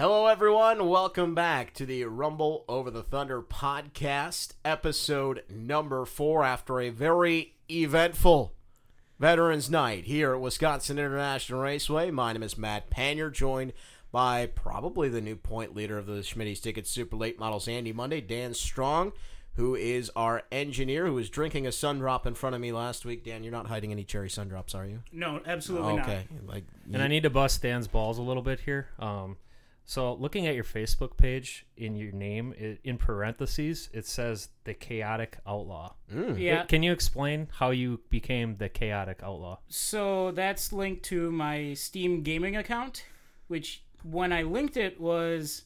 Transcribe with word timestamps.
Hello, 0.00 0.28
everyone. 0.28 0.88
Welcome 0.88 1.34
back 1.34 1.74
to 1.74 1.84
the 1.84 2.06
Rumble 2.06 2.64
Over 2.66 2.90
the 2.90 3.02
Thunder 3.02 3.42
podcast, 3.42 4.54
episode 4.64 5.42
number 5.50 6.06
four, 6.06 6.42
after 6.42 6.80
a 6.80 6.88
very 6.88 7.56
eventful 7.70 8.54
Veterans 9.18 9.68
Night 9.68 10.04
here 10.04 10.32
at 10.32 10.40
Wisconsin 10.40 10.98
International 10.98 11.60
Raceway. 11.60 12.10
My 12.10 12.32
name 12.32 12.42
is 12.42 12.56
Matt 12.56 12.88
Panure, 12.88 13.28
joined 13.28 13.74
by 14.10 14.46
probably 14.46 15.10
the 15.10 15.20
new 15.20 15.36
point 15.36 15.76
leader 15.76 15.98
of 15.98 16.06
the 16.06 16.22
Schmitty's 16.22 16.60
Ticket 16.60 16.86
Super 16.86 17.16
Late 17.16 17.38
Models 17.38 17.68
Andy 17.68 17.92
Monday, 17.92 18.22
Dan 18.22 18.54
Strong, 18.54 19.12
who 19.56 19.74
is 19.74 20.10
our 20.16 20.44
engineer, 20.50 21.08
who 21.08 21.12
was 21.12 21.28
drinking 21.28 21.66
a 21.66 21.72
sun 21.72 21.98
drop 21.98 22.26
in 22.26 22.32
front 22.32 22.54
of 22.54 22.62
me 22.62 22.72
last 22.72 23.04
week. 23.04 23.22
Dan, 23.22 23.44
you're 23.44 23.52
not 23.52 23.66
hiding 23.66 23.92
any 23.92 24.04
cherry 24.04 24.30
sun 24.30 24.48
drops, 24.48 24.74
are 24.74 24.86
you? 24.86 25.02
No, 25.12 25.42
absolutely 25.44 25.96
not. 25.96 26.08
okay. 26.08 26.24
Like, 26.46 26.64
And 26.90 27.02
I 27.02 27.06
need 27.06 27.24
to 27.24 27.30
bust 27.30 27.60
Dan's 27.60 27.86
balls 27.86 28.16
a 28.16 28.22
little 28.22 28.42
bit 28.42 28.60
here. 28.60 28.88
Um, 28.98 29.36
so 29.90 30.14
looking 30.14 30.46
at 30.46 30.54
your 30.54 30.62
Facebook 30.62 31.16
page, 31.16 31.66
in 31.76 31.96
your 31.96 32.12
name, 32.12 32.54
it, 32.56 32.78
in 32.84 32.96
parentheses, 32.96 33.88
it 33.92 34.06
says 34.06 34.50
the 34.62 34.72
Chaotic 34.72 35.38
Outlaw. 35.44 35.94
Mm. 36.14 36.38
Yeah. 36.38 36.62
Can 36.66 36.84
you 36.84 36.92
explain 36.92 37.48
how 37.58 37.70
you 37.70 37.98
became 38.08 38.56
the 38.58 38.68
Chaotic 38.68 39.18
Outlaw? 39.20 39.58
So 39.66 40.30
that's 40.30 40.72
linked 40.72 41.02
to 41.06 41.32
my 41.32 41.74
Steam 41.74 42.22
gaming 42.22 42.54
account, 42.54 43.04
which 43.48 43.82
when 44.04 44.32
I 44.32 44.42
linked 44.42 44.76
it 44.76 45.00
was 45.00 45.64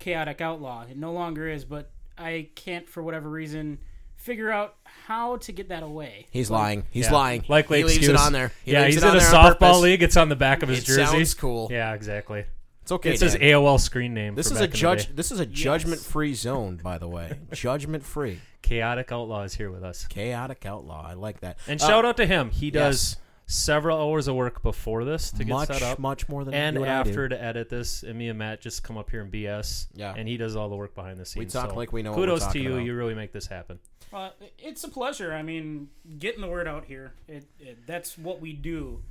Chaotic 0.00 0.40
Outlaw. 0.40 0.84
It 0.90 0.96
no 0.96 1.12
longer 1.12 1.46
is, 1.48 1.64
but 1.64 1.92
I 2.18 2.48
can't 2.56 2.88
for 2.88 3.00
whatever 3.00 3.30
reason 3.30 3.78
figure 4.16 4.50
out 4.50 4.74
how 5.06 5.36
to 5.36 5.52
get 5.52 5.68
that 5.68 5.84
away. 5.84 6.26
He's 6.32 6.50
lying. 6.50 6.82
He's 6.90 7.04
Yeah, 7.06 7.12
lying. 7.12 7.44
Likely 7.46 7.78
he 7.78 7.84
leaves 7.84 7.98
excuse. 7.98 8.20
it 8.20 8.26
on 8.26 8.32
there. 8.32 8.50
He 8.64 8.72
yeah, 8.72 8.86
he's 8.86 8.96
it 8.96 9.04
in 9.04 9.10
on 9.10 9.16
a 9.16 9.20
there 9.20 9.28
on 9.28 9.34
softball 9.34 9.58
purpose. 9.58 9.80
league. 9.82 10.02
It's 10.02 10.16
on 10.16 10.28
the 10.30 10.36
back 10.36 10.64
of 10.64 10.68
his 10.68 10.80
It 10.80 10.86
jersey. 10.86 11.04
sounds 11.04 11.34
cool. 11.34 11.68
Yeah, 11.70 11.94
exactly. 11.94 12.44
It's 12.82 12.92
okay. 12.92 13.12
It 13.12 13.18
says 13.18 13.32
Dan. 13.34 13.42
AOL 13.42 13.78
screen 13.80 14.12
name. 14.14 14.34
This 14.34 14.46
is 14.46 14.52
a 14.52 14.54
back 14.54 14.64
in 14.64 14.70
the 14.72 14.76
judge. 14.76 15.14
This 15.16 15.30
is 15.30 15.38
a 15.40 15.46
judgment-free 15.46 16.34
zone, 16.34 16.80
by 16.82 16.98
the 16.98 17.08
way. 17.08 17.38
Judgment-free. 17.52 18.40
Chaotic 18.62 19.12
Outlaw 19.12 19.42
is 19.42 19.54
here 19.54 19.70
with 19.70 19.84
us. 19.84 20.06
Chaotic 20.06 20.66
outlaw. 20.66 21.06
I 21.06 21.14
like 21.14 21.40
that. 21.40 21.58
And 21.68 21.80
Uh, 21.80 21.86
shout 21.86 22.04
out 22.04 22.16
to 22.16 22.26
him. 22.26 22.50
He 22.50 22.70
does 22.70 23.16
yes. 23.16 23.54
several 23.54 23.98
hours 24.00 24.26
of 24.28 24.34
work 24.34 24.62
before 24.62 25.04
this 25.04 25.30
to 25.32 25.44
get 25.44 25.48
much, 25.48 25.68
set 25.68 25.82
up. 25.82 25.98
much 25.98 26.28
more 26.28 26.44
than 26.44 26.54
and 26.54 26.76
you 26.76 26.82
and 26.82 26.90
I 26.92 27.02
do. 27.02 27.10
after 27.10 27.28
to 27.28 27.40
edit 27.42 27.68
this, 27.68 28.02
and 28.02 28.16
me 28.18 28.28
and 28.28 28.38
Matt 28.38 28.60
just 28.60 28.82
come 28.82 28.96
up 28.96 29.10
here 29.10 29.20
and 29.20 29.32
BS. 29.32 29.86
Yeah. 29.94 30.14
And 30.16 30.28
he 30.28 30.36
does 30.36 30.56
all 30.56 30.68
the 30.68 30.76
work 30.76 30.94
behind 30.94 31.18
the 31.20 31.24
scenes. 31.24 31.54
We 31.54 31.60
talk 31.60 31.70
so 31.70 31.76
like 31.76 31.92
we 31.92 32.02
know 32.02 32.10
what 32.10 32.18
we're 32.20 32.26
Kudos 32.26 32.46
to 32.52 32.58
you. 32.60 32.72
about. 32.74 32.84
You 32.84 32.94
really 32.94 33.14
make 33.14 33.32
this 33.32 33.46
happen. 33.46 33.78
Uh, 34.12 34.30
it's 34.58 34.82
a 34.84 34.88
pleasure. 34.88 35.32
I 35.32 35.42
mean, 35.42 35.88
getting 36.18 36.40
the 36.40 36.48
word 36.48 36.66
out 36.68 36.84
here. 36.84 37.14
It, 37.28 37.46
it 37.60 37.86
that's 37.86 38.18
what 38.18 38.40
we 38.40 38.52
do. 38.52 39.02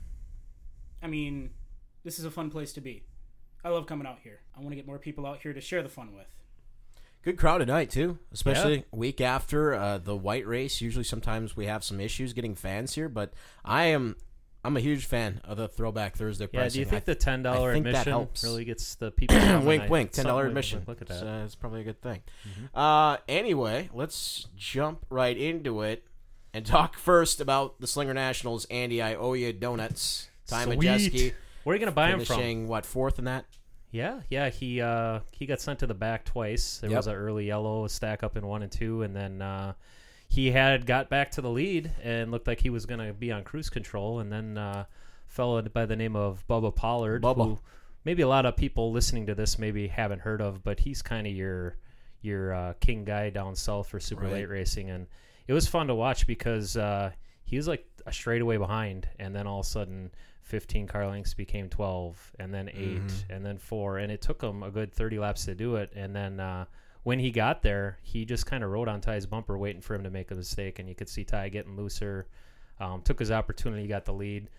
I 1.02 1.08
mean, 1.08 1.52
this 2.04 2.20
is 2.20 2.26
a 2.26 2.32
fun 2.32 2.50
place 2.52 2.74
to 2.74 2.82
be. 2.82 3.04
I 3.64 3.70
love 3.70 3.86
coming 3.86 4.08
out 4.08 4.20
here. 4.24 4.40
I 4.56 4.60
want 4.60 4.72
to 4.72 4.76
get 4.76 4.88
more 4.88 4.98
people 5.00 5.26
out 5.26 5.40
here 5.42 5.54
to 5.54 5.62
share 5.62 5.84
the 5.84 5.90
fun 5.90 6.14
with. 6.16 6.26
Good 7.24 7.38
crowd 7.38 7.60
tonight 7.60 7.92
too, 7.92 8.18
especially 8.32 8.86
week 8.92 9.22
after 9.22 9.76
uh, 9.76 10.00
the 10.00 10.16
white 10.16 10.48
race. 10.48 10.82
Usually, 10.82 11.04
sometimes 11.04 11.56
we 11.56 11.68
have 11.68 11.84
some 11.84 12.00
issues 12.00 12.34
getting 12.34 12.56
fans 12.56 12.96
here, 12.96 13.08
but 13.10 13.34
I 13.64 13.86
am. 13.86 14.16
I'm 14.64 14.78
a 14.78 14.80
huge 14.80 15.06
fan 15.06 15.42
of 15.44 15.58
the 15.58 15.68
Throwback 15.68 16.16
Thursday 16.16 16.48
Yeah. 16.52 16.60
pricing. 16.60 16.74
Do 16.74 16.80
you 16.80 16.86
think 16.86 17.04
I- 17.04 17.06
the 17.06 17.16
ten 17.16 17.44
dollar 17.44 17.72
I 17.72 17.74
that 17.74 17.88
admission 17.88 18.12
helps. 18.12 18.44
really 18.44 18.66
gets 18.66 18.96
the 18.96 19.12
people? 19.12 19.38
coming? 19.38 19.66
wink, 19.68 19.90
wink, 19.90 20.12
ten 20.12 20.26
dollar 20.26 20.48
admission. 20.48 20.84
Look 20.88 21.02
at 21.02 21.08
that. 21.10 21.24
Mm-hmm. 21.24 21.42
uh, 21.42 21.46
it's 21.46 21.56
probably 21.56 21.82
a 21.82 21.84
good 21.84 22.02
thing. 22.02 22.22
Uh, 22.74 23.18
anyway, 23.28 23.90
let's 23.94 24.48
jump 24.58 25.06
right 25.12 25.38
into 25.38 25.82
it 25.82 26.04
and 26.56 26.66
talk 26.66 26.96
first 26.98 27.40
about 27.40 27.80
the 27.80 27.88
Slinger 27.88 28.14
Nationals. 28.16 28.66
Andy, 28.66 29.00
I 29.02 29.14
owe 29.14 29.34
you 29.34 29.54
donuts. 29.54 30.28
Ty 30.48 30.66
Sweet. 30.66 30.80
Majeski 30.80 31.34
Where 31.64 31.74
are 31.74 31.76
you 31.78 31.80
gonna 31.80 31.92
buy 31.92 32.10
him 32.10 32.24
from? 32.26 32.68
what 32.68 32.86
fourth 32.86 33.20
in 33.20 33.26
that? 33.26 33.46
Yeah, 33.92 34.22
yeah. 34.30 34.50
He 34.50 34.82
uh 34.82 35.20
he 35.32 35.46
got 35.46 35.60
sent 35.62 35.80
to 35.80 35.88
the 35.88 35.94
back 35.94 36.26
twice. 36.26 36.80
There 36.80 36.90
Yep. 36.90 36.98
was 36.98 37.08
an 37.08 37.16
early 37.16 37.48
yellow 37.48 37.88
stack 37.88 38.24
up 38.24 38.38
in 38.38 38.46
one 38.48 38.64
and 38.64 38.72
two, 38.72 39.02
and 39.04 39.16
then 39.16 39.42
uh, 39.42 39.74
he 40.30 40.52
had 40.52 40.86
got 40.86 41.10
back 41.10 41.32
to 41.32 41.42
the 41.42 41.50
lead 41.50 41.92
and 42.02 42.32
looked 42.32 42.48
like 42.48 42.62
he 42.62 42.70
was 42.70 42.86
gonna 42.86 43.14
be 43.14 43.32
on 43.32 43.44
cruise 43.44 43.70
control, 43.70 44.20
and 44.20 44.32
then 44.32 44.58
uh, 44.58 44.86
fellow 45.28 45.62
by 45.62 45.86
the 45.86 45.96
name 45.96 46.16
of 46.16 46.46
Bubba 46.48 46.74
Pollard, 46.76 47.22
Bubba. 47.22 47.46
who 47.46 47.60
maybe 48.06 48.22
a 48.22 48.28
lot 48.28 48.46
of 48.46 48.56
people 48.56 48.92
listening 48.92 49.26
to 49.28 49.36
this 49.36 49.60
maybe 49.60 49.88
haven't 49.88 50.20
heard 50.22 50.42
of, 50.42 50.64
but 50.64 50.80
he's 50.80 51.02
kind 51.02 51.28
of 51.28 51.34
your 51.34 51.76
your 52.22 52.54
uh, 52.54 52.74
king 52.80 53.04
guy 53.04 53.30
down 53.30 53.56
south 53.56 53.88
for 53.88 54.00
super 54.00 54.24
Right. 54.24 54.34
late 54.34 54.50
racing, 54.50 54.90
and 54.90 55.08
it 55.48 55.54
was 55.54 55.68
fun 55.68 55.88
to 55.88 55.96
watch 55.96 56.26
because 56.28 56.78
uh, 56.78 57.12
he 57.44 57.58
was 57.58 57.68
like 57.68 57.86
a 58.06 58.14
straightaway 58.14 58.56
behind, 58.58 59.10
and 59.20 59.36
then 59.36 59.48
all 59.48 59.60
of 59.60 59.66
a 59.66 59.70
sudden. 59.70 60.12
15 60.52 60.86
car 60.86 61.08
lengths 61.08 61.34
became 61.34 61.70
12 61.70 62.34
and 62.38 62.54
then 62.54 62.68
8 62.70 62.76
Mm-hmm. 62.76 63.32
and 63.34 63.46
then 63.46 63.58
4 63.58 64.00
and 64.00 64.12
it 64.12 64.22
took 64.22 64.42
him 64.42 64.64
a 64.64 64.70
good 64.70 64.94
30 64.94 65.18
laps 65.18 65.46
to 65.46 65.56
do 65.56 65.78
it 65.78 65.92
and 65.96 66.14
then 66.14 66.42
uh, 66.42 66.66
when 67.04 67.20
he 67.20 67.32
got 67.32 67.62
there 67.64 67.98
he 68.04 68.26
just 68.26 68.46
kind 68.46 68.62
of 68.62 68.70
rode 68.70 68.90
on 68.90 69.00
Ty's 69.00 69.26
bumper 69.26 69.58
waiting 69.58 69.82
for 69.82 69.96
him 69.96 70.04
to 70.04 70.10
make 70.10 70.30
a 70.30 70.36
mistake 70.36 70.78
and 70.80 70.90
you 70.90 70.94
could 70.96 71.08
see 71.08 71.24
Ty 71.24 71.48
getting 71.50 71.78
looser 71.78 72.28
um, 72.82 73.02
took 73.02 73.18
his 73.20 73.32
opportunity 73.32 73.88
got 73.88 74.04
the 74.04 74.12
lead 74.14 74.50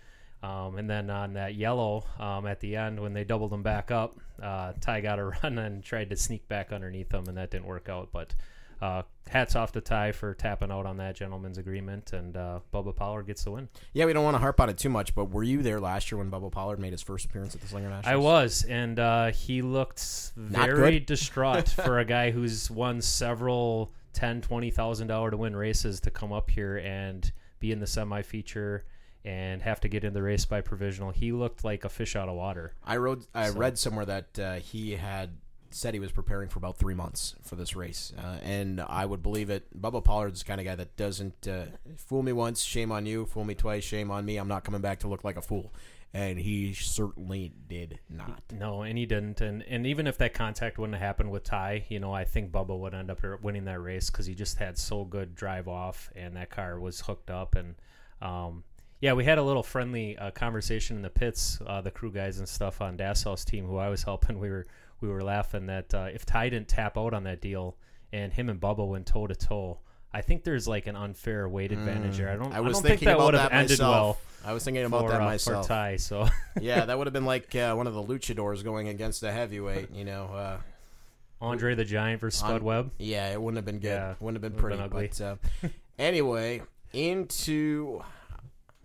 um, 0.42 0.78
and 0.78 0.88
then 0.88 1.10
on 1.10 1.34
that 1.34 1.54
yellow 1.56 2.04
um, 2.18 2.46
at 2.46 2.58
the 2.60 2.74
end 2.74 2.98
when 2.98 3.12
they 3.12 3.22
doubled 3.24 3.52
him 3.52 3.62
back 3.62 3.90
up 3.90 4.16
uh, 4.42 4.72
Ty 4.80 5.02
got 5.02 5.18
a 5.18 5.24
run 5.42 5.58
and 5.58 5.84
tried 5.84 6.08
to 6.08 6.16
sneak 6.16 6.48
back 6.48 6.72
underneath 6.72 7.12
him 7.12 7.26
and 7.28 7.36
that 7.36 7.50
didn't 7.50 7.66
work 7.66 7.90
out 7.90 8.08
but 8.12 8.34
uh, 8.82 9.02
hats 9.28 9.54
off 9.56 9.72
to 9.72 9.80
Ty 9.80 10.12
for 10.12 10.34
tapping 10.34 10.70
out 10.72 10.84
on 10.84 10.96
that 10.98 11.14
gentleman's 11.14 11.56
agreement 11.56 12.12
and 12.12 12.36
uh, 12.36 12.58
Bubba 12.74 12.94
Pollard 12.94 13.22
gets 13.28 13.44
the 13.44 13.52
win 13.52 13.68
Yeah, 13.94 14.04
we 14.06 14.12
don't 14.12 14.24
want 14.24 14.34
to 14.34 14.38
harp 14.40 14.60
on 14.60 14.68
it 14.68 14.76
too 14.76 14.88
much, 14.90 15.14
but 15.14 15.30
were 15.30 15.44
you 15.44 15.62
there 15.62 15.80
last 15.80 16.10
year 16.10 16.18
when 16.18 16.30
Bubba 16.30 16.50
Pollard 16.50 16.78
made 16.80 16.92
his 16.92 17.00
first 17.00 17.24
appearance 17.24 17.54
at 17.54 17.60
the 17.60 17.68
Slinger 17.68 17.88
Nationals? 17.88 18.12
I 18.12 18.16
was, 18.16 18.64
and 18.68 18.98
uh, 18.98 19.30
he 19.30 19.62
looked 19.62 20.32
very 20.36 20.98
distraught 21.14 21.68
for 21.68 22.00
a 22.00 22.04
guy 22.04 22.32
who's 22.32 22.70
won 22.70 23.00
several 23.00 23.92
ten, 24.12 24.40
twenty 24.42 24.70
thousand 24.70 25.06
dollar 25.06 25.30
to 25.30 25.36
win 25.36 25.54
races 25.56 26.00
to 26.00 26.10
come 26.10 26.32
up 26.32 26.50
here 26.50 26.78
and 26.78 27.30
be 27.60 27.70
in 27.72 27.78
the 27.78 27.86
semi 27.86 28.20
feature 28.22 28.84
and 29.24 29.62
have 29.62 29.78
to 29.80 29.88
get 29.88 30.02
in 30.02 30.12
the 30.12 30.20
race 30.22 30.44
by 30.44 30.60
provisional. 30.60 31.12
He 31.12 31.30
looked 31.30 31.62
like 31.64 31.84
a 31.84 31.88
fish 31.88 32.16
out 32.16 32.28
of 32.28 32.34
water. 32.34 32.74
I 32.84 32.96
wrote. 32.96 33.24
I 33.32 33.50
So- 33.50 33.58
read 33.58 33.78
somewhere 33.78 34.04
that 34.06 34.38
uh, 34.38 34.54
he 34.56 34.96
had 34.96 35.30
said 35.74 35.94
he 35.94 36.00
was 36.00 36.12
preparing 36.12 36.48
for 36.48 36.58
about 36.58 36.76
three 36.76 36.94
months 36.94 37.34
for 37.42 37.56
this 37.56 37.74
race, 37.74 38.12
uh, 38.18 38.38
and 38.42 38.80
I 38.80 39.06
would 39.06 39.22
believe 39.22 39.50
it. 39.50 39.80
Bubba 39.80 40.02
Pollard's 40.02 40.40
the 40.40 40.46
kind 40.46 40.60
of 40.60 40.66
guy 40.66 40.74
that 40.76 40.96
doesn't 40.96 41.48
uh, 41.48 41.66
fool 41.96 42.22
me 42.22 42.32
once, 42.32 42.62
shame 42.62 42.92
on 42.92 43.06
you. 43.06 43.26
Fool 43.26 43.44
me 43.44 43.54
twice, 43.54 43.84
shame 43.84 44.10
on 44.10 44.24
me. 44.24 44.36
I'm 44.36 44.48
not 44.48 44.64
coming 44.64 44.80
back 44.80 45.00
to 45.00 45.08
look 45.08 45.24
like 45.24 45.36
a 45.36 45.42
fool, 45.42 45.72
and 46.14 46.38
he 46.38 46.74
certainly 46.74 47.52
did 47.68 48.00
not. 48.08 48.42
No, 48.52 48.82
and 48.82 48.98
he 48.98 49.06
didn't. 49.06 49.40
And 49.40 49.62
and 49.62 49.86
even 49.86 50.06
if 50.06 50.18
that 50.18 50.34
contact 50.34 50.78
wouldn't 50.78 50.94
have 50.94 51.06
happened 51.06 51.30
with 51.30 51.44
Ty, 51.44 51.84
you 51.88 52.00
know, 52.00 52.12
I 52.12 52.24
think 52.24 52.52
Bubba 52.52 52.78
would 52.78 52.94
end 52.94 53.10
up 53.10 53.20
winning 53.42 53.64
that 53.64 53.80
race 53.80 54.10
because 54.10 54.26
he 54.26 54.34
just 54.34 54.58
had 54.58 54.78
so 54.78 55.04
good 55.04 55.34
drive 55.34 55.68
off, 55.68 56.10
and 56.14 56.36
that 56.36 56.50
car 56.50 56.78
was 56.78 57.00
hooked 57.00 57.30
up. 57.30 57.54
And 57.54 57.74
um, 58.20 58.64
yeah, 59.02 59.14
we 59.14 59.24
had 59.24 59.38
a 59.38 59.42
little 59.42 59.64
friendly 59.64 60.16
uh, 60.16 60.30
conversation 60.30 60.94
in 60.96 61.02
the 61.02 61.10
pits, 61.10 61.58
uh, 61.66 61.80
the 61.80 61.90
crew 61.90 62.12
guys 62.12 62.38
and 62.38 62.48
stuff 62.48 62.80
on 62.80 62.96
Dassau's 62.96 63.44
team, 63.44 63.66
who 63.66 63.76
I 63.76 63.88
was 63.88 64.04
helping. 64.04 64.38
We 64.42 64.48
were 64.48 64.66
we 65.02 65.08
were 65.08 65.22
laughing 65.22 65.66
that 65.66 65.92
uh, 65.92 66.08
if 66.12 66.24
Ty 66.24 66.50
didn't 66.50 66.68
tap 66.68 66.96
out 66.96 67.12
on 67.12 67.24
that 67.24 67.40
deal, 67.40 67.76
and 68.12 68.32
him 68.32 68.48
and 68.48 68.60
Bubba 68.60 68.86
went 68.86 69.06
toe 69.06 69.26
to 69.26 69.34
toe. 69.34 69.78
I 70.14 70.20
think 70.20 70.44
there's 70.44 70.68
like 70.68 70.86
an 70.86 70.94
unfair 70.94 71.48
weight 71.48 71.72
advantage 71.72 72.18
there. 72.18 72.28
I 72.28 72.36
don't. 72.36 72.52
I 72.52 72.60
was 72.60 72.74
don't 72.74 72.82
thinking 72.82 72.98
think 72.98 73.06
that 73.06 73.14
about 73.14 73.24
would 73.24 73.34
have 73.34 73.50
that 73.50 73.56
ended 73.56 73.78
myself. 73.78 74.42
I 74.44 74.52
was 74.52 74.64
thinking 74.64 74.84
about 74.84 75.02
for, 75.04 75.10
that 75.10 75.22
uh, 75.22 75.24
myself. 75.24 75.66
for 75.66 75.68
Ty. 75.72 75.96
So 75.96 76.28
yeah, 76.60 76.84
that 76.84 76.98
would 76.98 77.06
have 77.06 77.14
been 77.14 77.24
like 77.24 77.54
uh, 77.54 77.74
one 77.74 77.86
of 77.86 77.94
the 77.94 78.02
luchadors 78.02 78.62
going 78.62 78.88
against 78.88 79.22
a 79.22 79.32
heavyweight. 79.32 79.90
You 79.92 80.04
know, 80.04 80.24
uh, 80.26 80.56
Andre 81.40 81.74
the 81.74 81.84
Giant 81.84 82.20
versus 82.20 82.40
Spud 82.40 82.56
On- 82.56 82.64
Webb. 82.64 82.90
yeah, 82.98 83.32
it 83.32 83.40
wouldn't 83.40 83.56
have 83.56 83.64
been 83.64 83.78
good. 83.78 83.88
Yeah, 83.88 84.14
wouldn't 84.20 84.42
have 84.42 84.52
been 84.52 84.62
would've 84.62 84.78
pretty. 84.90 85.08
been 85.08 85.10
ugly. 85.30 85.38
But 85.62 85.68
uh, 85.68 85.68
anyway, 85.98 86.62
into 86.92 88.02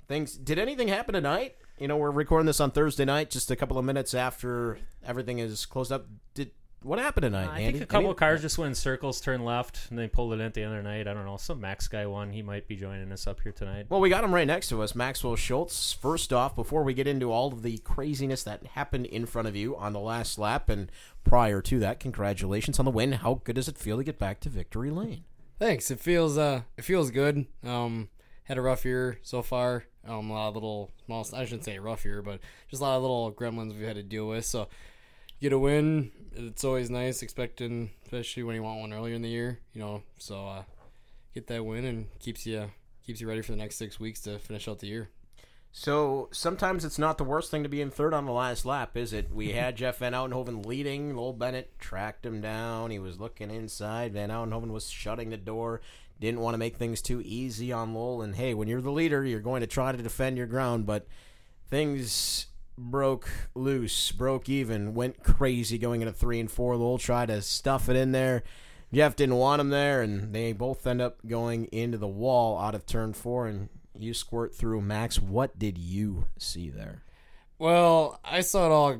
things. 0.07 0.37
Did 0.37 0.59
anything 0.59 0.87
happen 0.87 1.13
tonight? 1.13 1.55
You 1.79 1.87
know, 1.87 1.97
we're 1.97 2.09
recording 2.11 2.47
this 2.47 2.59
on 2.59 2.71
Thursday 2.71 3.05
night, 3.05 3.29
just 3.29 3.51
a 3.51 3.55
couple 3.55 3.77
of 3.77 3.85
minutes 3.85 4.13
after 4.15 4.79
everything 5.05 5.37
is 5.37 5.65
closed 5.67 5.91
up. 5.91 6.07
Did 6.33 6.49
what 6.81 6.97
happened 6.97 7.23
tonight? 7.23 7.49
I 7.51 7.59
Andy? 7.59 7.73
think 7.79 7.83
a 7.83 7.85
couple 7.87 8.05
Any- 8.05 8.11
of 8.11 8.17
cars 8.17 8.41
just 8.41 8.57
went 8.57 8.69
in 8.69 8.75
circles, 8.75 9.21
turned 9.21 9.45
left, 9.45 9.89
and 9.91 9.99
they 9.99 10.07
pulled 10.07 10.33
it 10.33 10.35
in 10.35 10.41
at 10.41 10.55
the 10.55 10.63
other 10.63 10.81
night. 10.81 11.07
I 11.07 11.13
don't 11.13 11.25
know. 11.25 11.37
Some 11.37 11.61
Max 11.61 11.87
guy 11.87 12.07
won. 12.07 12.31
He 12.31 12.41
might 12.41 12.67
be 12.67 12.75
joining 12.75 13.11
us 13.11 13.27
up 13.27 13.41
here 13.41 13.51
tonight. 13.51 13.85
Well, 13.89 13.99
we 13.99 14.09
got 14.09 14.23
him 14.23 14.33
right 14.33 14.47
next 14.47 14.69
to 14.69 14.81
us, 14.81 14.95
Maxwell 14.95 15.35
Schultz. 15.35 15.93
First 15.93 16.33
off, 16.33 16.55
before 16.55 16.81
we 16.83 16.95
get 16.95 17.05
into 17.07 17.31
all 17.31 17.53
of 17.53 17.61
the 17.61 17.77
craziness 17.79 18.41
that 18.43 18.65
happened 18.73 19.05
in 19.05 19.27
front 19.27 19.47
of 19.47 19.55
you 19.55 19.75
on 19.77 19.93
the 19.93 19.99
last 19.99 20.39
lap 20.39 20.69
and 20.69 20.91
prior 21.23 21.61
to 21.61 21.77
that, 21.79 21.99
congratulations 21.99 22.79
on 22.79 22.85
the 22.85 22.91
win. 22.91 23.11
How 23.13 23.35
good 23.43 23.55
does 23.55 23.67
it 23.67 23.77
feel 23.77 23.97
to 23.97 24.03
get 24.03 24.17
back 24.17 24.39
to 24.41 24.49
victory 24.49 24.89
lane? 24.89 25.25
Thanks. 25.59 25.91
It 25.91 25.99
feels 25.99 26.37
uh 26.39 26.61
it 26.77 26.83
feels 26.85 27.11
good. 27.11 27.45
Um 27.63 28.09
had 28.47 28.57
a 28.57 28.61
rough 28.61 28.85
year 28.85 29.19
so 29.23 29.41
far. 29.41 29.85
Um 30.07 30.29
a 30.29 30.33
lot 30.33 30.49
of 30.49 30.55
little 30.55 30.91
small 31.05 31.27
I 31.33 31.45
shouldn't 31.45 31.65
say 31.65 31.79
rough 31.79 32.05
year, 32.05 32.21
but 32.21 32.39
just 32.69 32.81
a 32.81 32.85
lot 32.85 32.95
of 32.95 33.01
little 33.01 33.31
gremlins 33.31 33.77
we've 33.77 33.87
had 33.87 33.95
to 33.95 34.03
deal 34.03 34.27
with. 34.27 34.45
So 34.45 34.67
get 35.41 35.53
a 35.53 35.59
win, 35.59 36.11
it's 36.35 36.63
always 36.63 36.89
nice, 36.89 37.21
expecting 37.21 37.91
especially 38.05 38.43
when 38.43 38.55
you 38.55 38.63
want 38.63 38.79
one 38.79 38.93
earlier 38.93 39.15
in 39.15 39.21
the 39.21 39.29
year, 39.29 39.59
you 39.73 39.81
know. 39.81 40.03
So 40.17 40.47
uh 40.47 40.63
get 41.33 41.47
that 41.47 41.65
win 41.65 41.85
and 41.85 42.07
keeps 42.19 42.45
you 42.45 42.71
keeps 43.05 43.21
you 43.21 43.27
ready 43.27 43.41
for 43.41 43.51
the 43.51 43.57
next 43.57 43.75
six 43.75 43.99
weeks 43.99 44.21
to 44.21 44.39
finish 44.39 44.67
out 44.67 44.79
the 44.79 44.87
year. 44.87 45.09
So 45.71 46.29
sometimes 46.31 46.83
it's 46.83 46.97
not 46.97 47.17
the 47.19 47.23
worst 47.23 47.51
thing 47.51 47.61
to 47.61 47.69
be 47.69 47.81
in 47.81 47.91
third 47.91 48.13
on 48.13 48.25
the 48.25 48.31
last 48.31 48.65
lap, 48.65 48.97
is 48.97 49.13
it? 49.13 49.31
We 49.31 49.51
had 49.51 49.75
Jeff 49.77 49.99
Van 49.99 50.13
Oudenhoven 50.13 50.65
leading. 50.65 51.15
Lowell 51.15 51.33
Bennett 51.33 51.77
tracked 51.77 52.25
him 52.25 52.41
down. 52.41 52.89
He 52.89 52.97
was 52.97 53.19
looking 53.19 53.51
inside. 53.51 54.13
Van 54.13 54.29
Oudenhoven 54.29 54.71
was 54.71 54.89
shutting 54.89 55.29
the 55.29 55.37
door. 55.37 55.81
Didn't 56.19 56.39
want 56.39 56.55
to 56.55 56.59
make 56.59 56.77
things 56.77 57.01
too 57.01 57.21
easy 57.23 57.71
on 57.71 57.93
Lowell. 57.93 58.21
And 58.21 58.35
hey, 58.35 58.53
when 58.53 58.67
you're 58.67 58.81
the 58.81 58.91
leader, 58.91 59.23
you're 59.23 59.39
going 59.39 59.61
to 59.61 59.67
try 59.67 59.91
to 59.91 60.01
defend 60.01 60.37
your 60.37 60.47
ground. 60.47 60.85
But 60.85 61.07
things 61.69 62.47
broke 62.77 63.29
loose, 63.55 64.11
broke 64.11 64.49
even, 64.49 64.93
went 64.93 65.23
crazy 65.23 65.77
going 65.77 66.01
into 66.01 66.13
three 66.13 66.39
and 66.39 66.49
four. 66.49 66.75
Lowell 66.75 66.97
tried 66.97 67.27
to 67.27 67.41
stuff 67.41 67.89
it 67.89 67.95
in 67.95 68.11
there. 68.11 68.43
Jeff 68.93 69.15
didn't 69.15 69.35
want 69.35 69.59
him 69.59 69.69
there, 69.69 70.01
and 70.01 70.33
they 70.33 70.53
both 70.53 70.87
end 70.87 71.01
up 71.01 71.17
going 71.27 71.65
into 71.65 71.97
the 71.97 72.07
wall 72.07 72.57
out 72.57 72.73
of 72.73 72.85
turn 72.85 73.13
four. 73.13 73.47
And 73.47 73.69
you 73.97 74.13
squirt 74.13 74.55
through. 74.55 74.81
Max, 74.81 75.19
what 75.19 75.57
did 75.59 75.77
you 75.77 76.27
see 76.37 76.69
there? 76.69 77.03
Well, 77.59 78.19
I 78.23 78.41
saw 78.41 78.65
it 78.67 78.71
all. 78.71 78.97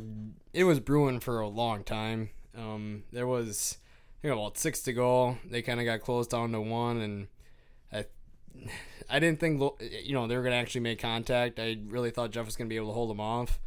It 0.54 0.64
was 0.64 0.80
brewing 0.80 1.20
for 1.20 1.40
a 1.40 1.48
long 1.48 1.84
time. 1.84 2.30
Um, 2.58 3.04
there 3.12 3.28
was, 3.28 3.78
Think, 4.22 4.34
about 4.34 4.58
six 4.58 4.82
to 4.84 4.94
go. 4.94 5.38
They 5.46 5.62
kind 5.62 5.80
of 5.80 5.86
got 5.86 6.02
closed 6.02 6.32
down 6.32 6.52
to 6.52 6.62
one, 6.62 6.98
and 6.98 7.28
I, 7.92 8.06
I 9.10 9.20
didn't 9.20 9.40
think 9.40 9.62
you 10.04 10.14
know 10.14 10.28
they 10.28 10.36
were 10.36 10.44
gonna 10.44 10.56
actually 10.56 10.82
make 10.82 11.00
contact. 11.00 11.60
I 11.60 11.78
really 11.88 12.12
thought 12.12 12.32
Jeff 12.32 12.46
was 12.46 12.56
gonna 12.56 12.68
be 12.68 12.76
able 12.76 12.88
to 12.88 12.94
hold 12.94 13.10
them 13.10 13.20
off. 13.20 13.60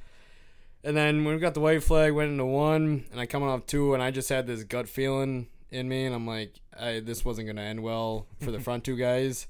And 0.83 0.97
then 0.97 1.25
when 1.25 1.35
we 1.35 1.41
got 1.41 1.55
the 1.55 1.61
white 1.61 1.83
flag, 1.83 2.13
went 2.13 2.31
into 2.31 2.45
one, 2.45 3.05
and 3.11 3.21
I 3.21 3.27
coming 3.27 3.49
off 3.49 3.67
two, 3.67 3.95
and 3.95 4.03
I 4.03 4.11
just 4.11 4.29
had 4.29 4.47
this 4.47 4.65
gut 4.65 4.89
feeling 4.89 5.49
in 5.71 5.89
me, 5.89 6.05
and 6.05 6.15
I'm 6.15 6.27
like, 6.27 6.55
I, 6.79 7.01
this 7.01 7.25
wasn't 7.25 7.47
gonna 7.47 7.63
end 7.63 7.83
well 7.83 8.27
for 8.41 8.51
the 8.51 8.61
front 8.67 8.85
two 8.85 8.97
guys, 8.97 9.47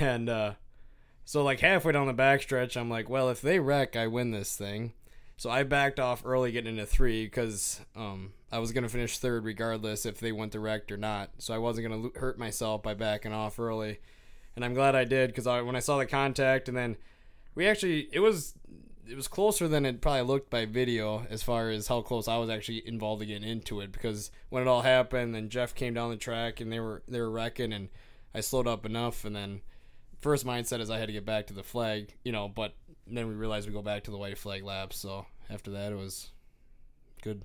and 0.00 0.28
uh, 0.28 0.52
so 1.24 1.44
like 1.44 1.60
halfway 1.60 1.92
down 1.92 2.06
the 2.06 2.14
backstretch, 2.14 2.76
I'm 2.76 2.90
like, 2.90 3.08
well, 3.08 3.28
if 3.28 3.40
they 3.40 3.58
wreck, 3.58 3.94
I 3.94 4.06
win 4.06 4.30
this 4.30 4.56
thing. 4.56 4.94
So 5.40 5.48
I 5.48 5.62
backed 5.62 5.98
off 5.98 6.20
early, 6.26 6.52
getting 6.52 6.72
into 6.76 6.84
three 6.84 7.24
because 7.24 7.80
um, 7.96 8.34
I 8.52 8.58
was 8.58 8.72
gonna 8.72 8.90
finish 8.90 9.16
third 9.16 9.46
regardless 9.46 10.04
if 10.04 10.20
they 10.20 10.32
went 10.32 10.52
direct 10.52 10.92
or 10.92 10.98
not. 10.98 11.30
So 11.38 11.54
I 11.54 11.56
wasn't 11.56 11.88
gonna 11.88 12.02
lo- 12.02 12.12
hurt 12.14 12.38
myself 12.38 12.82
by 12.82 12.92
backing 12.92 13.32
off 13.32 13.58
early, 13.58 14.00
and 14.54 14.62
I'm 14.62 14.74
glad 14.74 14.94
I 14.94 15.04
did 15.04 15.30
because 15.30 15.46
I, 15.46 15.62
when 15.62 15.76
I 15.76 15.78
saw 15.78 15.96
the 15.96 16.04
contact 16.04 16.68
and 16.68 16.76
then 16.76 16.98
we 17.54 17.66
actually 17.66 18.10
it 18.12 18.20
was 18.20 18.52
it 19.08 19.16
was 19.16 19.28
closer 19.28 19.66
than 19.66 19.86
it 19.86 20.02
probably 20.02 20.20
looked 20.20 20.50
by 20.50 20.66
video 20.66 21.26
as 21.30 21.42
far 21.42 21.70
as 21.70 21.86
how 21.86 22.02
close 22.02 22.28
I 22.28 22.36
was 22.36 22.50
actually 22.50 22.86
involved 22.86 23.20
to 23.20 23.26
getting 23.26 23.48
into 23.48 23.80
it. 23.80 23.92
Because 23.92 24.30
when 24.50 24.62
it 24.62 24.68
all 24.68 24.82
happened, 24.82 25.34
then 25.34 25.48
Jeff 25.48 25.74
came 25.74 25.94
down 25.94 26.10
the 26.10 26.18
track 26.18 26.60
and 26.60 26.70
they 26.70 26.80
were 26.80 27.02
they 27.08 27.18
were 27.18 27.30
wrecking 27.30 27.72
and 27.72 27.88
I 28.34 28.40
slowed 28.40 28.66
up 28.66 28.84
enough. 28.84 29.24
And 29.24 29.34
then 29.34 29.62
first 30.20 30.44
mindset 30.44 30.80
is 30.80 30.90
I 30.90 30.98
had 30.98 31.06
to 31.06 31.14
get 31.14 31.24
back 31.24 31.46
to 31.46 31.54
the 31.54 31.62
flag, 31.62 32.14
you 32.24 32.30
know, 32.30 32.46
but 32.46 32.74
then 33.16 33.28
we 33.28 33.34
realized 33.34 33.66
we 33.66 33.72
go 33.72 33.82
back 33.82 34.04
to 34.04 34.10
the 34.10 34.18
white 34.18 34.38
flag 34.38 34.64
laps. 34.64 34.96
So 34.96 35.26
after 35.48 35.70
that, 35.72 35.92
it 35.92 35.96
was 35.96 36.30
good. 37.22 37.42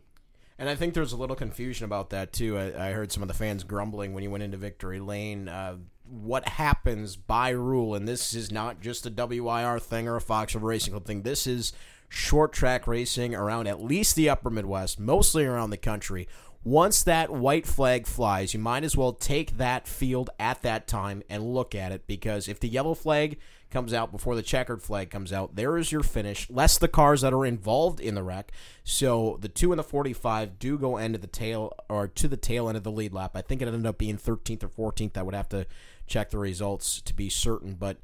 And 0.58 0.70
I 0.70 0.76
think 0.76 0.94
there's 0.94 1.12
a 1.12 1.18
little 1.18 1.36
confusion 1.36 1.86
about 1.86 2.12
that 2.12 2.32
too. 2.32 2.58
I, 2.58 2.90
I 2.90 2.92
heard 2.92 3.12
some 3.12 3.22
of 3.22 3.28
the 3.28 3.34
fans 3.34 3.64
grumbling 3.64 4.14
when 4.14 4.24
you 4.24 4.32
went 4.32 4.44
into 4.44 4.58
victory 4.58 5.00
lane. 5.00 5.50
Uh, 5.50 5.78
what 6.08 6.48
happens 6.48 7.16
by 7.16 7.50
rule, 7.50 7.96
and 7.96 8.08
this 8.08 8.34
is 8.34 8.52
not 8.52 8.80
just 8.80 9.06
a 9.06 9.10
WIR 9.10 9.80
thing 9.80 10.08
or 10.08 10.16
a 10.16 10.22
Fox 10.22 10.54
River 10.56 10.68
Racing 10.68 10.94
Club 10.94 11.06
thing. 11.06 11.24
This 11.24 11.48
is 11.48 11.74
short 12.08 12.54
track 12.54 12.88
racing 12.88 13.36
around 13.36 13.68
at 13.68 13.82
least 13.82 14.16
the 14.16 14.30
Upper 14.30 14.50
Midwest, 14.50 15.00
mostly 15.00 15.46
around 15.46 15.72
the 15.72 15.78
country 15.78 16.28
once 16.66 17.04
that 17.04 17.30
white 17.30 17.68
flag 17.68 18.08
flies, 18.08 18.56
you 18.56 18.60
might 18.60 18.84
as 18.84 18.98
well 18.98 19.14
take 19.14 19.58
that 19.58 19.88
field 19.88 20.32
at 20.40 20.64
that 20.64 20.88
time 20.88 21.22
and 21.30 21.54
look 21.54 21.76
at 21.76 21.92
it 21.92 22.08
because 22.08 22.50
if 22.50 22.60
the 22.60 22.68
yellow 22.68 22.96
flag 22.96 23.38
comes 23.76 23.94
out 23.94 24.10
before 24.10 24.38
the 24.38 24.42
checkered 24.42 24.82
flag 24.82 25.10
comes 25.10 25.34
out, 25.34 25.58
there 25.58 25.78
is 25.78 25.92
your 25.92 26.02
finish, 26.02 26.50
less 26.50 26.78
the 26.78 26.88
cars 26.88 27.20
that 27.20 27.34
are 27.34 27.46
involved 27.46 28.00
in 28.00 28.16
the 28.16 28.24
wreck. 28.24 28.54
So 28.86 29.38
the 29.42 29.50
2 29.50 29.74
and 29.74 29.80
the 29.80 29.84
45 29.84 30.58
do 30.58 30.78
go 30.78 30.96
end 30.96 31.14
of 31.14 31.20
the 31.20 31.28
tail 31.28 31.74
or 31.90 32.08
to 32.08 32.30
the 32.30 32.38
tail 32.38 32.70
end 32.70 32.78
of 32.78 32.86
the 32.86 32.92
lead 32.92 33.12
lap. 33.12 33.32
I 33.36 33.42
think 33.42 33.62
it 33.62 33.68
ended 33.68 33.86
up 33.86 33.98
being 33.98 34.18
13th 34.18 34.64
or 34.64 34.70
14th. 34.70 35.18
I 35.18 35.24
would 35.24 35.36
have 35.36 35.50
to 35.50 35.68
check 36.08 36.30
the 36.30 36.38
results 36.38 37.02
to 37.02 37.14
be 37.14 37.28
certain, 37.28 37.74
but 37.74 37.98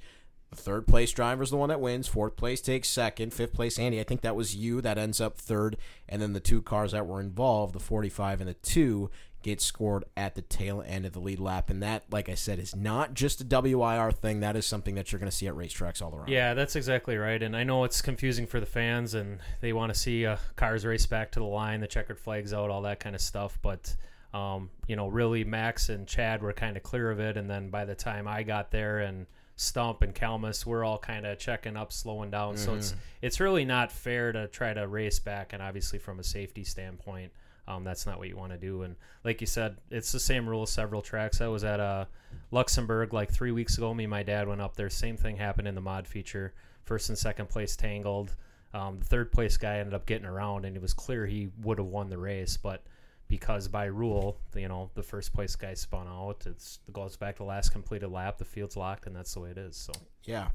the 0.50 0.58
third 0.58 0.88
place 0.88 1.14
driver 1.14 1.42
is 1.42 1.52
the 1.52 1.56
one 1.56 1.70
that 1.70 1.80
wins. 1.80 2.10
Fourth 2.10 2.36
place 2.36 2.60
takes 2.60 2.90
second. 2.90 3.34
Fifth 3.34 3.54
place, 3.54 3.80
Andy. 3.80 4.02
I 4.02 4.04
think 4.04 4.20
that 4.22 4.36
was 4.36 4.54
you 4.54 4.82
that 4.82 4.98
ends 4.98 5.22
up 5.22 5.38
third. 5.38 5.78
And 6.10 6.22
then 6.22 6.34
the 6.34 6.42
two 6.42 6.62
cars 6.62 6.92
that 6.92 7.08
were 7.08 7.22
involved, 7.22 7.74
the 7.74 7.80
45 7.80 8.42
and 8.42 8.50
the 8.50 8.56
2, 8.56 9.10
get 9.42 9.62
scored 9.62 10.06
at 10.16 10.36
the 10.36 10.42
tail 10.42 10.84
end 10.86 11.06
of 11.06 11.14
the 11.14 11.20
lead 11.20 11.40
lap. 11.40 11.70
And 11.70 11.82
that, 11.82 12.04
like 12.12 12.30
I 12.30 12.36
said, 12.36 12.60
is 12.60 12.76
not 12.76 13.14
just 13.14 13.42
a 13.42 13.46
WIR 13.46 14.12
thing. 14.12 14.40
That 14.40 14.56
is 14.56 14.66
something 14.66 14.96
that 14.96 15.12
you're 15.12 15.20
going 15.20 15.30
to 15.30 15.36
see 15.36 15.48
at 15.48 15.54
racetracks 15.54 16.02
all 16.02 16.16
around. 16.16 16.30
Yeah, 16.30 16.54
that's 16.54 16.76
exactly 16.76 17.18
right. 17.18 17.42
And 17.42 17.56
I 17.56 17.64
know 17.64 17.84
it's 17.84 18.02
confusing 18.02 18.48
for 18.48 18.60
the 18.60 18.66
fans, 18.66 19.14
and 19.14 19.40
they 19.62 19.74
want 19.74 19.94
to 19.94 20.00
see 20.00 20.26
uh, 20.26 20.38
cars 20.56 20.86
race 20.86 21.06
back 21.06 21.32
to 21.32 21.40
the 21.40 21.46
line, 21.46 21.82
the 21.82 21.88
checkered 21.88 22.20
flags 22.20 22.54
out, 22.54 22.70
all 22.70 22.82
that 22.84 23.00
kind 23.00 23.16
of 23.16 23.22
stuff. 23.22 23.58
But. 23.62 23.96
Um, 24.34 24.70
you 24.88 24.96
know, 24.96 25.10
really, 25.10 25.44
Max 25.44 25.90
and 25.90 26.08
Chad 26.08 26.42
were 26.42 26.54
kind 26.54 26.78
of 26.78 26.84
clear 26.84 27.12
of 27.12 27.20
it, 27.20 27.36
and 27.36 27.50
then 27.50 27.70
by 27.70 27.84
the 27.84 27.96
time 27.96 28.30
I 28.30 28.44
got 28.44 28.72
there 28.72 29.00
and 29.00 29.26
Stump 29.62 30.02
and 30.02 30.16
Kalmus, 30.16 30.66
we're 30.66 30.84
all 30.84 30.98
kind 30.98 31.26
of 31.26 31.38
checking 31.38 31.78
up, 31.78 31.94
slowing 31.94 32.32
down. 32.32 32.56
Mm-hmm. 32.56 32.66
So 32.66 32.76
it's 32.76 32.92
mm-hmm. 32.92 33.00
it's 33.22 33.40
really 33.40 33.64
not 33.64 33.92
fair 33.92 34.32
to 34.32 34.48
try 34.48 34.74
to 34.74 34.88
race 34.88 35.20
back. 35.20 35.54
And 35.54 35.62
obviously, 35.62 36.00
from 36.00 36.20
a 36.20 36.24
safety 36.24 36.64
standpoint, 36.64 37.32
um, 37.68 37.84
that's 37.84 38.06
not 38.06 38.18
what 38.18 38.28
you 38.28 38.38
want 38.38 38.52
to 38.52 38.58
do. 38.58 38.84
And 38.84 38.96
like 39.24 39.42
you 39.42 39.48
said, 39.48 39.78
it's 39.90 40.12
the 40.12 40.20
same 40.20 40.48
rule 40.48 40.66
several 40.66 41.02
tracks. 41.02 41.42
I 41.42 41.48
was 41.48 41.64
at 41.64 41.80
uh, 41.80 42.06
Luxemburg 42.52 43.14
like 43.14 43.32
three 43.32 43.52
weeks 43.52 43.78
ago. 43.78 43.94
Me 43.94 44.06
and 44.06 44.12
my 44.12 44.24
dad 44.24 44.48
went 44.48 44.62
up 44.62 44.76
there. 44.76 44.90
Same 44.90 45.18
thing 45.18 45.38
happened 45.38 45.68
in 45.68 45.76
the 45.76 45.82
mod 45.82 46.08
feature. 46.08 46.54
First 46.84 47.10
and 47.10 47.18
second 47.18 47.50
place 47.50 47.76
tangled. 47.76 48.36
Um, 48.74 49.00
the 49.00 49.06
third 49.06 49.32
place 49.32 49.58
guy 49.58 49.78
ended 49.78 49.94
up 49.94 50.06
getting 50.06 50.26
around, 50.26 50.66
and 50.66 50.76
it 50.76 50.82
was 50.82 50.94
clear 50.94 51.26
he 51.26 51.50
would 51.62 51.78
have 51.78 51.88
won 51.88 52.10
the 52.10 52.18
race, 52.18 52.58
but 52.58 52.84
because 53.28 53.68
by 53.68 53.86
rule, 53.86 54.38
you 54.56 54.68
know, 54.68 54.90
the 54.94 55.04
first 55.04 55.34
place 55.34 55.56
guy 55.56 55.74
spun 55.74 56.08
out. 56.08 56.44
It's 56.46 56.80
it 56.88 56.94
goes 56.94 57.16
back 57.16 57.36
to 57.36 57.44
the 57.44 57.48
last 57.48 57.70
completed 57.70 58.10
lap. 58.10 58.38
The 58.38 58.46
field's 58.46 58.76
locked, 58.76 59.08
and 59.08 59.16
that's 59.16 59.34
the 59.34 59.40
way 59.40 59.52
it 59.52 59.58
is. 59.58 59.76
So 59.76 59.94
yeah, 60.26 60.50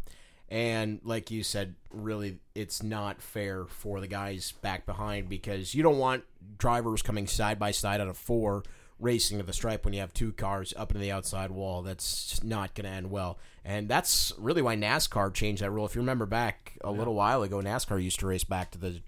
and 0.49 1.01
like 1.03 1.31
you 1.31 1.43
said, 1.43 1.75
really, 1.91 2.39
it's 2.55 2.83
not 2.83 3.21
fair 3.21 3.65
for 3.65 4.01
the 4.01 4.07
guys 4.07 4.53
back 4.63 4.87
behind 4.87 5.29
because 5.29 5.75
you 5.75 5.83
don't 5.83 5.99
want 5.99 6.25
drivers 6.59 7.03
coming 7.03 7.27
side 7.27 7.59
by 7.59 7.73
side 7.73 8.01
out 8.01 8.09
of 8.09 8.17
four 8.17 8.63
racing 8.99 9.39
to 9.39 9.45
the 9.45 9.53
stripe 9.53 9.85
when 9.85 9.93
you 9.93 10.01
have 10.01 10.15
two 10.15 10.33
cars 10.33 10.73
up 10.77 10.91
into 10.91 11.01
the 11.01 11.11
outside 11.11 11.51
wall. 11.51 11.83
That's 11.83 12.43
not 12.43 12.75
going 12.75 12.85
to 12.85 12.91
end 12.91 13.11
well. 13.11 13.39
And 13.65 13.89
that's 13.89 14.33
really 14.39 14.63
why 14.63 14.77
NASCAR 14.77 15.35
changed 15.35 15.63
that 15.63 15.71
rule. 15.71 15.85
If 15.85 15.95
you 15.95 16.01
remember 16.01 16.27
back 16.27 16.79
a 16.85 16.91
yeah. 16.91 16.97
little 16.97 17.15
while 17.15 17.43
ago, 17.43 17.59
NASCAR 17.59 18.03
used 18.03 18.21
to 18.21 18.27
race 18.27 18.45
back 18.45 18.71
to 18.71 18.79
the 18.79 19.01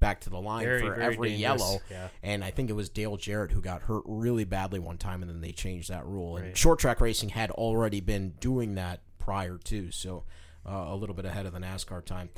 back 0.00 0.20
to 0.20 0.30
the 0.30 0.40
line 0.40 0.64
very, 0.64 0.80
for 0.80 0.94
very 0.94 1.14
every 1.14 1.30
dangerous. 1.30 1.60
yellow. 1.60 1.80
Yeah. 1.90 2.08
And 2.22 2.44
I 2.44 2.50
think 2.50 2.70
it 2.70 2.74
was 2.74 2.88
Dale 2.88 3.16
Jarrett 3.16 3.50
who 3.50 3.60
got 3.60 3.82
hurt 3.82 4.04
really 4.06 4.44
badly 4.44 4.78
one 4.78 4.98
time, 4.98 5.22
and 5.22 5.30
then 5.30 5.40
they 5.40 5.52
changed 5.52 5.90
that 5.90 6.06
rule. 6.06 6.36
And 6.36 6.56
short 6.56 6.78
track 6.78 7.00
racing 7.00 7.30
had 7.30 7.50
already 7.50 8.00
been 8.00 8.34
doing 8.38 8.76
that 8.76 9.00
prior 9.18 9.58
to, 9.64 9.90
so 9.90 10.24
uh, 10.66 10.86
a 10.88 10.96
little 10.96 11.14
bit 11.14 11.24
ahead 11.24 11.46
of 11.46 11.52
the 11.52 11.58
NASCAR 11.60 12.04
time. 12.04 12.30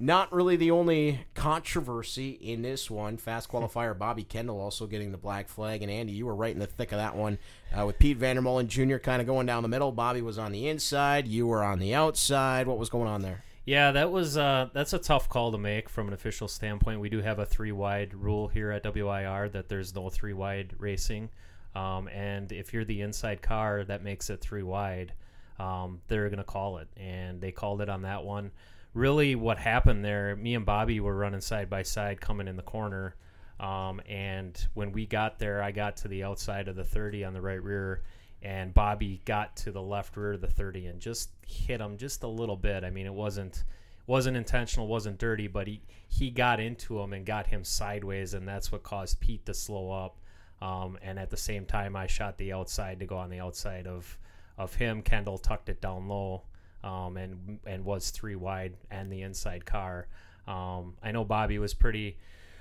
Not 0.00 0.32
really 0.32 0.54
the 0.54 0.70
only 0.70 1.26
controversy 1.34 2.30
in 2.30 2.62
this 2.62 2.88
one. 2.88 3.16
Fast 3.16 3.50
qualifier 3.50 3.98
Bobby 3.98 4.22
Kendall 4.22 4.60
also 4.60 4.86
getting 4.86 5.10
the 5.10 5.18
black 5.18 5.48
flag. 5.48 5.82
And 5.82 5.90
Andy, 5.90 6.12
you 6.12 6.24
were 6.24 6.36
right 6.36 6.52
in 6.52 6.60
the 6.60 6.68
thick 6.68 6.92
of 6.92 6.98
that 6.98 7.16
one 7.16 7.38
uh, 7.76 7.84
with 7.84 7.98
Pete 7.98 8.18
Vandermolen 8.18 8.68
Jr. 8.68 8.98
kind 8.98 9.20
of 9.20 9.26
going 9.26 9.46
down 9.46 9.64
the 9.64 9.68
middle. 9.68 9.90
Bobby 9.90 10.22
was 10.22 10.38
on 10.38 10.52
the 10.52 10.68
inside. 10.68 11.26
You 11.26 11.48
were 11.48 11.64
on 11.64 11.80
the 11.80 11.96
outside. 11.96 12.68
What 12.68 12.78
was 12.78 12.90
going 12.90 13.08
on 13.08 13.22
there? 13.22 13.42
Yeah, 13.68 13.90
that 13.90 14.10
was 14.10 14.38
uh, 14.38 14.70
that's 14.72 14.94
a 14.94 14.98
tough 14.98 15.28
call 15.28 15.52
to 15.52 15.58
make 15.58 15.90
from 15.90 16.08
an 16.08 16.14
official 16.14 16.48
standpoint. 16.48 17.00
We 17.00 17.10
do 17.10 17.20
have 17.20 17.38
a 17.38 17.44
three 17.44 17.70
wide 17.70 18.14
rule 18.14 18.48
here 18.48 18.70
at 18.70 18.82
WIR 18.82 19.50
that 19.50 19.68
there's 19.68 19.94
no 19.94 20.08
three 20.08 20.32
wide 20.32 20.72
racing, 20.78 21.28
um, 21.74 22.08
and 22.08 22.50
if 22.50 22.72
you're 22.72 22.86
the 22.86 23.02
inside 23.02 23.42
car, 23.42 23.84
that 23.84 24.02
makes 24.02 24.30
it 24.30 24.40
three 24.40 24.62
wide. 24.62 25.12
Um, 25.58 26.00
they're 26.08 26.30
gonna 26.30 26.44
call 26.44 26.78
it, 26.78 26.88
and 26.96 27.40
they 27.40 27.52
called 27.52 27.80
it 27.80 27.88
on 27.88 28.02
that 28.02 28.24
one. 28.24 28.52
Really, 28.94 29.34
what 29.34 29.58
happened 29.58 30.04
there? 30.04 30.34
Me 30.36 30.54
and 30.54 30.64
Bobby 30.64 31.00
were 31.00 31.14
running 31.14 31.40
side 31.40 31.68
by 31.68 31.82
side, 31.82 32.20
coming 32.20 32.48
in 32.48 32.56
the 32.56 32.62
corner, 32.62 33.16
um, 33.60 34.00
and 34.08 34.66
when 34.74 34.92
we 34.92 35.06
got 35.06 35.38
there, 35.38 35.62
I 35.62 35.72
got 35.72 35.96
to 35.98 36.08
the 36.08 36.24
outside 36.24 36.68
of 36.68 36.76
the 36.76 36.84
30 36.84 37.24
on 37.24 37.34
the 37.34 37.40
right 37.40 37.62
rear 37.62 38.02
and 38.42 38.72
Bobby 38.72 39.20
got 39.24 39.56
to 39.56 39.72
the 39.72 39.82
left 39.82 40.16
rear 40.16 40.34
of 40.34 40.40
the 40.40 40.46
30 40.46 40.86
and 40.86 41.00
just 41.00 41.30
hit 41.46 41.80
him 41.80 41.96
just 41.96 42.22
a 42.22 42.28
little 42.28 42.56
bit. 42.56 42.84
I 42.84 42.90
mean, 42.90 43.06
it 43.06 43.14
wasn't 43.14 43.64
wasn't 44.06 44.36
intentional, 44.36 44.86
wasn't 44.86 45.18
dirty, 45.18 45.48
but 45.48 45.66
he 45.66 45.82
he 46.08 46.30
got 46.30 46.60
into 46.60 46.98
him 47.00 47.12
and 47.12 47.26
got 47.26 47.46
him 47.46 47.64
sideways, 47.64 48.34
and 48.34 48.46
that's 48.48 48.72
what 48.72 48.82
caused 48.82 49.20
Pete 49.20 49.44
to 49.46 49.54
slow 49.54 49.90
up. 49.90 50.18
Um, 50.60 50.98
and 51.02 51.18
at 51.18 51.30
the 51.30 51.36
same 51.36 51.66
time, 51.66 51.94
I 51.94 52.06
shot 52.06 52.38
the 52.38 52.52
outside 52.52 53.00
to 53.00 53.06
go 53.06 53.16
on 53.18 53.30
the 53.30 53.40
outside 53.40 53.86
of 53.86 54.18
of 54.58 54.74
him. 54.74 55.02
Kendall 55.02 55.38
tucked 55.38 55.68
it 55.68 55.80
down 55.80 56.08
low, 56.08 56.42
um, 56.84 57.16
and 57.16 57.60
and 57.66 57.84
was 57.84 58.10
three 58.10 58.34
wide 58.34 58.74
and 58.90 59.10
the 59.10 59.22
inside 59.22 59.64
car. 59.64 60.08
Um, 60.46 60.94
I 61.02 61.12
know 61.12 61.24
Bobby 61.24 61.58
was 61.58 61.72
pretty 61.72 62.18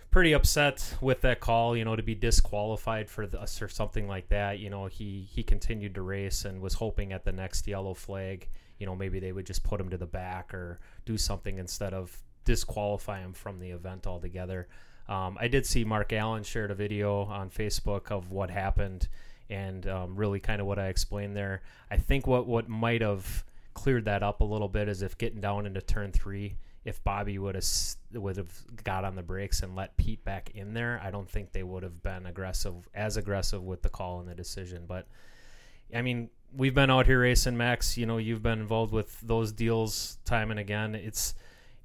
pretty 0.10 0.34
upset 0.34 0.96
with 1.02 1.22
that 1.22 1.40
call. 1.42 1.76
You 1.76 1.84
know, 1.84 1.96
to 1.96 2.04
be 2.04 2.16
disqualified 2.16 3.10
for 3.10 3.28
us 3.38 3.62
or 3.62 3.68
something 3.68 4.08
like 4.08 4.30
that. 4.30 4.60
You 4.60 4.70
know, 4.70 4.86
he 4.86 5.28
he 5.30 5.44
continued 5.44 5.96
to 5.96 6.02
race 6.02 6.46
and 6.46 6.62
was 6.62 6.76
hoping 6.76 7.12
at 7.12 7.26
the 7.26 7.32
next 7.32 7.68
yellow 7.68 7.94
flag 7.94 8.48
you 8.80 8.86
know, 8.86 8.96
maybe 8.96 9.20
they 9.20 9.32
would 9.32 9.46
just 9.46 9.64
put 9.64 9.80
him 9.80 9.90
to 9.90 9.98
the 9.98 10.06
back 10.06 10.54
or 10.54 10.80
do 11.06 11.18
something 11.18 11.58
instead 11.58 11.94
of 11.94 12.16
disqualify 12.46 13.20
him 13.20 13.34
from 13.34 13.60
the 13.60 13.72
event 13.72 14.08
altogether. 14.08 14.68
Um, 15.10 15.38
I 15.40 15.48
did 15.48 15.66
see 15.66 15.84
Mark 15.84 16.14
Allen 16.14 16.44
shared 16.44 16.72
a 16.72 16.76
video 16.76 17.24
on 17.24 17.50
Facebook 17.50 18.12
of 18.12 18.32
what 18.32 18.50
happened 18.50 19.08
and 19.50 19.88
um, 19.88 20.16
really 20.16 20.40
kind 20.40 20.62
of 20.62 20.68
what 20.68 20.80
I 20.80 20.88
explained 20.88 21.36
there. 21.36 21.62
I 21.90 21.98
think 21.98 22.28
what, 22.28 22.48
what 22.48 22.68
might 22.68 23.02
have 23.02 23.44
cleared 23.74 24.06
that 24.06 24.24
up 24.24 24.42
a 24.42 24.44
little 24.44 24.68
bit 24.68 24.88
is 24.88 25.02
if 25.02 25.18
getting 25.18 25.40
down 25.40 25.66
into 25.66 25.82
turn 25.82 26.12
three, 26.12 26.58
if 26.84 27.04
Bobby 27.04 27.38
would 27.38 27.56
have 27.56 27.66
would 28.14 28.38
have 28.38 28.52
got 28.84 29.04
on 29.04 29.16
the 29.16 29.22
brakes 29.22 29.62
and 29.62 29.76
let 29.76 29.98
Pete 29.98 30.24
back 30.24 30.52
in 30.56 30.74
there, 30.74 31.02
I 31.04 31.12
don't 31.12 31.30
think 31.30 31.52
they 31.52 31.64
would 31.64 31.84
have 31.84 32.02
been 32.02 32.26
aggressive 32.26 32.76
as 32.96 33.18
aggressive 33.18 33.62
with 33.62 33.82
the 33.82 33.90
call 33.90 34.22
and 34.22 34.30
the 34.30 34.34
decision. 34.34 34.86
But 34.88 35.06
I 35.94 36.02
mean, 36.02 36.30
we've 36.56 36.74
been 36.74 36.90
out 36.90 37.06
here 37.06 37.20
racing, 37.22 37.58
Max. 37.58 37.98
You 37.98 38.06
know, 38.06 38.18
you've 38.18 38.42
been 38.42 38.60
involved 38.60 38.94
with 38.94 39.20
those 39.22 39.52
deals 39.52 40.18
time 40.26 40.50
and 40.50 40.60
again. 40.60 40.96
It's 40.96 41.34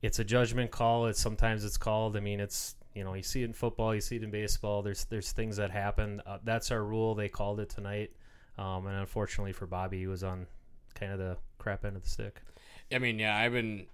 it's 0.02 0.18
a 0.18 0.24
judgment 0.24 0.70
call. 0.70 1.06
It's 1.06 1.20
sometimes 1.20 1.64
it's 1.64 1.76
called. 1.76 2.16
I 2.16 2.20
mean, 2.20 2.40
it's 2.40 2.76
you 2.94 3.04
know 3.04 3.14
you 3.14 3.22
see 3.22 3.42
it 3.42 3.46
in 3.46 3.52
football, 3.52 3.94
you 3.94 4.00
see 4.00 4.16
it 4.16 4.22
in 4.22 4.30
baseball. 4.30 4.82
There's 4.82 5.04
there's 5.04 5.32
things 5.32 5.56
that 5.56 5.70
happen. 5.70 6.22
Uh, 6.26 6.38
that's 6.44 6.70
our 6.70 6.82
rule. 6.82 7.14
They 7.14 7.28
called 7.28 7.60
it 7.60 7.70
tonight, 7.70 8.12
um, 8.58 8.86
and 8.86 8.96
unfortunately 8.96 9.52
for 9.52 9.66
Bobby, 9.66 9.98
he 9.98 10.06
was 10.06 10.22
on 10.22 10.46
kind 10.94 11.12
of 11.12 11.18
the 11.18 11.36
crap 11.58 11.84
end 11.84 11.96
of 11.96 12.02
the 12.02 12.08
stick. 12.08 12.40
I 12.92 12.98
mean, 12.98 13.18
yeah, 13.18 13.36
I've 13.36 13.52
been 13.52 13.86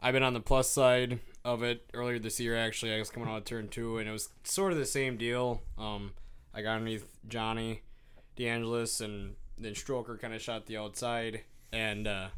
I've 0.00 0.12
been 0.12 0.22
on 0.22 0.34
the 0.34 0.40
plus 0.40 0.68
side 0.68 1.20
of 1.44 1.62
it 1.62 1.88
earlier 1.94 2.18
this 2.18 2.40
year. 2.40 2.56
Actually, 2.56 2.94
I 2.94 2.98
was 2.98 3.10
coming 3.10 3.28
out 3.28 3.38
of 3.38 3.44
turn 3.44 3.68
two, 3.68 3.98
and 3.98 4.08
it 4.08 4.12
was 4.12 4.28
sort 4.42 4.72
of 4.72 4.78
the 4.78 4.86
same 4.86 5.16
deal. 5.16 5.62
Um, 5.78 6.12
I 6.52 6.62
got 6.62 6.76
underneath 6.76 7.06
Johnny 7.28 7.82
DeAngelis, 8.36 9.00
and 9.00 9.36
then 9.58 9.72
Stroker 9.72 10.20
kind 10.20 10.34
of 10.34 10.42
shot 10.42 10.66
the 10.66 10.76
outside, 10.76 11.42
and 11.72 12.06
uh, 12.06 12.28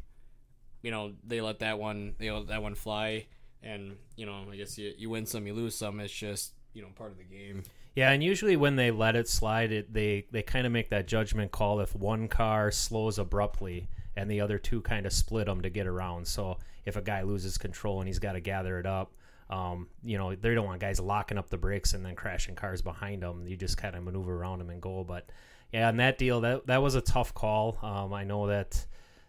you 0.81 0.91
know 0.91 1.13
they 1.25 1.41
let 1.41 1.59
that 1.59 1.79
one 1.79 2.15
they 2.19 2.31
let 2.31 2.47
that 2.47 2.61
one 2.61 2.75
fly, 2.75 3.27
and 3.63 3.97
you 4.15 4.25
know 4.25 4.45
I 4.51 4.55
guess 4.55 4.77
you 4.77 4.93
you 4.97 5.09
win 5.09 5.25
some, 5.25 5.47
you 5.47 5.53
lose 5.53 5.75
some. 5.75 5.99
It's 5.99 6.13
just 6.13 6.53
you 6.73 6.81
know 6.81 6.89
part 6.95 7.11
of 7.11 7.17
the 7.17 7.23
game. 7.23 7.63
Yeah, 7.95 8.11
and 8.11 8.23
usually 8.23 8.55
when 8.57 8.75
they 8.75 8.91
let 8.91 9.15
it 9.15 9.27
slide, 9.27 9.71
it 9.71 9.91
they 9.93 10.27
they 10.31 10.43
kind 10.43 10.65
of 10.65 10.71
make 10.71 10.89
that 10.89 11.07
judgment 11.07 11.51
call 11.51 11.79
if 11.79 11.95
one 11.95 12.27
car 12.27 12.71
slows 12.71 13.17
abruptly 13.17 13.89
and 14.15 14.29
the 14.29 14.41
other 14.41 14.57
two 14.57 14.81
kind 14.81 15.05
of 15.05 15.13
split 15.13 15.45
them 15.45 15.61
to 15.61 15.69
get 15.69 15.87
around. 15.87 16.27
So 16.27 16.57
if 16.85 16.95
a 16.95 17.01
guy 17.01 17.21
loses 17.21 17.57
control 17.57 17.99
and 17.99 18.07
he's 18.07 18.19
got 18.19 18.33
to 18.33 18.39
gather 18.39 18.79
it 18.79 18.85
up, 18.85 19.13
um, 19.49 19.87
you 20.03 20.17
know, 20.17 20.35
they 20.35 20.53
don't 20.53 20.65
want 20.65 20.81
guys 20.81 20.99
locking 20.99 21.37
up 21.37 21.49
the 21.49 21.57
brakes 21.57 21.93
and 21.93 22.05
then 22.05 22.15
crashing 22.15 22.55
cars 22.55 22.81
behind 22.81 23.23
them. 23.23 23.47
You 23.47 23.55
just 23.55 23.77
kind 23.77 23.95
of 23.95 24.03
maneuver 24.03 24.35
around 24.35 24.59
them 24.59 24.69
and 24.69 24.81
go. 24.81 25.03
But 25.03 25.29
yeah, 25.71 25.87
on 25.87 25.97
that 25.97 26.17
deal, 26.17 26.41
that 26.41 26.67
that 26.67 26.81
was 26.81 26.95
a 26.95 27.01
tough 27.01 27.33
call. 27.33 27.77
Um, 27.81 28.13
I 28.13 28.23
know 28.23 28.47
that 28.47 28.85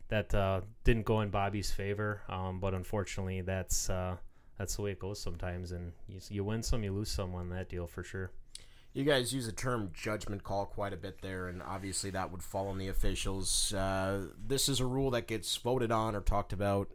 that 0.09 0.35
uh, 0.35 0.63
didn't 0.85 1.05
go 1.05 1.21
in 1.21 1.31
Bobby's 1.31 1.71
favor, 1.71 2.23
um, 2.29 2.61
but 2.61 2.75
unfortunately, 2.75 3.43
that's 3.43 3.91
uh, 3.91 4.17
that's 4.59 4.77
the 4.77 4.83
way 4.83 4.93
it 4.93 4.99
goes 4.99 5.21
sometimes. 5.21 5.73
And 5.73 5.93
you, 6.09 6.21
you 6.31 6.45
win 6.45 6.63
some, 6.63 6.83
you 6.83 6.93
lose 6.93 7.11
some 7.11 7.35
on 7.35 7.51
that 7.51 7.69
deal 7.69 7.87
for 7.87 8.03
sure. 8.03 8.31
You 8.95 9.05
guys 9.05 9.33
use 9.33 9.47
the 9.47 9.53
term 9.53 9.91
judgment 9.93 10.43
call 10.43 10.67
quite 10.67 10.93
a 10.93 10.97
bit 10.97 11.21
there, 11.21 11.49
and 11.49 11.63
obviously 11.63 12.11
that 12.11 12.33
would 12.33 12.43
fall 12.43 12.69
on 12.69 12.79
the 12.79 12.89
officials. 12.89 13.73
Uh, 13.73 14.29
this 14.45 14.69
is 14.69 14.81
a 14.81 14.87
rule 14.87 15.11
that 15.11 15.29
gets 15.29 15.55
voted 15.57 15.93
on 15.93 16.17
or 16.17 16.21
talked 16.21 16.53
about 16.53 16.89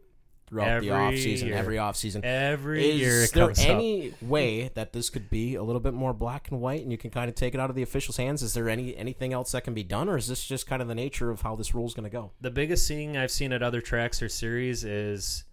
throughout 0.46 0.68
Every 0.68 0.88
the 0.88 0.94
off 0.94 1.14
season, 1.14 1.48
year. 1.48 1.56
every 1.56 1.78
off 1.78 1.96
season. 1.96 2.24
Every 2.24 2.90
Is 2.90 3.00
year 3.00 3.22
it 3.24 3.32
there 3.32 3.46
comes 3.46 3.60
up. 3.60 3.66
any 3.68 4.14
way 4.20 4.70
that 4.74 4.92
this 4.92 5.10
could 5.10 5.30
be 5.30 5.54
a 5.54 5.62
little 5.62 5.80
bit 5.80 5.94
more 5.94 6.12
black 6.12 6.50
and 6.50 6.60
white, 6.60 6.82
and 6.82 6.92
you 6.92 6.98
can 6.98 7.10
kind 7.10 7.28
of 7.28 7.34
take 7.34 7.54
it 7.54 7.60
out 7.60 7.70
of 7.70 7.76
the 7.76 7.82
officials' 7.82 8.16
hands? 8.16 8.42
Is 8.42 8.54
there 8.54 8.68
any 8.68 8.96
anything 8.96 9.32
else 9.32 9.52
that 9.52 9.64
can 9.64 9.74
be 9.74 9.82
done, 9.84 10.08
or 10.08 10.16
is 10.16 10.28
this 10.28 10.44
just 10.44 10.66
kind 10.66 10.82
of 10.82 10.88
the 10.88 10.94
nature 10.94 11.30
of 11.30 11.42
how 11.42 11.56
this 11.56 11.74
rule 11.74 11.86
is 11.86 11.94
going 11.94 12.04
to 12.04 12.10
go? 12.10 12.32
the 12.40 12.50
biggest 12.50 12.86
thing 12.86 13.16
I've 13.16 13.30
seen 13.30 13.52
at 13.52 13.62
other 13.62 13.80
tracks 13.80 14.22
or 14.22 14.28
series 14.28 14.84
is 14.84 15.44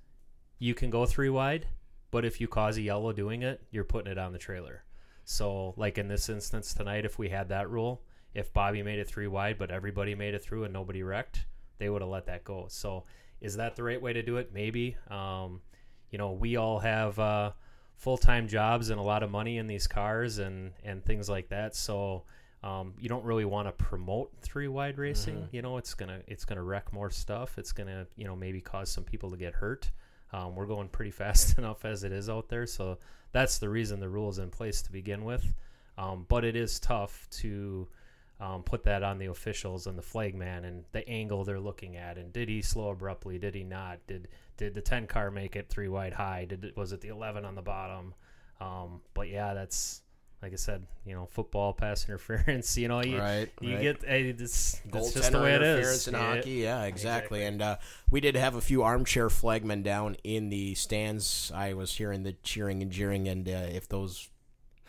you 0.60 0.74
can 0.74 0.90
go 0.90 1.06
three 1.06 1.30
wide, 1.30 1.68
but 2.12 2.26
if 2.26 2.42
you 2.42 2.48
cause 2.48 2.78
a 2.78 2.82
yellow 2.82 3.14
doing 3.14 3.42
it, 3.44 3.62
you're 3.72 3.84
putting 3.84 4.12
it 4.12 4.18
on 4.18 4.34
the 4.34 4.40
trailer. 4.40 4.84
So, 5.24 5.74
like 5.78 5.98
in 5.98 6.08
this 6.08 6.28
instance 6.30 6.74
tonight, 6.74 7.06
if 7.06 7.18
we 7.18 7.30
had 7.30 7.50
that 7.50 7.70
rule, 7.70 8.04
if 8.34 8.52
Bobby 8.54 8.84
made 8.84 9.00
it 9.00 9.08
three 9.08 9.28
wide, 9.28 9.58
but 9.58 9.72
everybody 9.72 10.16
made 10.16 10.34
it 10.34 10.44
through 10.44 10.64
and 10.66 10.74
nobody 10.74 11.04
wrecked, 11.04 11.46
they 11.78 11.90
would 11.90 12.02
have 12.02 12.10
let 12.12 12.26
that 12.26 12.44
go. 12.44 12.66
So, 12.70 13.06
is 13.42 13.58
that 13.58 13.76
the 13.76 13.84
right 13.84 14.02
way 14.02 14.14
to 14.14 14.22
do 14.22 14.38
it? 14.38 14.52
Maybe. 14.54 14.96
Um, 15.10 15.62
you 16.10 16.18
know, 16.18 16.32
we 16.32 16.56
all 16.56 16.80
have 16.80 17.18
uh, 17.20 17.52
full 17.96 18.18
time 18.18 18.48
jobs 18.48 18.90
and 18.90 19.00
a 19.00 19.04
lot 19.04 19.24
of 19.24 19.32
money 19.32 19.58
in 19.58 19.68
these 19.68 19.88
cars 19.88 20.38
and 20.38 20.72
and 20.84 21.04
things 21.04 21.30
like 21.30 21.50
that. 21.50 21.76
So. 21.76 22.24
Um, 22.64 22.94
you 23.00 23.10
don't 23.10 23.26
really 23.26 23.44
want 23.44 23.68
to 23.68 23.72
promote 23.72 24.32
three 24.40 24.68
wide 24.68 25.00
racing. 25.00 25.48
You 25.52 25.64
know, 25.64 25.78
it's 25.78 25.96
gonna 25.96 26.20
it's 26.28 26.46
gonna 26.46 26.62
wreck 26.62 26.94
more 26.94 27.10
stuff. 27.10 27.58
It's 27.58 27.72
gonna 27.72 28.06
you 28.16 28.26
know 28.26 28.36
maybe 28.36 28.62
cause 28.62 28.92
some 28.92 29.04
people 29.04 29.32
to 29.32 29.36
get 29.38 29.56
hurt. 29.56 29.90
Um, 30.32 30.54
we're 30.54 30.68
going 30.68 30.88
pretty 30.88 31.10
fast 31.22 31.58
enough 31.58 31.86
as 31.86 32.04
it 32.04 32.12
is 32.12 32.30
out 32.30 32.50
there, 32.50 32.68
so 32.68 33.00
that's 33.32 33.58
the 33.58 33.68
reason 33.68 34.00
the 34.00 34.10
rule 34.10 34.30
is 34.30 34.38
in 34.38 34.52
place 34.52 34.84
to 34.84 34.92
begin 34.92 35.24
with. 35.24 35.56
Um, 35.98 36.28
but 36.30 36.46
it 36.46 36.56
is 36.56 36.80
tough 36.80 37.28
to 37.32 37.88
um, 38.42 38.64
put 38.64 38.84
that 38.84 39.04
on 39.04 39.20
the 39.20 39.28
officials 39.28 39.86
and 39.88 39.98
the 39.98 40.02
flagman 40.02 40.66
and 40.66 40.84
the 40.92 41.08
angle 41.08 41.44
they're 41.46 41.60
looking 41.60 41.96
at. 41.96 42.18
And 42.18 42.34
did 42.34 42.50
he 42.50 42.62
slow 42.64 42.90
abruptly? 42.90 43.38
Did 43.38 43.54
he 43.56 43.64
not? 43.64 44.00
Did 44.08 44.28
did 44.58 44.74
the 44.74 44.82
ten 44.82 45.06
car 45.08 45.30
make 45.32 45.56
it 45.56 45.70
three 45.70 45.88
wide 45.88 46.14
high? 46.14 46.46
Did 46.46 46.66
it, 46.66 46.76
was 46.78 46.92
it 46.92 47.02
the 47.02 47.10
eleven 47.10 47.46
on 47.46 47.56
the 47.56 47.62
bottom? 47.62 48.16
Um, 48.60 49.02
but 49.14 49.30
yeah, 49.30 49.54
that's 49.54 50.02
like 50.42 50.54
I 50.54 50.56
said, 50.56 50.88
you 51.06 51.14
know, 51.14 51.28
football 51.28 51.72
pass 51.72 52.06
interference. 52.10 52.76
You 52.76 52.88
know, 52.88 53.04
you 53.04 53.20
Right, 53.20 53.48
you 53.62 53.76
right. 53.76 53.82
get 53.82 54.04
hey, 54.04 54.24
it's, 54.30 54.82
that's 54.92 55.14
just 55.14 55.32
the 55.32 55.40
way 55.40 55.54
it 55.54 55.62
interference 55.62 56.08
in 56.08 56.16
Yeah. 56.16 56.36
hockey. 56.36 56.52
Yeah, 56.52 56.84
exactly. 56.86 57.42
exactly. 57.42 57.44
And 57.46 57.62
uh, 57.62 57.78
we 58.10 58.22
did 58.22 58.36
have 58.36 58.56
a 58.56 58.62
few 58.62 58.82
armchair 58.82 59.28
flagmen 59.30 59.84
down 59.84 60.16
in 60.24 60.50
the 60.50 60.74
stands. 60.74 61.52
I 61.54 61.74
was 61.74 61.94
hearing 61.94 62.24
the 62.24 62.34
cheering 62.42 62.82
and 62.82 62.92
jeering, 62.92 63.28
and 63.28 63.48
uh, 63.48 63.68
if 63.72 63.88
those 63.88 64.30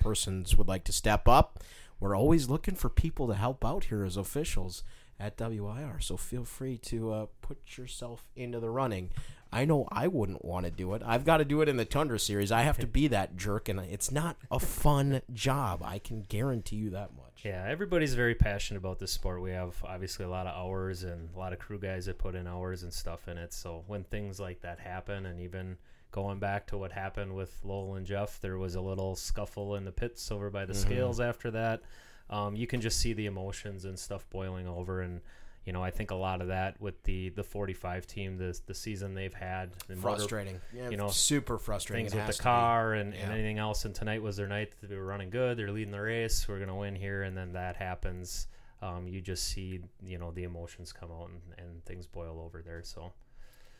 persons 0.01 0.57
would 0.57 0.69
like 0.69 0.85
to 0.85 0.93
step 0.93 1.29
up, 1.29 1.61
we're 2.03 2.17
always 2.17 2.51
looking 2.51 2.75
for 2.75 2.89
people 2.89 3.29
to 3.29 3.35
help 3.35 3.65
out 3.65 3.85
here 3.85 4.05
as 4.05 4.17
officials 4.17 4.83
at 5.21 5.39
WIR. 5.39 6.01
So 6.01 6.17
feel 6.17 6.45
free 6.45 6.77
to 6.79 7.13
uh, 7.13 7.27
put 7.43 7.79
yourself 7.79 8.29
into 8.35 8.59
the 8.59 8.71
running. 8.71 9.11
I 9.53 9.67
know 9.67 9.87
I 9.93 10.09
wouldn't 10.09 10.45
want 10.45 10.67
to 10.67 10.73
do 10.73 10.95
it. 10.95 11.03
I've 11.07 11.25
got 11.25 11.37
to 11.37 11.45
do 11.45 11.61
it 11.61 11.69
in 11.69 11.77
the 11.77 11.85
Tundra 11.85 12.19
series. 12.19 12.51
I 12.51 12.63
have 12.63 12.79
to 12.79 12.89
be 12.89 13.07
that 13.09 13.37
jerk, 13.37 13.69
and 13.69 13.79
it's 13.79 14.11
not 14.11 14.37
a 14.51 14.59
fun 14.59 15.23
job. 15.33 15.81
I 15.85 16.01
can 16.01 16.23
guarantee 16.23 16.77
you 16.77 16.91
that 16.91 17.15
much. 17.15 17.45
Yeah, 17.45 17.65
everybody's 17.69 18.15
very 18.15 18.35
passionate 18.35 18.79
about 18.79 18.99
this 18.99 19.13
sport. 19.13 19.41
We 19.41 19.53
have 19.53 19.77
obviously 19.85 20.25
a 20.25 20.29
lot 20.29 20.49
of 20.49 20.57
hours 20.57 21.05
and 21.05 21.29
a 21.37 21.39
lot 21.39 21.53
of 21.53 21.61
crew 21.61 21.79
guys 21.79 22.07
that 22.07 22.19
put 22.19 22.35
in 22.35 22.49
hours 22.49 22.83
and 22.83 22.93
stuff 22.93 23.29
in 23.29 23.39
it. 23.39 23.53
So 23.53 23.85
when 23.87 24.03
things 24.03 24.41
like 24.41 24.63
that 24.63 24.81
happen, 24.81 25.25
and 25.27 25.39
even 25.41 25.77
going 26.13 26.39
back 26.39 26.69
to 26.69 26.79
what 26.79 26.93
happened 26.93 27.35
with 27.35 27.59
Lowell 27.65 27.97
and 27.97 28.07
Jeff, 28.07 28.41
there 28.41 28.59
was 28.59 28.77
a 28.77 28.81
little 28.81 29.17
scuffle 29.17 29.75
in 29.75 29.85
the 29.85 29.91
pits 29.93 30.31
over 30.31 30.49
by 30.51 30.65
the 30.65 30.75
scales 30.75 31.19
after 31.21 31.51
that. 31.51 31.83
Um, 32.31 32.55
you 32.55 32.67
can 32.69 32.81
just 32.81 33.01
see 33.01 33.13
the 33.13 33.27
emotions 33.27 33.85
and 33.85 33.99
stuff 33.99 34.25
boiling 34.31 34.69
over, 34.69 35.01
and 35.03 35.21
you 35.67 35.73
know 35.73 35.83
I 35.83 35.91
think 35.91 36.11
a 36.11 36.15
lot 36.15 36.41
of 36.41 36.49
that 36.49 36.81
with 36.81 37.03
the 37.03 37.29
the 37.31 37.43
45 37.43 38.07
team, 38.07 38.37
the 38.39 38.59
the 38.67 38.75
season 38.75 39.15
they've 39.15 39.35
had, 39.35 39.73
the 39.89 39.97
motor- 39.97 40.17
Frustrating. 40.17 40.61
Yeah, 40.75 40.89
you 40.91 40.97
know, 40.97 41.09
super 41.09 41.59
frustrating. 41.59 42.07
things 42.07 42.15
It 42.15 42.27
with 42.27 42.37
the 42.37 42.43
car 42.43 42.95
and, 42.95 43.13
Yeah. 43.13 43.21
and 43.25 43.33
anything 43.33 43.59
else. 43.59 43.85
And 43.85 43.95
tonight 43.95 44.23
was 44.23 44.37
their 44.37 44.47
night. 44.49 44.73
They 44.83 44.97
were 44.97 45.05
running 45.05 45.31
good. 45.31 45.57
They're 45.59 45.73
leading 45.73 45.93
the 45.93 46.01
race. 46.01 46.47
We're 46.49 46.59
gonna 46.61 46.77
win 46.77 46.95
here, 46.95 47.23
and 47.25 47.37
then 47.37 47.53
that 47.55 47.77
happens. 47.77 48.47
Um, 48.81 49.07
you 49.09 49.21
just 49.21 49.45
see, 49.45 49.81
you 50.05 50.19
know, 50.19 50.31
the 50.33 50.43
emotions 50.45 50.93
come 50.93 51.11
out 51.13 51.29
and, 51.31 51.41
and 51.67 51.85
things 51.85 52.07
boil 52.07 52.41
over 52.45 52.63
there. 52.63 52.83
So 52.83 53.13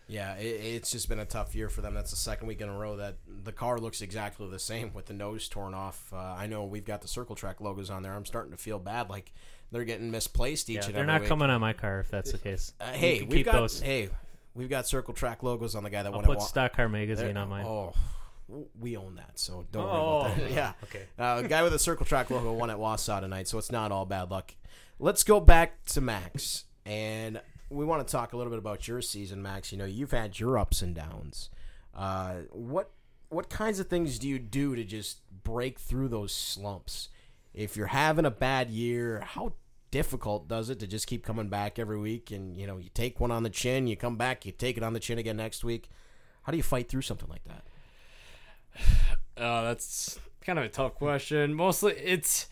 Yeah, 0.09 0.35
it, 0.37 0.45
it's 0.47 0.91
just 0.91 1.09
been 1.09 1.19
a 1.21 1.25
tough 1.25 1.55
year 1.55 1.69
for 1.69 1.81
them. 1.81 1.95
That's 1.95 2.11
the 2.11 2.17
second 2.17 2.47
week 2.49 2.61
in 2.61 2.69
a 2.69 2.77
row 2.77 2.97
that 2.97 3.17
the 3.27 3.53
car 3.53 3.79
looks 3.79 4.03
exactly 4.03 4.49
the 4.51 4.59
same 4.59 4.93
with 4.93 5.07
the 5.07 5.15
nose 5.15 5.49
torn 5.49 5.75
off. 5.75 6.13
Uh, 6.13 6.17
I 6.17 6.47
know 6.47 6.65
we've 6.65 6.85
got 6.85 7.01
the 7.03 7.09
Circle 7.09 7.35
Track 7.37 7.61
logos 7.61 7.89
on 7.91 8.03
there. 8.03 8.13
I'm 8.13 8.27
starting 8.27 8.53
to 8.53 8.59
feel 8.59 8.79
bad, 8.79 9.09
like 9.09 9.33
they're 9.71 9.85
getting 9.85 10.11
misplaced 10.11 10.69
each 10.69 10.77
yeah, 10.77 10.87
and 10.87 10.95
they're 10.95 11.07
not 11.07 11.21
week. 11.23 11.29
coming 11.29 11.49
on 11.51 11.61
my 11.61 11.73
car 11.73 12.01
if 12.01 12.11
that's 12.11 12.33
the 12.33 12.39
case. 12.39 12.75
Uh, 12.81 12.93
hey, 12.93 13.21
we've 13.23 13.31
keep 13.39 13.47
got 13.47 13.53
those. 13.53 13.81
hey, 13.81 14.11
we've 14.55 14.69
got 14.69 14.87
Circle 14.87 15.15
Track 15.15 15.43
logos 15.43 15.75
on 15.75 15.83
the 15.83 15.91
guy 15.91 16.03
that 16.03 16.11
I'll 16.11 16.17
won 16.17 16.25
put 16.25 16.39
wa- 16.39 16.45
Stock 16.45 16.75
Car 16.77 16.89
Magazine 16.89 17.37
on 17.39 17.49
mine. 17.49 17.65
Oh, 17.67 17.95
we 18.79 18.97
own 18.99 19.15
that, 19.15 19.39
so 19.39 19.65
don't 19.73 19.85
Oh, 19.89 20.23
worry 20.25 20.33
about 20.33 20.39
that. 20.41 20.51
Yeah, 20.53 20.73
okay. 20.85 21.05
uh, 21.19 21.43
a 21.43 21.49
guy 21.49 21.63
with 21.63 21.73
a 21.73 21.79
Circle 21.79 22.05
Track 22.05 22.29
logo 22.31 22.53
won 22.53 22.69
at 22.69 22.77
Wausau 22.77 23.21
tonight, 23.21 23.49
so 23.49 23.57
it's 23.57 23.73
not 23.73 23.93
all 23.93 24.05
bad 24.05 24.31
luck. 24.31 24.55
Let's 24.99 25.25
go 25.25 25.41
back 25.41 25.85
to 25.87 26.01
Max, 26.03 26.65
and 26.85 27.41
we 27.73 27.85
want 27.85 28.07
to 28.07 28.13
talk 28.13 28.33
a 28.33 28.37
little 28.37 28.51
bit 28.51 28.59
about 28.59 28.87
your 28.87 29.01
season, 29.01 29.43
Max. 29.43 29.73
You 29.73 29.79
know, 29.79 29.85
you've 29.85 30.11
had 30.11 30.39
your 30.39 30.59
ups 30.59 30.83
and 30.83 30.95
downs. 30.95 31.51
Uh, 31.95 32.35
what 32.51 32.91
what 33.29 33.49
kinds 33.49 33.81
of 33.81 33.89
things 33.89 34.19
do 34.19 34.29
you 34.29 34.39
do 34.39 34.77
to 34.77 34.85
just 34.85 35.21
break 35.43 35.79
through 35.79 36.09
those 36.09 36.33
slumps? 36.33 37.09
If 37.55 37.77
you're 37.77 37.87
having 37.89 38.25
a 38.25 38.31
bad 38.31 38.71
year, 38.71 39.23
how 39.25 39.55
difficult 39.91 40.49
does 40.49 40.71
it 40.71 40.79
to 40.81 40.87
just 40.87 41.07
keep 41.07 41.25
coming 41.25 41.49
back 41.49 41.79
every 41.79 41.99
week? 41.99 42.31
And 42.31 42.57
you 42.57 42.67
know, 42.67 42.79
you 42.79 42.91
take 42.93 43.21
one 43.21 43.31
on 43.31 43.43
the 43.43 43.51
chin, 43.51 43.87
you 43.87 43.97
come 43.97 44.17
back, 44.17 44.45
you 44.45 44.53
take 44.53 44.77
it 44.77 44.83
on 44.83 44.93
the 44.93 45.01
chin 45.01 45.19
again 45.19 45.37
next 45.37 45.65
week. 45.65 45.89
How 46.43 46.53
do 46.53 46.57
you 46.57 46.63
fight 46.63 46.89
through 46.89 47.03
something 47.03 47.29
like 47.29 47.45
that? 47.45 47.65
Uh, 49.35 49.63
that's 49.63 50.21
kind 50.43 50.59
of 50.59 50.67
a 50.67 50.69
tough 50.69 50.95
question. 50.95 51.55
Mostly, 51.55 51.95
it's 51.95 52.49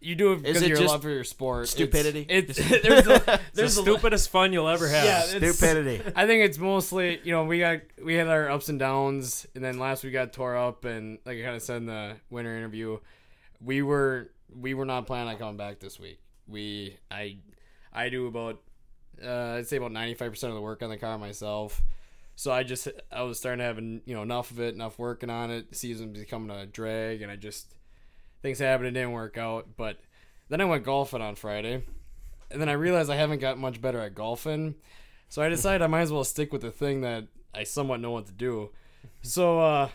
you 0.00 0.14
do 0.14 0.32
it 0.32 0.42
because 0.42 0.62
it 0.62 0.70
of 0.70 0.78
your 0.78 0.88
love 0.88 1.02
for 1.02 1.10
your 1.10 1.24
sport. 1.24 1.68
Stupidity? 1.68 2.26
It's, 2.28 2.56
there's 2.82 3.06
a, 3.06 3.14
It's 3.14 3.24
the 3.24 3.40
there's 3.54 3.78
a, 3.78 3.82
stupidest 3.82 4.30
fun 4.30 4.52
you'll 4.52 4.68
ever 4.68 4.88
have. 4.88 5.04
Yeah, 5.04 5.20
Stupidity. 5.22 6.02
I 6.14 6.26
think 6.26 6.44
it's 6.44 6.58
mostly 6.58 7.20
you 7.24 7.32
know 7.32 7.44
we 7.44 7.58
got 7.58 7.80
we 8.02 8.14
had 8.14 8.28
our 8.28 8.50
ups 8.50 8.68
and 8.68 8.78
downs, 8.78 9.46
and 9.54 9.64
then 9.64 9.78
last 9.78 10.04
we 10.04 10.10
got 10.10 10.32
tore 10.32 10.56
up, 10.56 10.84
and 10.84 11.18
like 11.24 11.38
I 11.38 11.42
kind 11.42 11.56
of 11.56 11.62
said 11.62 11.78
in 11.78 11.86
the 11.86 12.16
winter 12.30 12.56
interview, 12.56 12.98
we 13.60 13.82
were 13.82 14.30
we 14.54 14.74
were 14.74 14.84
not 14.84 15.06
planning 15.06 15.28
on 15.28 15.38
coming 15.38 15.56
back 15.56 15.80
this 15.80 15.98
week. 15.98 16.20
We 16.46 16.98
I 17.10 17.38
I 17.92 18.08
do 18.08 18.26
about 18.26 18.60
uh, 19.24 19.54
I'd 19.54 19.66
say 19.66 19.78
about 19.78 19.92
ninety 19.92 20.14
five 20.14 20.30
percent 20.30 20.50
of 20.50 20.54
the 20.54 20.62
work 20.62 20.82
on 20.82 20.90
the 20.90 20.98
car 20.98 21.18
myself. 21.18 21.82
So 22.36 22.52
I 22.52 22.64
just 22.64 22.88
I 23.10 23.22
was 23.22 23.38
starting 23.38 23.60
to 23.60 23.64
have 23.64 23.78
you 23.78 24.02
know 24.14 24.22
enough 24.22 24.50
of 24.50 24.60
it, 24.60 24.74
enough 24.74 24.98
working 24.98 25.30
on 25.30 25.50
it. 25.50 25.70
The 25.70 25.76
season 25.76 26.12
becoming 26.12 26.54
a 26.54 26.66
drag, 26.66 27.22
and 27.22 27.32
I 27.32 27.36
just 27.36 27.74
things 28.46 28.60
happened. 28.60 28.86
It 28.86 28.92
didn't 28.92 29.12
work 29.12 29.36
out, 29.36 29.76
but 29.76 29.98
then 30.48 30.60
I 30.60 30.64
went 30.66 30.84
golfing 30.84 31.20
on 31.20 31.34
Friday, 31.34 31.82
and 32.48 32.60
then 32.60 32.68
I 32.68 32.74
realized 32.74 33.10
I 33.10 33.16
haven't 33.16 33.40
gotten 33.40 33.60
much 33.60 33.80
better 33.80 33.98
at 33.98 34.14
golfing. 34.14 34.76
So 35.28 35.42
I 35.42 35.48
decided 35.48 35.82
I 35.82 35.88
might 35.88 36.02
as 36.02 36.12
well 36.12 36.22
stick 36.22 36.52
with 36.52 36.62
the 36.62 36.70
thing 36.70 37.00
that 37.00 37.26
I 37.52 37.64
somewhat 37.64 38.00
know 38.00 38.12
what 38.12 38.26
to 38.26 38.32
do. 38.32 38.70
So 39.22 39.60
uh 39.60 39.88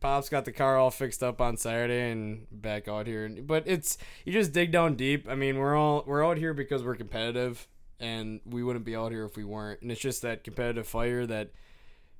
Pops 0.00 0.28
got 0.28 0.44
the 0.44 0.52
car 0.52 0.76
all 0.76 0.90
fixed 0.90 1.22
up 1.22 1.40
on 1.40 1.56
Saturday 1.56 2.10
and 2.10 2.46
back 2.50 2.86
out 2.86 3.06
here. 3.06 3.28
But 3.28 3.64
it's 3.66 3.98
you 4.24 4.32
just 4.32 4.52
dig 4.52 4.70
down 4.70 4.94
deep. 4.94 5.26
I 5.28 5.34
mean, 5.34 5.58
we're 5.58 5.74
all 5.74 6.04
we're 6.06 6.24
out 6.24 6.36
here 6.36 6.54
because 6.54 6.82
we're 6.82 6.96
competitive 6.96 7.66
and 7.98 8.40
we 8.44 8.62
wouldn't 8.62 8.84
be 8.84 8.94
out 8.94 9.10
here 9.10 9.24
if 9.24 9.36
we 9.36 9.44
weren't. 9.44 9.82
And 9.82 9.90
it's 9.90 10.00
just 10.00 10.22
that 10.22 10.44
competitive 10.44 10.86
fire 10.86 11.26
that 11.26 11.50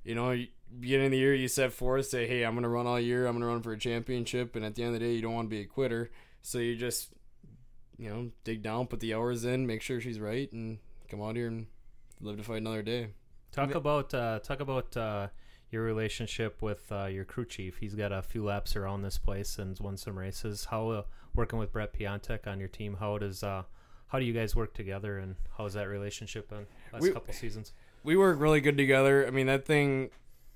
you 0.07 0.15
know, 0.15 0.37
beginning 0.81 1.07
of 1.07 1.13
the 1.13 1.19
year 1.19 1.35
you 1.35 1.49
set 1.49 1.73
forth 1.73 2.07
say, 2.07 2.27
"Hey, 2.27 2.45
I'm 2.45 2.55
going 2.55 2.63
to 2.63 2.69
run 2.69 2.87
all 2.87 3.01
year. 3.01 3.27
I'm 3.27 3.33
going 3.35 3.43
to 3.43 3.47
run 3.49 3.63
for 3.63 3.73
a 3.73 3.79
championship." 3.79 4.57
And 4.57 4.65
at 4.65 4.75
the 4.75 4.83
end 4.83 4.95
of 4.95 5.01
the 5.01 5.07
day, 5.07 5.15
you 5.15 5.23
don't 5.23 5.35
want 5.35 5.47
to 5.47 5.51
be 5.51 5.61
a 5.61 5.67
quitter. 5.67 6.11
So 6.43 6.59
you 6.59 6.77
just 6.77 7.13
you 7.99 8.11
know, 8.11 8.31
dig 8.45 8.63
down, 8.63 8.87
put 8.87 9.01
the 9.01 9.15
hours 9.15 9.45
in, 9.45 9.67
make 9.67 9.81
sure 9.81 10.01
she's 10.01 10.21
right 10.21 10.53
and 10.53 10.79
come 11.11 11.23
out 11.23 11.35
here 11.35 11.47
and 11.49 11.67
live 12.21 12.37
to 12.37 12.43
fight 12.43 12.59
another 12.59 12.83
day. 12.83 13.09
Talk 13.53 13.75
about 13.75 14.13
uh, 14.13 14.39
talk 14.41 14.61
about 14.61 14.95
uh, 14.97 15.29
your 15.71 15.83
relationship 15.83 16.61
with 16.61 16.93
uh, 16.93 17.07
your 17.07 17.25
crew 17.25 17.47
chief. 17.47 17.79
He's 17.79 17.95
got 17.95 18.13
a 18.13 18.23
few 18.23 18.45
laps 18.45 18.77
around 18.77 19.01
this 19.03 19.17
place 19.19 19.59
and 19.59 19.79
won 19.81 19.97
some 19.97 20.19
races. 20.19 20.67
How 20.67 20.89
uh, 20.91 21.03
working 21.35 21.59
with 21.59 21.73
Brett 21.73 21.95
Piontek 21.99 22.47
on 22.47 22.59
your 22.61 22.69
team? 22.69 22.99
How 23.01 23.17
does 23.19 23.43
uh, 23.43 23.63
how 24.09 24.19
do 24.19 24.25
you 24.27 24.35
guys 24.35 24.55
work 24.55 24.75
together, 24.75 25.19
and 25.19 25.37
how's 25.57 25.73
that 25.75 25.89
relationship 25.89 26.51
been 26.51 26.67
last 26.93 27.03
We- 27.03 27.13
couple 27.13 27.33
seasons? 27.33 27.73
We 28.07 28.17
work 28.17 28.41
really 28.41 28.61
good 28.61 28.79
together. 28.79 29.27
I 29.27 29.31
mean, 29.31 29.49
that 29.49 29.67
thing, 29.67 30.11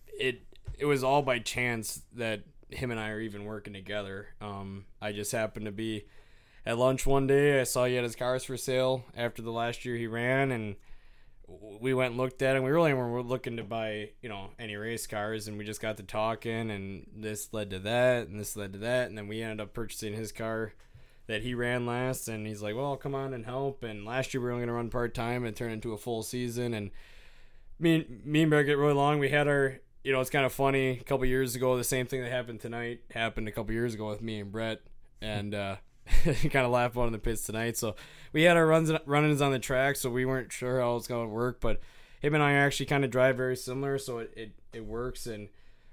it 0.07 0.43
it 0.79 0.87
was 0.87 1.03
all 1.05 1.21
by 1.21 1.41
chance 1.41 2.01
that 2.15 2.45
him 2.71 2.93
and 2.93 3.01
I 3.01 3.11
are 3.11 3.21
even 3.21 3.45
working 3.45 3.73
together. 3.73 4.29
Um, 4.41 4.87
I 5.03 5.13
just 5.13 5.33
happened 5.33 5.67
to 5.67 5.73
be 5.73 6.07
at 6.65 6.79
lunch 6.79 7.05
one 7.05 7.27
day. 7.27 7.61
I 7.61 7.65
saw 7.65 7.85
he 7.85 7.97
had 7.97 8.05
his 8.05 8.15
cars 8.15 8.45
for 8.45 8.57
sale 8.57 9.05
after 9.17 9.43
the 9.43 9.51
last 9.51 9.85
year 9.85 9.97
he 9.97 10.07
ran, 10.07 10.53
and 10.53 10.77
we 11.81 11.93
went 11.93 12.11
and 12.11 12.19
looked 12.19 12.41
at 12.41 12.55
it. 12.55 12.63
We 12.63 12.71
really 12.71 12.95
weren't 12.95 13.27
looking 13.27 13.57
to 13.57 13.65
buy, 13.65 14.11
you 14.23 14.29
know, 14.29 14.51
any 14.57 14.77
race 14.77 15.09
cars, 15.09 15.49
and 15.49 15.59
we 15.59 15.65
just 15.65 15.83
got 15.83 15.97
to 15.97 16.05
talking, 16.05 16.71
and 16.71 17.09
this 17.15 17.53
led 17.53 17.71
to 17.71 17.81
that, 17.81 18.29
and 18.29 18.39
this 18.39 18.55
led 18.55 18.75
to 18.75 18.79
that, 18.79 19.09
and 19.09 19.19
then 19.19 19.27
we 19.27 19.43
ended 19.43 19.61
up 19.61 19.75
purchasing 19.75 20.15
his 20.15 20.31
car 20.31 20.73
that 21.27 21.43
he 21.43 21.55
ran 21.55 21.85
last, 21.85 22.29
and 22.29 22.47
he's 22.47 22.63
like, 22.63 22.77
"Well, 22.77 22.97
come 22.97 23.17
on 23.17 23.35
and 23.35 23.45
help." 23.45 23.83
And 23.83 24.05
last 24.05 24.33
year 24.33 24.41
we 24.41 24.45
were 24.45 24.53
only 24.53 24.67
going 24.67 24.69
to 24.69 24.75
run 24.75 24.91
part 24.91 25.15
time, 25.15 25.45
and 25.45 25.57
turn 25.57 25.73
into 25.73 25.93
a 25.93 25.99
full 25.99 26.23
season, 26.23 26.75
and 26.75 26.93
me 27.81 27.95
and 27.95 28.27
me 28.27 28.43
and 28.43 28.51
Brett 28.51 28.67
get 28.67 28.79
really 28.79 28.95
long. 28.95 29.19
We 29.19 29.31
had 29.31 29.49
our, 29.49 29.81
you 30.05 30.13
know, 30.13 30.21
it's 30.21 30.31
kind 30.31 30.47
of 30.47 30.53
funny. 30.53 30.99
A 31.01 31.05
couple 31.05 31.25
years 31.27 31.55
ago, 31.55 31.77
the 31.77 31.85
same 31.85 32.07
thing 32.07 32.23
that 32.23 32.31
happened 32.31 32.61
tonight 32.61 33.01
happened 33.13 33.49
a 33.49 33.53
couple 33.53 33.73
years 33.73 33.95
ago 33.95 34.09
with 34.09 34.23
me 34.23 34.41
and 34.41 34.53
Brett, 34.53 34.81
and 35.21 35.55
uh, 35.55 35.77
kind 36.25 36.67
of 36.67 36.71
laughed 36.71 36.95
about 36.95 37.07
in 37.07 37.13
the 37.13 37.19
pits 37.19 37.45
tonight. 37.45 37.77
So 37.77 37.97
we 38.33 38.43
had 38.43 38.57
our 38.57 38.67
runs 38.67 38.93
run-ins 39.07 39.41
on 39.41 39.53
the 39.53 39.59
track, 39.59 39.97
so 39.97 40.11
we 40.11 40.25
weren't 40.25 40.53
sure 40.53 40.81
how 40.81 40.97
it's 40.97 41.09
going 41.09 41.27
to 41.27 41.33
work. 41.33 41.61
But 41.61 41.81
him 42.21 42.35
and 42.35 42.43
I 42.43 42.53
actually 42.53 42.87
kind 42.87 43.05
of 43.05 43.11
drive 43.11 43.37
very 43.37 43.57
similar, 43.57 43.99
so 43.99 44.19
it, 44.19 44.33
it, 44.37 44.53
it 44.73 44.85
works. 44.85 45.27
And 45.27 45.49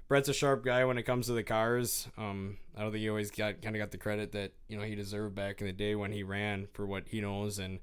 Brett's 0.08 0.28
a 0.28 0.34
sharp 0.34 0.64
guy 0.64 0.84
when 0.84 0.98
it 0.98 1.02
comes 1.02 1.26
to 1.26 1.32
the 1.32 1.42
cars. 1.42 2.08
Um, 2.16 2.58
I 2.76 2.82
don't 2.82 2.92
think 2.92 3.02
he 3.02 3.08
always 3.08 3.30
got 3.30 3.62
kind 3.62 3.76
of 3.76 3.80
got 3.80 3.90
the 3.90 3.98
credit 3.98 4.32
that 4.32 4.52
you 4.68 4.78
know 4.78 4.84
he 4.84 4.94
deserved 4.94 5.34
back 5.34 5.60
in 5.60 5.66
the 5.66 5.72
day 5.72 5.94
when 5.94 6.12
he 6.12 6.22
ran 6.22 6.66
for 6.72 6.86
what 6.86 7.04
he 7.08 7.20
knows. 7.20 7.58
And 7.58 7.80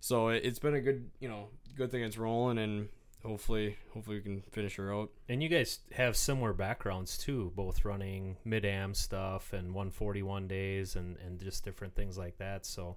so 0.00 0.28
it, 0.28 0.42
it's 0.44 0.58
been 0.58 0.74
a 0.74 0.80
good 0.80 1.10
you 1.20 1.28
know 1.28 1.48
good 1.76 1.90
thing 1.90 2.02
it's 2.02 2.18
rolling 2.18 2.58
and 2.58 2.88
hopefully 3.24 3.76
hopefully 3.92 4.16
we 4.16 4.22
can 4.22 4.42
finish 4.50 4.76
her 4.76 4.92
out. 4.94 5.10
And 5.28 5.42
you 5.42 5.48
guys 5.48 5.80
have 5.92 6.16
similar 6.16 6.52
backgrounds 6.52 7.16
too, 7.16 7.52
both 7.56 7.84
running 7.84 8.36
mid 8.44 8.64
am 8.64 8.94
stuff 8.94 9.52
and 9.52 9.74
141 9.74 10.46
days 10.48 10.96
and, 10.96 11.16
and 11.24 11.40
just 11.40 11.64
different 11.64 11.94
things 11.94 12.18
like 12.18 12.38
that. 12.38 12.66
So 12.66 12.96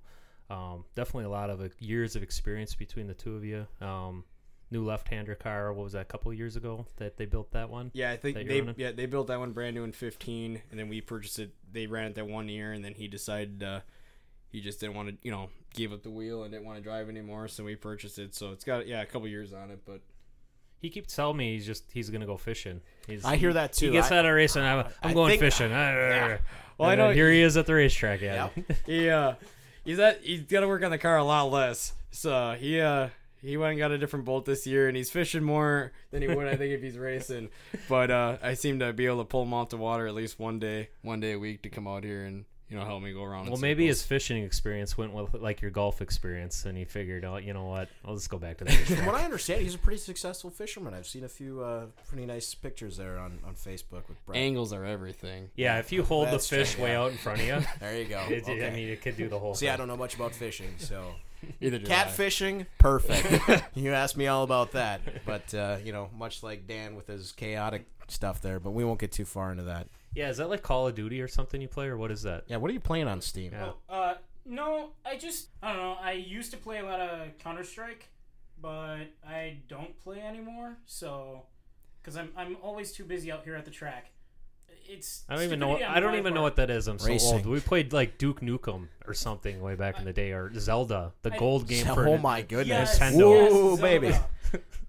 um, 0.49 0.85
definitely 0.95 1.25
a 1.25 1.29
lot 1.29 1.49
of 1.49 1.61
uh, 1.61 1.69
years 1.79 2.15
of 2.15 2.23
experience 2.23 2.75
between 2.75 3.07
the 3.07 3.13
two 3.13 3.35
of 3.35 3.43
you. 3.43 3.67
Um, 3.81 4.23
new 4.71 4.83
left-hander 4.85 5.35
car. 5.35 5.71
What 5.73 5.83
was 5.83 5.93
that? 5.93 6.01
A 6.01 6.05
couple 6.05 6.33
years 6.33 6.55
ago 6.55 6.85
that 6.97 7.17
they 7.17 7.25
built 7.25 7.51
that 7.51 7.69
one. 7.69 7.91
Yeah, 7.93 8.11
I 8.11 8.17
think 8.17 8.35
they 8.35 8.59
running? 8.59 8.75
yeah 8.77 8.91
they 8.91 9.05
built 9.05 9.27
that 9.27 9.39
one 9.39 9.51
brand 9.51 9.75
new 9.75 9.83
in 9.83 9.91
15, 9.91 10.61
and 10.69 10.79
then 10.79 10.89
we 10.89 11.01
purchased 11.01 11.39
it. 11.39 11.53
They 11.71 11.87
ran 11.87 12.07
it 12.07 12.15
that 12.15 12.27
one 12.27 12.49
year, 12.49 12.73
and 12.73 12.83
then 12.83 12.93
he 12.93 13.07
decided 13.07 13.63
uh, 13.63 13.81
he 14.49 14.61
just 14.61 14.79
didn't 14.79 14.95
want 14.95 15.09
to 15.09 15.15
you 15.21 15.31
know 15.31 15.49
gave 15.73 15.93
up 15.93 16.03
the 16.03 16.09
wheel 16.09 16.43
and 16.43 16.51
didn't 16.51 16.65
want 16.65 16.77
to 16.77 16.83
drive 16.83 17.09
anymore, 17.09 17.47
so 17.47 17.63
we 17.63 17.75
purchased 17.75 18.19
it. 18.19 18.35
So 18.35 18.51
it's 18.51 18.63
got 18.63 18.87
yeah 18.87 19.01
a 19.01 19.05
couple 19.05 19.27
years 19.27 19.53
on 19.53 19.71
it, 19.71 19.81
but 19.85 20.01
He 20.79 20.89
keeps 20.89 21.15
telling 21.15 21.37
me 21.37 21.53
he's 21.53 21.65
just 21.65 21.83
he's 21.91 22.09
gonna 22.09 22.25
go 22.25 22.37
fishing. 22.37 22.81
He's, 23.07 23.25
I 23.25 23.35
hear 23.35 23.53
that 23.53 23.73
too. 23.73 23.87
He 23.87 23.91
gets 23.93 24.11
I- 24.11 24.17
out 24.19 24.25
of 24.25 24.33
racing. 24.33 24.63
I'm, 24.63 24.79
I'm 25.01 25.11
I 25.11 25.13
going 25.13 25.29
think- 25.31 25.39
fishing. 25.41 25.71
Yeah. 25.71 26.37
Well, 26.77 26.89
I 26.89 26.93
And 26.93 27.01
know- 27.01 27.11
here 27.11 27.31
he 27.31 27.41
is 27.41 27.57
at 27.57 27.65
the 27.65 27.73
racetrack. 27.73 28.21
Yeah. 28.21 28.49
he 28.85 29.09
uh 29.09 29.33
he's 29.83 29.97
at 29.99 30.21
he's 30.23 30.41
got 30.43 30.59
to 30.61 30.67
work 30.67 30.83
on 30.83 30.91
the 30.91 30.97
car 30.99 31.17
a 31.17 31.23
lot 31.23 31.45
less. 31.51 31.93
So 32.11 32.55
he 32.59 32.79
uh 32.79 33.09
he 33.41 33.55
went 33.57 33.71
and 33.71 33.79
got 33.79 33.91
a 33.91 33.97
different 33.97 34.25
bolt 34.25 34.45
this 34.45 34.65
year, 34.67 34.87
and 34.87 34.97
he's 34.97 35.09
fishing 35.11 35.43
more 35.43 35.91
than 36.11 36.21
he 36.21 36.27
would 36.27 36.47
I 36.47 36.55
think 36.55 36.73
if 36.73 36.81
he's 36.81 36.97
racing. 36.97 37.49
But 37.89 38.11
uh 38.11 38.37
I 38.43 38.53
seem 38.53 38.77
to 38.79 38.93
be 38.93 39.05
able 39.07 39.19
to 39.19 39.25
pull 39.25 39.43
him 39.43 39.53
off 39.53 39.69
the 39.69 39.77
water 39.77 40.05
at 40.07 40.13
least 40.13 40.37
one 40.39 40.59
day, 40.59 40.89
one 41.01 41.19
day 41.19 41.31
a 41.33 41.39
week 41.39 41.63
to 41.63 41.69
come 41.69 41.87
out 41.87 42.03
here 42.03 42.23
and 42.23 42.45
you 42.69 42.77
know 42.77 42.83
help 42.83 43.01
me 43.01 43.13
go 43.13 43.23
around. 43.23 43.47
Well, 43.47 43.57
maybe 43.57 43.83
circles. 43.85 43.99
his 43.99 44.05
fishing 44.07 44.43
experience 44.43 44.97
went 44.97 45.13
with 45.13 45.33
like 45.41 45.61
your 45.61 45.71
golf 45.71 46.01
experience, 46.01 46.65
and 46.65 46.77
he 46.77 46.83
figured, 46.85 47.23
oh, 47.25 47.37
you 47.37 47.53
know 47.53 47.65
what? 47.65 47.87
I'll 48.05 48.15
just 48.15 48.29
go 48.29 48.37
back 48.37 48.57
to 48.57 48.65
that. 48.65 48.73
From 48.85 49.05
what 49.05 49.15
I 49.15 49.23
understand, 49.23 49.61
he's 49.61 49.75
a 49.75 49.77
pretty 49.77 49.99
successful 49.99 50.49
fisherman. 50.49 50.93
I've 50.93 51.07
seen 51.07 51.23
a 51.23 51.29
few 51.29 51.61
uh, 51.63 51.85
pretty 52.07 52.25
nice 52.25 52.53
pictures 52.53 52.97
there 52.97 53.17
on, 53.19 53.39
on 53.47 53.53
Facebook 53.55 54.07
with 54.09 54.23
Brett. 54.25 54.37
angles 54.37 54.73
are 54.73 54.83
everything. 54.83 55.49
yeah, 55.55 55.79
if 55.79 55.91
you 55.91 56.03
hold 56.03 56.27
the 56.27 56.31
That's 56.31 56.47
true, 56.49 56.57
fish 56.59 56.77
way 56.77 56.95
out 56.95 57.11
in 57.11 57.17
front 57.17 57.39
of 57.41 57.45
you, 57.47 57.59
There 57.79 57.97
you 57.97 58.05
go. 58.05 58.25
it, 58.29 58.43
Okay. 58.43 58.67
I 58.67 58.71
mean, 58.71 58.89
it 58.89 59.01
could 59.01 59.15
do 59.17 59.29
the 59.29 59.39
whole. 59.39 59.53
See, 59.55 59.65
thing. 59.67 59.73
I 59.73 59.77
don't 59.77 59.87
know 59.87 59.97
much 59.97 60.15
about 60.15 60.33
fishing, 60.33 60.73
so 60.77 61.13
Either 61.61 61.77
do 61.79 61.85
I. 61.85 61.95
catfishing, 61.95 62.65
perfect. 62.79 63.63
you 63.75 63.93
asked 63.93 64.17
me 64.17 64.27
all 64.27 64.43
about 64.43 64.71
that, 64.73 65.01
but 65.25 65.53
uh, 65.53 65.77
you 65.83 65.93
know, 65.93 66.09
much 66.17 66.43
like 66.43 66.67
Dan 66.67 66.95
with 66.95 67.07
his 67.07 67.31
chaotic 67.31 67.85
stuff 68.07 68.41
there, 68.41 68.59
but 68.59 68.71
we 68.71 68.83
won't 68.83 68.99
get 68.99 69.11
too 69.11 69.25
far 69.25 69.51
into 69.51 69.63
that. 69.63 69.87
Yeah, 70.15 70.29
is 70.29 70.37
that 70.37 70.49
like 70.49 70.63
Call 70.63 70.87
of 70.87 70.95
Duty 70.95 71.21
or 71.21 71.27
something 71.27 71.61
you 71.61 71.67
play, 71.67 71.87
or 71.87 71.97
what 71.97 72.11
is 72.11 72.23
that? 72.23 72.43
Yeah, 72.47 72.57
what 72.57 72.69
are 72.71 72.73
you 72.73 72.79
playing 72.79 73.07
on 73.07 73.21
Steam? 73.21 73.51
Yeah. 73.53 73.71
Uh, 73.89 74.15
no, 74.45 74.89
I 75.05 75.17
just 75.17 75.49
I 75.61 75.73
don't 75.73 75.81
know. 75.81 75.97
I 76.01 76.13
used 76.13 76.51
to 76.51 76.57
play 76.57 76.79
a 76.79 76.83
lot 76.85 76.99
of 76.99 77.37
Counter 77.37 77.63
Strike, 77.63 78.09
but 78.61 79.05
I 79.27 79.57
don't 79.67 79.97
play 79.99 80.21
anymore. 80.21 80.77
So, 80.85 81.43
because 82.01 82.17
I'm 82.17 82.29
I'm 82.35 82.57
always 82.63 82.91
too 82.91 83.03
busy 83.03 83.31
out 83.31 83.43
here 83.43 83.55
at 83.55 83.65
the 83.65 83.71
track. 83.71 84.11
It's 84.89 85.25
I 85.27 85.35
don't 85.35 85.43
even 85.43 85.59
know. 85.59 85.75
stupidity 85.75 85.97
I 85.97 85.99
don't 85.99 86.13
my 86.13 86.17
even 86.17 86.33
know 86.33 86.41
what 86.41 86.55
that 86.55 86.69
is. 86.69 86.87
I'm 86.87 86.97
so 86.97 87.07
Racing. 87.09 87.33
old. 87.35 87.45
We 87.45 87.59
played 87.59 87.91
like 87.91 88.17
Duke 88.17 88.39
Nukem 88.39 88.87
or 89.05 89.13
something 89.13 89.59
way 89.61 89.75
back 89.75 89.99
in 89.99 90.05
the 90.05 90.13
day, 90.13 90.31
or 90.31 90.49
Zelda, 90.57 91.11
the 91.23 91.33
I- 91.33 91.37
gold 91.37 91.67
game 91.67 91.85
for 91.93 92.07
oh 92.07 92.17
my 92.17 92.41
goodness! 92.41 92.97
Yes, 92.97 92.99
Nintendo. 92.99 93.43
yes, 93.43 93.51
Ooh, 93.51 93.75
Zelda. 93.75 93.81
baby. 93.81 94.15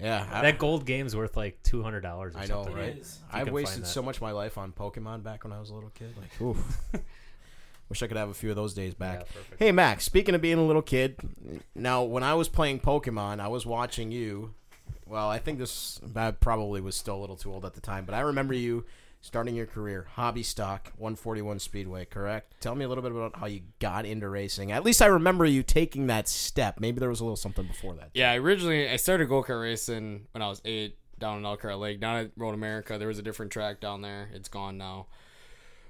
Yeah, 0.00 0.26
I, 0.30 0.42
That 0.42 0.58
gold 0.58 0.84
game's 0.86 1.16
worth 1.16 1.36
like 1.36 1.62
two 1.62 1.82
hundred 1.82 2.00
dollars. 2.00 2.34
I 2.36 2.42
know, 2.42 2.64
something. 2.64 2.74
right? 2.74 2.88
It 2.96 2.98
is. 2.98 3.18
I've 3.32 3.50
wasted 3.50 3.86
so 3.86 4.02
much 4.02 4.16
of 4.16 4.22
my 4.22 4.32
life 4.32 4.58
on 4.58 4.72
Pokemon 4.72 5.22
back 5.22 5.44
when 5.44 5.52
I 5.52 5.60
was 5.60 5.70
a 5.70 5.74
little 5.74 5.90
kid. 5.90 6.14
Like, 6.18 6.40
oof. 6.40 6.80
Wish 7.88 8.02
I 8.02 8.08
could 8.08 8.16
have 8.16 8.28
a 8.30 8.34
few 8.34 8.50
of 8.50 8.56
those 8.56 8.74
days 8.74 8.94
back. 8.94 9.20
Yeah. 9.20 9.56
Hey 9.58 9.72
Max, 9.72 10.04
speaking 10.04 10.34
of 10.34 10.40
being 10.40 10.58
a 10.58 10.64
little 10.64 10.82
kid, 10.82 11.16
now 11.74 12.02
when 12.02 12.24
I 12.24 12.34
was 12.34 12.48
playing 12.48 12.80
Pokemon, 12.80 13.38
I 13.40 13.48
was 13.48 13.64
watching 13.64 14.10
you. 14.10 14.54
Well, 15.06 15.28
I 15.28 15.38
think 15.38 15.58
this 15.58 16.00
I 16.16 16.32
probably 16.32 16.80
was 16.80 16.96
still 16.96 17.16
a 17.16 17.20
little 17.20 17.36
too 17.36 17.52
old 17.52 17.64
at 17.64 17.74
the 17.74 17.80
time, 17.80 18.04
but 18.04 18.14
I 18.14 18.20
remember 18.20 18.54
you 18.54 18.84
starting 19.26 19.54
your 19.54 19.66
career 19.66 20.06
hobby 20.12 20.42
stock 20.42 20.92
141 20.96 21.58
Speedway, 21.58 22.04
correct? 22.04 22.54
Tell 22.60 22.74
me 22.74 22.84
a 22.84 22.88
little 22.88 23.02
bit 23.02 23.12
about 23.12 23.36
how 23.36 23.46
you 23.46 23.62
got 23.80 24.06
into 24.06 24.28
racing. 24.28 24.72
At 24.72 24.84
least 24.84 25.02
I 25.02 25.06
remember 25.06 25.44
you 25.44 25.62
taking 25.62 26.06
that 26.06 26.28
step. 26.28 26.78
Maybe 26.80 27.00
there 27.00 27.08
was 27.08 27.20
a 27.20 27.24
little 27.24 27.36
something 27.36 27.66
before 27.66 27.94
that. 27.94 28.10
Yeah, 28.14 28.34
originally 28.34 28.88
I 28.88 28.96
started 28.96 29.28
go 29.28 29.42
kart 29.42 29.60
racing 29.60 30.28
when 30.32 30.42
I 30.42 30.48
was 30.48 30.62
eight 30.64 30.98
down 31.18 31.38
in 31.38 31.44
Elkhart 31.44 31.78
Lake. 31.78 32.00
Down 32.00 32.16
at 32.16 32.30
Road 32.36 32.54
America, 32.54 32.98
there 32.98 33.08
was 33.08 33.18
a 33.18 33.22
different 33.22 33.52
track 33.52 33.80
down 33.80 34.02
there. 34.02 34.28
It's 34.32 34.48
gone 34.48 34.78
now. 34.78 35.06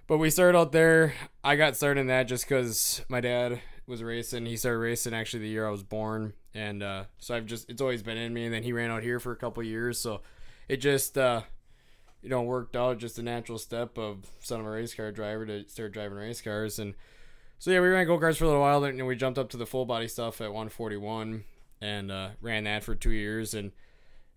But 0.07 0.19
we 0.19 0.31
started 0.31 0.57
out 0.57 0.73
there. 0.73 1.15
I 1.43 1.57
got 1.57 1.77
started 1.77 2.01
in 2.01 2.07
that 2.07 2.25
just 2.25 2.49
because 2.49 3.03
my 3.09 3.21
dad 3.21 3.61
was 3.87 4.03
racing. 4.03 4.47
He 4.47 4.57
started 4.57 4.79
racing 4.79 5.15
actually 5.15 5.41
the 5.41 5.49
year 5.49 5.67
I 5.67 5.71
was 5.71 5.83
born, 5.83 6.33
and 6.55 6.83
uh, 6.83 7.05
so 7.19 7.35
I've 7.35 7.47
just 7.47 7.69
it's 7.69 7.83
always 7.83 8.03
been 8.03 8.17
in 8.17 8.33
me. 8.33 8.45
And 8.45 8.55
then 8.55 8.63
he 8.63 8.73
ran 8.73 8.91
out 8.91 9.03
here 9.03 9.19
for 9.21 9.33
a 9.33 9.37
couple 9.37 9.63
years, 9.63 9.99
so 9.99 10.23
it 10.69 10.79
just 10.79 11.19
uh, 11.19 11.43
you 12.27 12.31
know 12.31 12.43
worked 12.43 12.75
out. 12.75 12.99
Just 12.99 13.21
a 13.21 13.23
natural 13.23 13.57
step 13.57 13.97
of 13.97 14.27
son 14.41 14.59
of 14.59 14.67
a 14.67 14.71
race 14.71 14.93
car 14.93 15.13
driver 15.13 15.47
to 15.47 15.69
start 15.69 15.93
driving 15.93 16.19
race 16.19 16.41
cars 16.41 16.81
and 16.81 16.95
So 17.61 17.71
yeah, 17.71 17.79
we 17.79 17.87
ran 17.87 18.05
go 18.05 18.19
karts 18.19 18.37
for 18.39 18.45
a 18.45 18.49
little 18.49 18.63
while, 18.63 18.81
then 18.81 19.07
we 19.07 19.15
jumped 19.15 19.39
up 19.39 19.49
to 19.51 19.57
the 19.57 19.65
full 19.65 19.85
body 19.85 20.09
stuff 20.09 20.41
at 20.41 20.53
141 20.53 21.45
and 21.81 22.11
uh, 22.11 22.31
ran 22.41 22.65
that 22.65 22.83
for 22.83 22.97
two 22.97 23.13
years. 23.13 23.55
And 23.55 23.71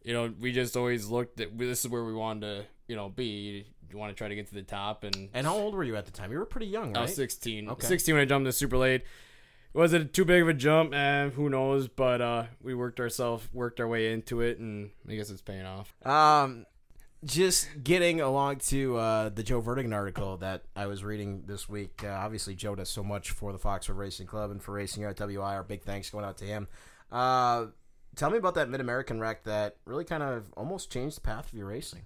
you 0.04 0.14
know, 0.14 0.32
we 0.40 0.52
just 0.52 0.78
always 0.78 1.08
looked 1.08 1.40
at 1.40 1.58
this 1.58 1.84
is 1.84 1.90
where 1.90 2.04
we 2.06 2.14
wanted 2.14 2.42
to, 2.42 2.66
you 2.88 2.96
know, 2.96 3.10
be. 3.10 3.66
You 3.90 3.98
want 3.98 4.12
to 4.12 4.16
try 4.16 4.28
to 4.28 4.36
get 4.36 4.48
to 4.50 4.54
the 4.54 4.62
top, 4.62 5.04
and 5.04 5.30
And 5.34 5.48
how 5.48 5.56
old 5.56 5.74
were 5.74 5.84
you 5.84 5.96
at 5.96 6.06
the 6.06 6.12
time? 6.12 6.32
You 6.32 6.38
were 6.38 6.46
pretty 6.46 6.68
young, 6.68 6.96
I 6.96 7.02
was 7.02 7.16
16. 7.16 7.70
Okay. 7.70 7.88
16 7.88 8.14
when 8.14 8.22
I 8.22 8.26
jumped 8.26 8.46
the 8.46 8.52
super 8.52 8.78
late. 8.78 9.04
Was 9.74 9.94
it 9.94 10.14
too 10.14 10.26
big 10.26 10.44
of 10.44 10.48
a 10.48 10.54
jump? 10.54 10.94
Eh, 10.94 11.30
who 11.30 11.50
knows? 11.50 11.88
But 11.88 12.22
uh, 12.22 12.44
we 12.62 12.76
worked 12.76 13.00
ourselves, 13.00 13.48
worked 13.52 13.80
our 13.80 13.88
way 13.88 14.14
into 14.14 14.42
it, 14.42 14.60
and 14.60 14.92
I 15.08 15.16
guess 15.16 15.32
it's 15.32 15.42
paying 15.42 15.66
off. 15.66 15.96
Um, 16.06 16.68
just 17.24 17.68
getting 17.84 18.22
along 18.22 18.58
to 18.58 18.98
uh, 18.98 19.30
the 19.30 19.44
Joe 19.44 19.62
Vertigan 19.62 19.94
article 19.94 20.38
that 20.38 20.64
I 20.76 20.86
was 20.88 21.04
reading 21.04 21.44
this 21.48 21.68
week. 21.68 22.02
Uh, 22.04 22.10
obviously, 22.10 22.56
Joe 22.56 22.76
does 22.76 22.90
so 22.90 23.04
much 23.04 23.32
for 23.32 23.52
the 23.52 23.58
Fox 23.60 23.90
River 23.90 24.02
Racing 24.02 24.28
Club 24.28 24.52
and 24.52 24.62
for 24.62 24.72
racing 24.74 25.02
here 25.04 25.10
at 25.10 25.20
Our 25.22 25.64
Big 25.64 25.84
thanks 25.84 26.10
going 26.10 26.26
out 26.26 26.38
to 26.38 26.46
him. 26.46 26.68
Uh, 27.12 27.68
tell 28.16 28.30
me 28.30 28.38
about 28.38 28.56
that 28.56 28.70
Mid 28.70 28.80
American 28.82 29.20
wreck 29.20 29.44
that 29.44 29.78
really 29.86 30.06
kind 30.06 30.24
of 30.24 30.52
almost 30.56 30.92
changed 30.92 31.18
the 31.18 31.22
path 31.22 31.48
of 31.52 31.54
your 31.58 31.68
racing. 31.68 32.06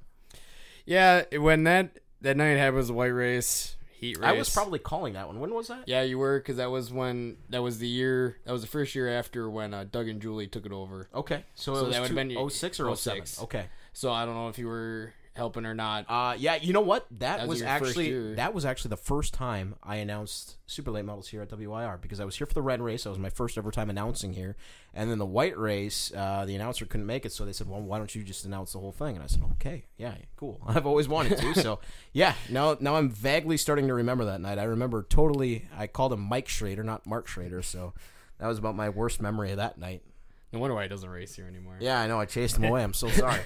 Yeah, 0.85 1.23
when 1.37 1.63
that 1.65 1.99
that 2.21 2.35
night 2.37 2.57
happened 2.57 2.77
was 2.77 2.89
a 2.89 2.93
white 2.93 3.07
race, 3.07 3.75
heat 3.91 4.17
race. 4.17 4.27
I 4.27 4.33
was 4.33 4.49
probably 4.49 4.79
calling 4.79 5.13
that 5.13 5.27
one. 5.27 5.39
When 5.39 5.53
was 5.53 5.67
that? 5.67 5.83
Yeah, 5.87 6.01
you 6.01 6.17
were 6.17 6.39
because 6.39 6.57
that 6.57 6.71
was 6.71 6.91
when 6.91 7.37
that 7.49 7.61
was 7.61 7.79
the 7.79 7.87
year 7.87 8.37
that 8.45 8.51
was 8.51 8.61
the 8.61 8.67
first 8.67 8.95
year 8.95 9.07
after 9.09 9.49
when 9.49 9.73
uh, 9.73 9.85
Doug 9.89 10.07
and 10.07 10.21
Julie 10.21 10.47
took 10.47 10.65
it 10.65 10.71
over. 10.71 11.07
Okay, 11.13 11.45
so, 11.53 11.73
So 11.75 11.79
it 11.81 11.85
was 11.87 11.95
that 11.95 12.01
would've 12.01 12.15
been 12.15 12.29
your- 12.31 12.49
06 12.49 12.79
or 12.79 12.95
07. 12.95 13.23
Okay. 13.43 13.65
So 13.93 14.11
I 14.11 14.25
don't 14.25 14.35
know 14.35 14.49
if 14.49 14.57
you 14.57 14.67
were 14.67 15.13
helping 15.35 15.65
or 15.65 15.73
not. 15.73 16.05
Uh, 16.07 16.35
yeah, 16.37 16.55
you 16.55 16.73
know 16.73 16.81
what? 16.81 17.07
That, 17.11 17.37
That 17.37 17.47
was 17.47 17.61
was 17.61 17.63
actually 17.63 18.35
that 18.35 18.53
was 18.53 18.65
actually 18.65 18.89
the 18.89 18.97
first 18.97 19.33
time 19.33 19.75
I 19.81 19.95
announced 19.97 20.57
super 20.67 20.91
late 20.91 21.05
models 21.05 21.27
here 21.27 21.41
at 21.41 21.51
WIR 21.51 21.97
because 22.01 22.19
I 22.19 22.25
was 22.25 22.35
here 22.35 22.45
for 22.47 22.53
the 22.53 22.61
red 22.61 22.81
race. 22.81 23.03
That 23.03 23.11
was 23.11 23.19
my 23.19 23.29
first 23.29 23.57
ever 23.57 23.71
time 23.71 23.89
announcing 23.89 24.33
here, 24.33 24.55
and 24.93 25.09
then 25.09 25.17
the 25.17 25.25
white 25.25 25.57
race, 25.57 26.11
uh, 26.15 26.45
the 26.45 26.55
announcer 26.55 26.85
couldn't 26.85 27.05
make 27.07 27.25
it, 27.25 27.31
so 27.31 27.45
they 27.45 27.53
said, 27.53 27.67
"Well, 27.67 27.81
why 27.81 27.97
don't 27.97 28.13
you 28.13 28.23
just 28.23 28.45
announce 28.45 28.73
the 28.73 28.79
whole 28.79 28.91
thing?" 28.91 29.15
And 29.15 29.23
I 29.23 29.27
said, 29.27 29.41
"Okay, 29.53 29.85
yeah, 29.97 30.15
cool. 30.37 30.61
I've 30.67 30.85
always 30.85 31.07
wanted 31.07 31.37
to." 31.39 31.53
so 31.55 31.79
yeah, 32.13 32.35
now 32.49 32.77
now 32.79 32.95
I'm 32.95 33.09
vaguely 33.09 33.57
starting 33.57 33.87
to 33.87 33.93
remember 33.93 34.25
that 34.25 34.41
night. 34.41 34.59
I 34.59 34.63
remember 34.63 35.03
totally. 35.03 35.65
I 35.75 35.87
called 35.87 36.13
him 36.13 36.21
Mike 36.21 36.47
Schrader, 36.47 36.83
not 36.83 37.05
Mark 37.05 37.27
Schrader. 37.27 37.61
So 37.61 37.93
that 38.39 38.47
was 38.47 38.57
about 38.57 38.75
my 38.75 38.89
worst 38.89 39.21
memory 39.21 39.51
of 39.51 39.57
that 39.57 39.77
night. 39.77 40.03
No 40.51 40.59
wonder 40.59 40.75
why 40.75 40.83
he 40.83 40.89
doesn't 40.89 41.09
race 41.09 41.33
here 41.35 41.47
anymore. 41.47 41.77
Yeah, 41.79 41.99
I 41.99 42.05
know. 42.05 42.19
I 42.19 42.25
chased 42.25 42.57
him 42.57 42.63
away. 42.69 42.83
I'm 42.83 42.93
so 42.93 43.09
sorry. 43.09 43.39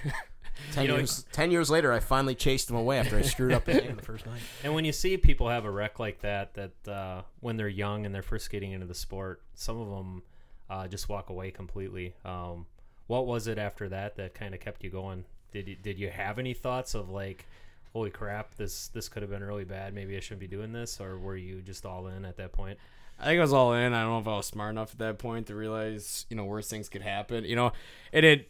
Ten 0.71 0.83
You 0.83 0.91
know, 0.91 0.97
years. 0.97 1.25
Ten 1.31 1.51
years 1.51 1.69
later, 1.69 1.91
I 1.93 1.99
finally 1.99 2.35
chased 2.35 2.69
him 2.69 2.75
away 2.75 2.99
after 2.99 3.17
I 3.17 3.21
screwed 3.21 3.53
up 3.53 3.65
the 3.65 3.81
game 3.81 3.95
the 3.95 4.01
first 4.01 4.25
night. 4.25 4.39
And 4.63 4.73
when 4.73 4.85
you 4.85 4.91
see 4.91 5.17
people 5.17 5.49
have 5.49 5.65
a 5.65 5.71
wreck 5.71 5.99
like 5.99 6.21
that, 6.21 6.53
that 6.55 6.91
uh, 6.91 7.21
when 7.39 7.57
they're 7.57 7.67
young 7.67 8.05
and 8.05 8.13
they're 8.13 8.21
first 8.21 8.49
getting 8.49 8.71
into 8.71 8.85
the 8.85 8.95
sport, 8.95 9.41
some 9.55 9.79
of 9.79 9.89
them 9.89 10.23
uh, 10.69 10.87
just 10.87 11.09
walk 11.09 11.29
away 11.29 11.51
completely. 11.51 12.15
Um, 12.25 12.65
what 13.07 13.25
was 13.25 13.47
it 13.47 13.57
after 13.57 13.89
that 13.89 14.15
that 14.17 14.33
kind 14.33 14.53
of 14.53 14.59
kept 14.59 14.83
you 14.83 14.89
going? 14.89 15.25
Did 15.51 15.67
you, 15.67 15.75
did 15.75 15.97
you 15.97 16.09
have 16.09 16.39
any 16.39 16.53
thoughts 16.53 16.93
of 16.93 17.09
like, 17.09 17.45
holy 17.93 18.09
crap, 18.09 18.55
this 18.55 18.89
this 18.89 19.09
could 19.09 19.23
have 19.23 19.31
been 19.31 19.43
really 19.43 19.63
bad. 19.65 19.93
Maybe 19.93 20.17
I 20.17 20.19
shouldn't 20.19 20.41
be 20.41 20.47
doing 20.47 20.73
this, 20.73 20.99
or 20.99 21.17
were 21.17 21.37
you 21.37 21.61
just 21.61 21.85
all 21.85 22.07
in 22.07 22.25
at 22.25 22.37
that 22.37 22.51
point? 22.51 22.77
I 23.19 23.25
think 23.25 23.39
I 23.39 23.41
was 23.41 23.53
all 23.53 23.73
in. 23.73 23.93
I 23.93 24.03
don't 24.03 24.11
know 24.11 24.19
if 24.19 24.27
I 24.27 24.37
was 24.37 24.45
smart 24.45 24.71
enough 24.71 24.91
at 24.91 24.99
that 24.99 25.17
point 25.17 25.47
to 25.47 25.55
realize, 25.55 26.25
you 26.29 26.35
know, 26.35 26.43
worse 26.43 26.69
things 26.69 26.89
could 26.89 27.01
happen. 27.01 27.45
You 27.45 27.55
know, 27.55 27.71
and 28.13 28.25
it 28.25 28.37
had 28.37 28.45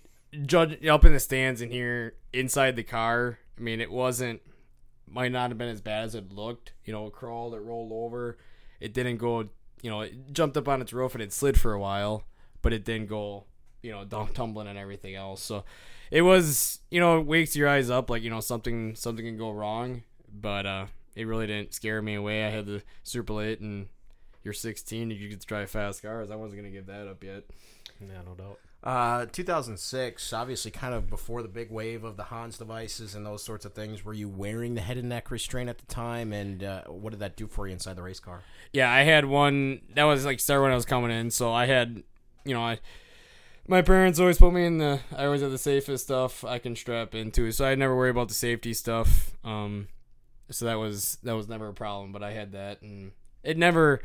judge 0.45 0.85
up 0.85 1.05
in 1.05 1.13
the 1.13 1.19
stands 1.19 1.61
in 1.61 1.71
here 1.71 2.15
inside 2.33 2.75
the 2.75 2.83
car. 2.83 3.39
I 3.57 3.61
mean, 3.61 3.81
it 3.81 3.91
wasn't 3.91 4.41
might 5.09 5.31
not 5.31 5.49
have 5.49 5.57
been 5.57 5.69
as 5.69 5.81
bad 5.81 6.03
as 6.03 6.15
it 6.15 6.31
looked. 6.31 6.73
You 6.83 6.93
know, 6.93 7.07
it 7.07 7.13
crawled, 7.13 7.53
it 7.53 7.59
rolled 7.59 7.91
over. 7.91 8.37
It 8.79 8.93
didn't 8.93 9.17
go. 9.17 9.49
You 9.81 9.89
know, 9.89 10.01
it 10.01 10.33
jumped 10.33 10.57
up 10.57 10.67
on 10.67 10.81
its 10.81 10.93
roof 10.93 11.13
and 11.13 11.21
it 11.21 11.31
slid 11.31 11.59
for 11.59 11.73
a 11.73 11.79
while, 11.79 12.23
but 12.61 12.73
it 12.73 12.83
didn't 12.83 13.07
go. 13.07 13.45
You 13.81 13.91
know, 13.91 14.27
tumbling 14.33 14.67
and 14.67 14.77
everything 14.77 15.15
else. 15.15 15.41
So 15.41 15.63
it 16.11 16.21
was. 16.21 16.79
You 16.91 16.99
know, 16.99 17.19
it 17.19 17.25
wakes 17.25 17.55
your 17.55 17.69
eyes 17.69 17.89
up 17.89 18.09
like 18.09 18.23
you 18.23 18.29
know 18.29 18.41
something 18.41 18.95
something 18.95 19.25
can 19.25 19.37
go 19.37 19.51
wrong, 19.51 20.03
but 20.31 20.65
uh, 20.65 20.85
it 21.15 21.25
really 21.25 21.47
didn't 21.47 21.73
scare 21.73 22.01
me 22.01 22.15
away. 22.15 22.45
I 22.45 22.49
had 22.49 22.65
the 22.65 22.83
super 23.03 23.33
late 23.33 23.59
and 23.59 23.87
you're 24.43 24.53
16 24.53 25.11
and 25.11 25.19
you 25.19 25.29
get 25.29 25.41
to 25.41 25.47
drive 25.47 25.69
fast 25.69 26.01
cars. 26.01 26.31
I 26.31 26.35
wasn't 26.35 26.61
gonna 26.61 26.71
give 26.71 26.85
that 26.87 27.07
up 27.07 27.23
yet. 27.23 27.43
Yeah, 27.99 28.21
no 28.25 28.35
doubt. 28.35 28.59
Uh, 28.83 29.25
2006, 29.31 30.33
obviously, 30.33 30.71
kind 30.71 30.93
of 30.93 31.09
before 31.09 31.41
the 31.41 31.47
big 31.47 31.71
wave 31.71 32.03
of 32.03 32.15
the 32.15 32.23
Hans 32.23 32.57
devices 32.57 33.15
and 33.15 33.25
those 33.25 33.43
sorts 33.43 33.65
of 33.65 33.73
things. 33.73 34.05
Were 34.05 34.13
you 34.13 34.29
wearing 34.29 34.75
the 34.75 34.81
head 34.81 34.97
and 34.97 35.09
neck 35.09 35.31
restraint 35.31 35.69
at 35.69 35.79
the 35.79 35.85
time, 35.87 36.31
and 36.31 36.63
uh, 36.63 36.83
what 36.83 37.09
did 37.09 37.19
that 37.19 37.35
do 37.35 37.47
for 37.47 37.67
you 37.67 37.73
inside 37.73 37.95
the 37.95 38.03
race 38.03 38.19
car? 38.19 38.43
Yeah, 38.71 38.91
I 38.91 39.01
had 39.01 39.25
one 39.25 39.81
that 39.95 40.03
was 40.03 40.25
like 40.25 40.39
start 40.39 40.61
when 40.61 40.71
I 40.71 40.75
was 40.75 40.85
coming 40.85 41.11
in, 41.11 41.31
so 41.31 41.51
I 41.51 41.65
had, 41.65 42.03
you 42.45 42.53
know, 42.53 42.61
I. 42.61 42.79
My 43.69 43.81
parents 43.81 44.17
always 44.17 44.37
put 44.37 44.53
me 44.53 44.65
in 44.65 44.77
the. 44.77 45.01
I 45.13 45.25
always 45.25 45.41
had 45.41 45.51
the 45.51 45.57
safest 45.57 46.05
stuff 46.05 46.45
I 46.45 46.57
can 46.57 46.73
strap 46.75 47.13
into, 47.13 47.51
so 47.51 47.65
I 47.65 47.75
never 47.75 47.97
worry 47.97 48.11
about 48.11 48.29
the 48.29 48.33
safety 48.33 48.73
stuff. 48.73 49.35
Um, 49.43 49.89
so 50.49 50.63
that 50.65 50.75
was 50.75 51.17
that 51.23 51.35
was 51.35 51.49
never 51.49 51.67
a 51.67 51.73
problem. 51.73 52.13
But 52.13 52.23
I 52.23 52.31
had 52.31 52.53
that, 52.53 52.81
and 52.81 53.11
it 53.43 53.57
never. 53.57 54.01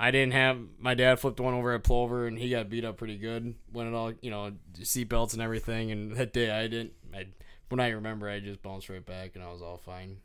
I 0.00 0.10
didn't 0.10 0.32
have 0.32 0.58
my 0.78 0.94
dad 0.94 1.18
flipped 1.18 1.40
one 1.40 1.54
over 1.54 1.72
at 1.74 1.82
Plover, 1.82 2.26
and 2.26 2.38
he 2.38 2.50
got 2.50 2.70
beat 2.70 2.84
up 2.84 2.98
pretty 2.98 3.16
good 3.16 3.54
when 3.72 3.86
it 3.86 3.94
all 3.94 4.12
you 4.20 4.30
know 4.30 4.52
seatbelts 4.78 5.32
and 5.32 5.42
everything. 5.42 5.90
And 5.90 6.16
that 6.16 6.32
day 6.32 6.50
I 6.50 6.68
didn't. 6.68 6.92
I 7.14 7.26
when 7.68 7.80
I 7.80 7.88
remember, 7.90 8.28
I 8.28 8.40
just 8.40 8.62
bounced 8.62 8.88
right 8.88 9.04
back, 9.04 9.32
and 9.34 9.44
I 9.44 9.52
was 9.52 9.62
all 9.62 9.76
fine. 9.76 10.18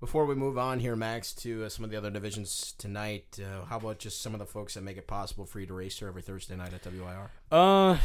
Before 0.00 0.24
we 0.24 0.34
move 0.34 0.56
on 0.56 0.80
here, 0.80 0.96
Max, 0.96 1.34
to 1.34 1.64
uh, 1.64 1.68
some 1.68 1.84
of 1.84 1.90
the 1.90 1.96
other 1.96 2.10
divisions 2.10 2.74
tonight, 2.78 3.38
uh, 3.38 3.66
how 3.66 3.76
about 3.76 3.98
just 3.98 4.22
some 4.22 4.32
of 4.32 4.38
the 4.38 4.46
folks 4.46 4.72
that 4.74 4.80
make 4.80 4.96
it 4.96 5.06
possible 5.06 5.44
for 5.44 5.60
you 5.60 5.66
to 5.66 5.74
race 5.74 5.98
here 5.98 6.08
every 6.08 6.22
Thursday 6.22 6.56
night 6.56 6.72
at 6.72 6.86
WIR? 6.86 7.30
Uh, 7.52 7.98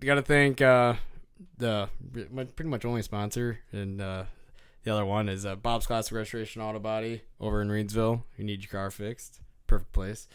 you 0.00 0.06
got 0.06 0.14
to 0.14 0.22
thank 0.22 0.60
uh, 0.60 0.94
the 1.58 1.88
my 2.30 2.44
pretty 2.44 2.70
much 2.70 2.84
only 2.84 3.02
sponsor, 3.02 3.58
and 3.72 4.00
uh, 4.00 4.24
the 4.84 4.92
other 4.92 5.04
one 5.04 5.28
is 5.28 5.44
uh, 5.44 5.56
Bob's 5.56 5.86
Classic 5.86 6.12
Restoration 6.12 6.62
Auto 6.62 6.78
Body 6.78 7.22
over 7.40 7.60
in 7.60 7.68
Reedsville. 7.68 8.22
You 8.38 8.44
need 8.44 8.62
your 8.62 8.70
car 8.70 8.92
fixed, 8.92 9.40
perfect 9.72 9.92
place. 9.92 10.28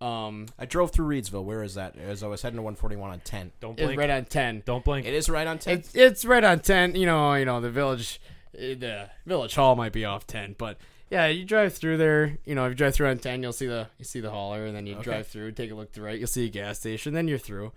Um, 0.00 0.46
I 0.58 0.66
drove 0.66 0.90
through 0.90 1.06
Reedsville. 1.08 1.44
Where 1.44 1.62
is 1.62 1.74
that? 1.74 1.96
As 1.96 2.22
I 2.22 2.26
was 2.26 2.42
heading 2.42 2.56
to 2.58 2.62
141 2.62 3.10
on 3.10 3.20
10. 3.20 3.52
Don't 3.60 3.72
it's 3.78 3.82
blink. 3.86 3.98
right 3.98 4.10
on 4.10 4.24
ten. 4.26 4.62
Don't 4.66 4.84
blink. 4.84 5.06
It 5.06 5.14
is 5.14 5.28
right 5.30 5.46
on 5.46 5.58
10. 5.58 5.78
It's 5.78 5.94
it's 5.94 6.24
right 6.24 6.44
on 6.44 6.60
ten. 6.60 6.94
You 6.94 7.06
know, 7.06 7.34
you 7.34 7.44
know 7.46 7.60
the 7.60 7.70
village, 7.70 8.20
eh, 8.58 8.74
the 8.74 9.08
village 9.24 9.54
hall 9.54 9.74
might 9.74 9.92
be 9.92 10.04
off 10.04 10.26
ten, 10.26 10.54
but 10.58 10.76
yeah, 11.10 11.26
you 11.28 11.44
drive 11.44 11.72
through 11.72 11.96
there. 11.96 12.36
You 12.44 12.54
know, 12.54 12.66
if 12.66 12.70
you 12.72 12.74
drive 12.74 12.94
through 12.94 13.08
on 13.08 13.18
ten, 13.18 13.42
you'll 13.42 13.52
see 13.54 13.66
the 13.66 13.88
you 13.98 14.04
see 14.04 14.20
the 14.20 14.30
hauler, 14.30 14.66
and 14.66 14.76
then 14.76 14.86
you 14.86 14.94
Okay. 14.96 15.04
drive 15.04 15.28
through, 15.28 15.52
take 15.52 15.70
a 15.70 15.74
look 15.74 15.92
to 15.92 16.00
the 16.00 16.06
right, 16.06 16.18
you'll 16.18 16.26
see 16.28 16.44
a 16.46 16.50
gas 16.50 16.78
station, 16.78 17.14
then 17.14 17.26
you're 17.26 17.38
through. 17.38 17.72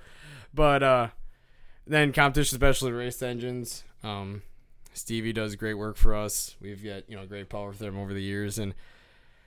But 0.53 0.83
uh, 0.83 1.07
then 1.87 2.11
competition 2.11 2.57
specialty 2.57 2.93
race 2.93 3.21
engines. 3.21 3.83
Um, 4.03 4.41
Stevie 4.93 5.31
does 5.31 5.55
great 5.55 5.75
work 5.75 5.95
for 5.95 6.13
us. 6.15 6.55
We've 6.59 6.83
got 6.83 7.09
you 7.09 7.15
know 7.15 7.25
great 7.25 7.47
power 7.49 7.69
with 7.69 7.79
them 7.79 7.97
over 7.97 8.13
the 8.13 8.21
years, 8.21 8.59
and 8.59 8.73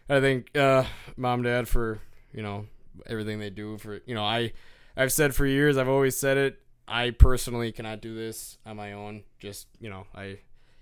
I 0.09 0.21
think 0.21 0.57
uh, 0.57 0.85
mom, 1.17 1.43
dad 1.43 1.69
for 1.69 2.01
you 2.33 2.43
know 2.43 2.67
everything 3.07 3.39
they 3.39 3.51
do 3.51 3.79
for 3.79 4.01
you 4.07 4.15
know 4.15 4.25
I 4.25 4.53
I've 4.97 5.13
said 5.13 5.35
for 5.35 5.47
years 5.47 5.77
I've 5.77 5.89
always 5.89 6.17
said 6.17 6.37
it 6.37 6.59
I 6.87 7.11
personally 7.11 7.73
cannot 7.73 8.01
do 8.01 8.15
this 8.15 8.59
on 8.67 8.77
my 8.77 8.93
own. 8.93 9.25
Just 9.39 9.67
you 9.81 9.89
know 9.89 10.07
I 10.15 10.39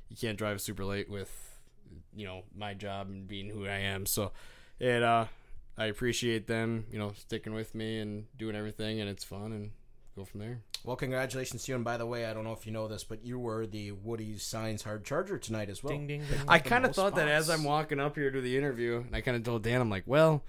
you 0.08 0.16
can't 0.20 0.38
drive 0.38 0.60
super 0.60 0.84
late 0.84 1.08
with 1.08 1.30
you 2.14 2.26
know 2.26 2.42
my 2.56 2.74
job 2.74 3.08
and 3.08 3.28
being 3.28 3.48
who 3.48 3.66
I 3.66 3.78
am. 3.78 4.06
So 4.06 4.32
it 4.78 5.02
uh 5.02 5.26
I 5.78 5.86
appreciate 5.86 6.46
them 6.46 6.86
you 6.90 6.98
know 6.98 7.12
sticking 7.16 7.54
with 7.54 7.74
me 7.74 7.98
and 7.98 8.26
doing 8.36 8.56
everything 8.56 9.00
and 9.00 9.08
it's 9.08 9.24
fun 9.24 9.52
and 9.52 9.70
go 10.20 10.24
from 10.24 10.40
there 10.40 10.60
Well, 10.84 10.96
congratulations 10.96 11.64
to 11.64 11.72
you. 11.72 11.76
And 11.76 11.84
by 11.84 11.96
the 11.96 12.06
way, 12.06 12.24
I 12.26 12.32
don't 12.34 12.44
know 12.44 12.52
if 12.52 12.66
you 12.66 12.72
know 12.72 12.88
this, 12.88 13.04
but 13.04 13.24
you 13.24 13.38
were 13.38 13.66
the 13.66 13.92
Woody's 13.92 14.42
Signs 14.42 14.82
Hard 14.82 15.04
Charger 15.04 15.38
tonight 15.38 15.68
as 15.70 15.82
well. 15.82 15.92
ding 15.92 16.06
ding 16.06 16.20
ding. 16.28 16.38
I 16.48 16.58
kind 16.58 16.84
of 16.84 16.90
most 16.90 16.96
thought 16.96 17.14
that 17.16 17.28
as. 17.28 17.48
I'm 17.50 17.64
walking 17.64 18.00
up 18.00 18.16
here 18.16 18.30
to 18.30 18.40
the 18.40 18.56
interview 18.56 19.02
and 19.06 19.14
I 19.16 19.20
kind 19.20 19.36
of 19.36 19.42
told 19.44 19.62
Dan 19.62 19.80
I'm 19.80 19.90
like 19.90 20.04
well 20.06 20.42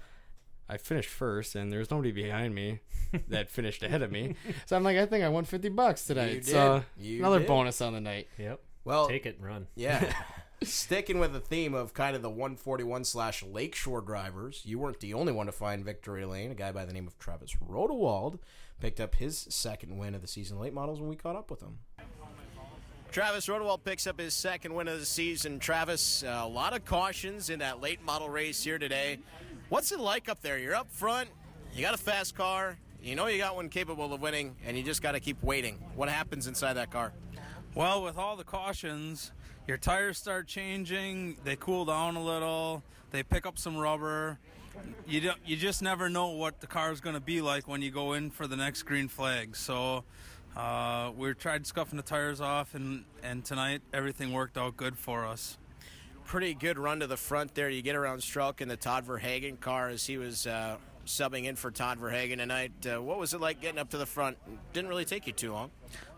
I 0.68 0.76
finished 0.76 1.10
first 1.10 1.54
and 1.54 1.72
there's 1.72 1.90
nobody 1.90 2.12
behind 2.12 2.54
me 2.54 2.80
that 3.28 3.50
finished 3.50 3.82
ahead 3.82 4.02
of 4.02 4.10
me 4.10 4.34
so 4.66 4.76
I'm 4.76 4.84
like 4.84 4.96
I 4.96 5.06
think 5.06 5.24
I 5.24 5.28
won 5.28 5.44
50 5.44 5.68
bucks 5.70 6.04
tonight 6.04 6.36
You 6.36 6.42
so. 6.42 6.84
You 6.98 7.18
another 7.20 7.40
did. 7.40 7.48
bonus 7.48 7.80
on 7.80 7.92
the 7.94 8.00
night 8.00 8.28
Yep. 8.38 8.60
Well, 8.84 9.08
Take 9.08 9.26
it 9.26 9.36
and 9.38 9.46
run. 9.46 9.66
Yeah. 9.76 10.12
Sticking 10.62 11.18
with 11.18 11.32
the 11.32 11.40
theme 11.40 11.74
of 11.74 11.92
kind 11.92 12.14
of 12.14 12.22
the 12.22 12.30
141 12.30 13.04
slash 13.04 13.42
Lakeshore 13.42 14.00
drivers, 14.00 14.62
you 14.64 14.78
weren't 14.78 15.00
the 15.00 15.12
only 15.14 15.32
one 15.32 15.46
to 15.46 15.52
find 15.52 15.84
victory 15.84 16.24
lane. 16.24 16.52
A 16.52 16.54
guy 16.54 16.70
by 16.70 16.84
the 16.84 16.92
name 16.92 17.06
of 17.08 17.18
Travis 17.18 17.56
Rodewald 17.68 18.38
picked 18.82 19.00
up 19.00 19.14
his 19.14 19.46
second 19.48 19.96
win 19.96 20.12
of 20.12 20.22
the 20.22 20.26
season 20.26 20.58
late 20.58 20.74
models 20.74 20.98
when 20.98 21.08
we 21.08 21.14
caught 21.14 21.36
up 21.36 21.52
with 21.52 21.62
him. 21.62 21.78
Travis 23.12 23.46
Rodewald 23.46 23.84
picks 23.84 24.08
up 24.08 24.18
his 24.18 24.34
second 24.34 24.74
win 24.74 24.88
of 24.88 24.98
the 24.98 25.06
season. 25.06 25.60
Travis, 25.60 26.24
uh, 26.24 26.40
a 26.42 26.48
lot 26.48 26.74
of 26.74 26.84
cautions 26.84 27.48
in 27.48 27.60
that 27.60 27.80
late 27.80 28.04
model 28.04 28.28
race 28.28 28.60
here 28.64 28.80
today. 28.80 29.20
What's 29.68 29.92
it 29.92 30.00
like 30.00 30.28
up 30.28 30.42
there? 30.42 30.58
You're 30.58 30.74
up 30.74 30.90
front, 30.90 31.28
you 31.72 31.82
got 31.82 31.94
a 31.94 31.98
fast 31.98 32.34
car, 32.34 32.76
you 33.00 33.14
know 33.14 33.28
you 33.28 33.38
got 33.38 33.54
one 33.54 33.68
capable 33.68 34.12
of 34.12 34.20
winning, 34.20 34.56
and 34.66 34.76
you 34.76 34.82
just 34.82 35.00
got 35.00 35.12
to 35.12 35.20
keep 35.20 35.40
waiting. 35.44 35.78
What 35.94 36.08
happens 36.08 36.48
inside 36.48 36.72
that 36.72 36.90
car? 36.90 37.12
Well, 37.76 38.02
with 38.02 38.18
all 38.18 38.34
the 38.34 38.42
cautions, 38.42 39.30
your 39.68 39.76
tires 39.76 40.18
start 40.18 40.48
changing, 40.48 41.36
they 41.44 41.54
cool 41.54 41.84
down 41.84 42.16
a 42.16 42.22
little, 42.22 42.82
they 43.12 43.22
pick 43.22 43.46
up 43.46 43.60
some 43.60 43.76
rubber, 43.76 44.40
you 45.06 45.20
don't, 45.20 45.38
you 45.44 45.56
just 45.56 45.82
never 45.82 46.08
know 46.08 46.28
what 46.28 46.60
the 46.60 46.66
car 46.66 46.92
is 46.92 47.00
going 47.00 47.14
to 47.14 47.20
be 47.20 47.40
like 47.40 47.68
when 47.68 47.82
you 47.82 47.90
go 47.90 48.12
in 48.12 48.30
for 48.30 48.46
the 48.46 48.56
next 48.56 48.82
green 48.84 49.08
flag. 49.08 49.56
So 49.56 50.04
uh, 50.56 51.12
we 51.16 51.32
tried 51.34 51.66
scuffing 51.66 51.96
the 51.96 52.02
tires 52.02 52.40
off, 52.40 52.74
and 52.74 53.04
and 53.22 53.44
tonight 53.44 53.82
everything 53.92 54.32
worked 54.32 54.58
out 54.58 54.76
good 54.76 54.96
for 54.96 55.26
us. 55.26 55.58
Pretty 56.24 56.54
good 56.54 56.78
run 56.78 57.00
to 57.00 57.06
the 57.06 57.16
front 57.16 57.54
there. 57.54 57.68
You 57.68 57.82
get 57.82 57.96
around 57.96 58.20
Strelka 58.20 58.60
in 58.60 58.68
the 58.68 58.76
Todd 58.76 59.04
Verhagen 59.04 59.56
car 59.56 59.88
as 59.88 60.06
he 60.06 60.18
was 60.18 60.46
uh, 60.46 60.76
subbing 61.04 61.44
in 61.44 61.56
for 61.56 61.70
Todd 61.70 61.98
Verhagen 61.98 62.38
tonight. 62.38 62.72
Uh, 62.86 63.02
what 63.02 63.18
was 63.18 63.34
it 63.34 63.40
like 63.40 63.60
getting 63.60 63.78
up 63.78 63.90
to 63.90 63.98
the 63.98 64.06
front? 64.06 64.38
Didn't 64.72 64.88
really 64.88 65.04
take 65.04 65.26
you 65.26 65.32
too 65.32 65.52
long. 65.52 65.70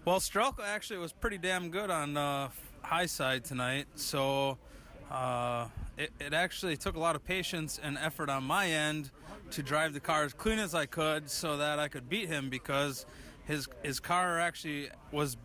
Well, 0.04 0.20
Strelka 0.20 0.64
actually 0.64 0.98
was 0.98 1.12
pretty 1.12 1.38
damn 1.38 1.70
good 1.70 1.90
on 1.90 2.16
uh, 2.16 2.50
high 2.82 3.06
side 3.06 3.44
tonight, 3.44 3.86
so 3.94 4.58
uh, 5.10 5.66
it, 5.96 6.11
it 6.20 6.33
actually 6.33 6.76
took 6.76 6.96
a 6.96 7.00
lot 7.00 7.16
of 7.16 7.24
patience 7.24 7.80
and 7.83 7.96
effort 7.98 8.28
on 8.28 8.44
my 8.44 8.68
end 8.68 9.11
to 9.50 9.62
drive 9.62 9.92
the 9.92 10.00
car 10.00 10.24
as 10.24 10.33
clean 10.33 10.59
as 10.59 10.74
I 10.74 10.87
could 10.87 11.30
so 11.30 11.57
that 11.59 11.78
I 11.78 11.88
could 11.88 12.09
beat 12.09 12.28
him 12.28 12.50
because 12.50 13.07
his 13.46 13.68
his 13.83 14.00
car 14.00 14.40
actually 14.40 14.88
was 15.12 15.37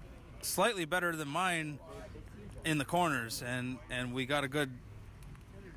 slightly 0.41 0.85
better 0.85 1.15
than 1.15 1.27
mine 1.27 1.79
in 2.65 2.77
the 2.77 2.85
corners, 2.85 3.43
and, 3.45 3.77
and 3.89 4.13
we 4.13 4.25
got 4.25 4.43
a 4.43 4.47
good 4.47 4.71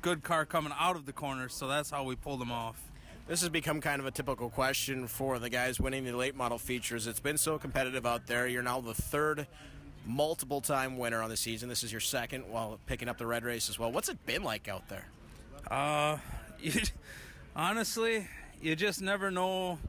good 0.01 0.23
car 0.23 0.45
coming 0.45 0.73
out 0.77 0.97
of 0.97 1.05
the 1.05 1.13
corners, 1.13 1.53
so 1.53 1.67
that's 1.67 1.89
how 1.89 2.03
we 2.03 2.15
pulled 2.15 2.41
him 2.41 2.51
off. 2.51 2.91
This 3.25 3.39
has 3.39 3.49
become 3.49 3.79
kind 3.79 4.01
of 4.01 4.05
a 4.05 4.11
typical 4.11 4.49
question 4.49 5.07
for 5.07 5.39
the 5.39 5.49
guys 5.49 5.79
winning 5.79 6.03
the 6.03 6.11
late 6.11 6.35
model 6.35 6.57
features. 6.57 7.07
It's 7.07 7.21
been 7.21 7.37
so 7.37 7.57
competitive 7.57 8.05
out 8.05 8.27
there. 8.27 8.45
You're 8.45 8.63
now 8.63 8.81
the 8.81 8.93
third 8.93 9.47
multiple 10.05 10.61
time 10.61 10.97
winner 10.97 11.21
on 11.21 11.29
the 11.29 11.37
season. 11.37 11.69
This 11.69 11.83
is 11.83 11.91
your 11.91 12.01
second 12.01 12.43
while 12.49 12.79
picking 12.85 13.07
up 13.07 13.17
the 13.17 13.25
red 13.25 13.43
race 13.43 13.69
as 13.69 13.79
well. 13.79 13.91
What's 13.91 14.09
it 14.09 14.25
been 14.25 14.43
like 14.43 14.67
out 14.67 14.87
there? 14.89 15.05
Uh, 15.69 16.17
you, 16.59 16.73
honestly, 17.55 18.27
you 18.61 18.75
just 18.75 19.01
never 19.01 19.31
know 19.31 19.79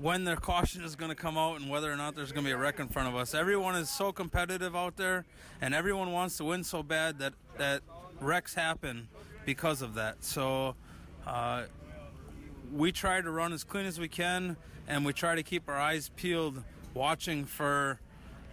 when 0.00 0.24
their 0.24 0.36
caution 0.36 0.82
is 0.82 0.96
going 0.96 1.10
to 1.10 1.14
come 1.14 1.38
out 1.38 1.60
and 1.60 1.70
whether 1.70 1.90
or 1.92 1.96
not 1.96 2.16
there's 2.16 2.32
going 2.32 2.44
to 2.44 2.48
be 2.48 2.52
a 2.52 2.56
wreck 2.56 2.80
in 2.80 2.88
front 2.88 3.08
of 3.08 3.14
us. 3.14 3.34
Everyone 3.34 3.74
is 3.76 3.88
so 3.88 4.12
competitive 4.12 4.74
out 4.74 4.96
there, 4.96 5.24
and 5.60 5.74
everyone 5.74 6.12
wants 6.12 6.36
to 6.38 6.44
win 6.44 6.64
so 6.64 6.82
bad 6.82 7.18
that 7.18 7.34
that 7.58 7.82
wrecks 8.20 8.54
happen 8.54 9.08
because 9.44 9.82
of 9.82 9.94
that. 9.94 10.24
So. 10.24 10.74
Uh, 11.26 11.64
we 12.72 12.90
try 12.90 13.20
to 13.20 13.30
run 13.30 13.52
as 13.52 13.64
clean 13.64 13.86
as 13.86 14.00
we 14.00 14.08
can, 14.08 14.56
and 14.88 15.04
we 15.04 15.12
try 15.12 15.34
to 15.34 15.42
keep 15.42 15.68
our 15.68 15.78
eyes 15.78 16.10
peeled, 16.16 16.62
watching 16.94 17.44
for 17.44 18.00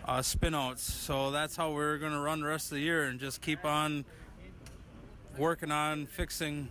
uh, 0.06 0.20
spinouts. 0.20 0.80
So 0.80 1.32
that's 1.32 1.56
how 1.56 1.72
we're 1.72 1.98
going 1.98 2.14
to 2.14 2.20
run 2.20 2.42
the 2.42 2.48
rest 2.48 2.72
of 2.72 2.76
the 2.76 2.84
year, 2.84 3.04
and 3.04 3.20
just 3.20 3.42
keep 3.42 3.66
on 3.66 4.06
working 5.38 5.72
on 5.72 6.06
fixing. 6.06 6.70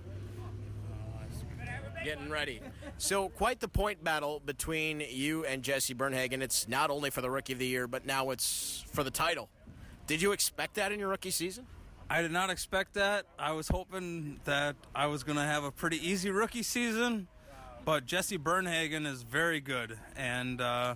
Getting 2.05 2.31
ready. 2.31 2.61
So, 2.97 3.29
quite 3.29 3.59
the 3.59 3.69
point 3.69 4.03
battle 4.05 4.41
between 4.45 5.03
you 5.11 5.45
and 5.45 5.65
Jesse 5.65 5.95
Bernhagen. 5.95 6.43
It's 6.43 6.69
not 6.69 6.91
only 6.91 7.11
for 7.11 7.21
the 7.21 7.31
Rookie 7.31 7.55
of 7.55 7.59
the 7.59 7.67
Year, 7.67 7.89
but 7.89 8.07
now 8.07 8.31
it's 8.31 8.85
for 8.93 9.03
the 9.03 9.11
title. 9.11 9.49
Did 10.07 10.23
you 10.23 10.33
expect 10.33 10.75
that 10.77 10.93
in 10.93 11.01
your 11.01 11.09
rookie 11.09 11.33
season? 11.33 11.67
I 12.09 12.23
did 12.23 12.31
not 12.31 12.51
expect 12.51 12.95
that. 12.95 13.27
I 13.39 13.53
was 13.53 13.69
hoping 13.69 14.41
that 14.45 14.77
I 14.95 15.07
was 15.07 15.23
going 15.23 15.37
to 15.37 15.45
have 15.45 15.65
a 15.65 15.71
pretty 15.71 15.99
easy 16.09 16.31
rookie 16.31 16.63
season, 16.63 17.27
but 17.85 18.07
Jesse 18.07 18.39
Bernhagen 18.39 19.07
is 19.07 19.23
very 19.23 19.61
good, 19.61 19.99
and 20.17 20.61
uh, 20.61 20.95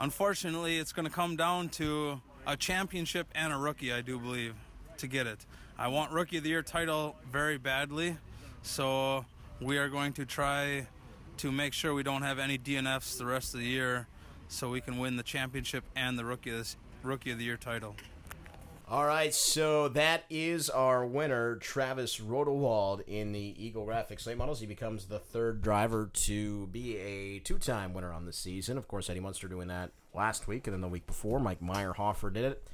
unfortunately, 0.00 0.78
it's 0.78 0.92
going 0.92 1.06
to 1.06 1.12
come 1.12 1.36
down 1.36 1.68
to 1.68 2.20
a 2.46 2.56
championship 2.56 3.28
and 3.34 3.52
a 3.52 3.56
rookie. 3.56 3.92
I 3.92 4.00
do 4.00 4.18
believe 4.18 4.54
to 4.98 5.06
get 5.06 5.26
it. 5.26 5.46
I 5.78 5.88
want 5.88 6.12
rookie 6.12 6.38
of 6.38 6.42
the 6.42 6.50
year 6.50 6.62
title 6.62 7.16
very 7.30 7.58
badly, 7.58 8.16
so 8.62 9.24
we 9.60 9.78
are 9.78 9.88
going 9.88 10.12
to 10.14 10.26
try 10.26 10.86
to 11.38 11.52
make 11.52 11.72
sure 11.72 11.94
we 11.94 12.02
don't 12.02 12.22
have 12.22 12.38
any 12.38 12.58
DNFs 12.58 13.16
the 13.18 13.24
rest 13.24 13.54
of 13.54 13.60
the 13.60 13.66
year, 13.66 14.08
so 14.48 14.68
we 14.68 14.80
can 14.80 14.98
win 14.98 15.16
the 15.16 15.22
championship 15.22 15.84
and 15.94 16.18
the 16.18 16.24
rookie 16.24 16.50
of, 16.50 16.74
rookie 17.02 17.30
of 17.30 17.38
the 17.38 17.44
year 17.44 17.56
title. 17.56 17.94
All 18.90 19.06
right, 19.06 19.32
so 19.32 19.86
that 19.90 20.24
is 20.28 20.68
our 20.68 21.06
winner, 21.06 21.54
Travis 21.54 22.18
Rodewald, 22.18 23.02
in 23.06 23.30
the 23.30 23.54
Eagle 23.56 23.86
Graphics 23.86 24.26
late 24.26 24.36
models. 24.36 24.58
He 24.58 24.66
becomes 24.66 25.04
the 25.04 25.20
third 25.20 25.62
driver 25.62 26.10
to 26.12 26.66
be 26.66 26.96
a 26.96 27.38
two-time 27.38 27.94
winner 27.94 28.12
on 28.12 28.26
the 28.26 28.32
season. 28.32 28.76
Of 28.76 28.88
course, 28.88 29.08
Eddie 29.08 29.20
Munster 29.20 29.46
doing 29.46 29.68
that 29.68 29.92
last 30.12 30.48
week, 30.48 30.66
and 30.66 30.74
then 30.74 30.80
the 30.80 30.88
week 30.88 31.06
before, 31.06 31.38
Mike 31.38 31.60
Meyerhofer 31.60 32.32
did 32.32 32.44
it. 32.44 32.68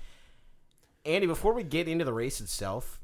Andy, 1.04 1.26
before 1.26 1.52
we 1.52 1.62
get 1.62 1.86
into 1.86 2.06
the 2.06 2.14
race 2.14 2.40
itself, 2.40 2.98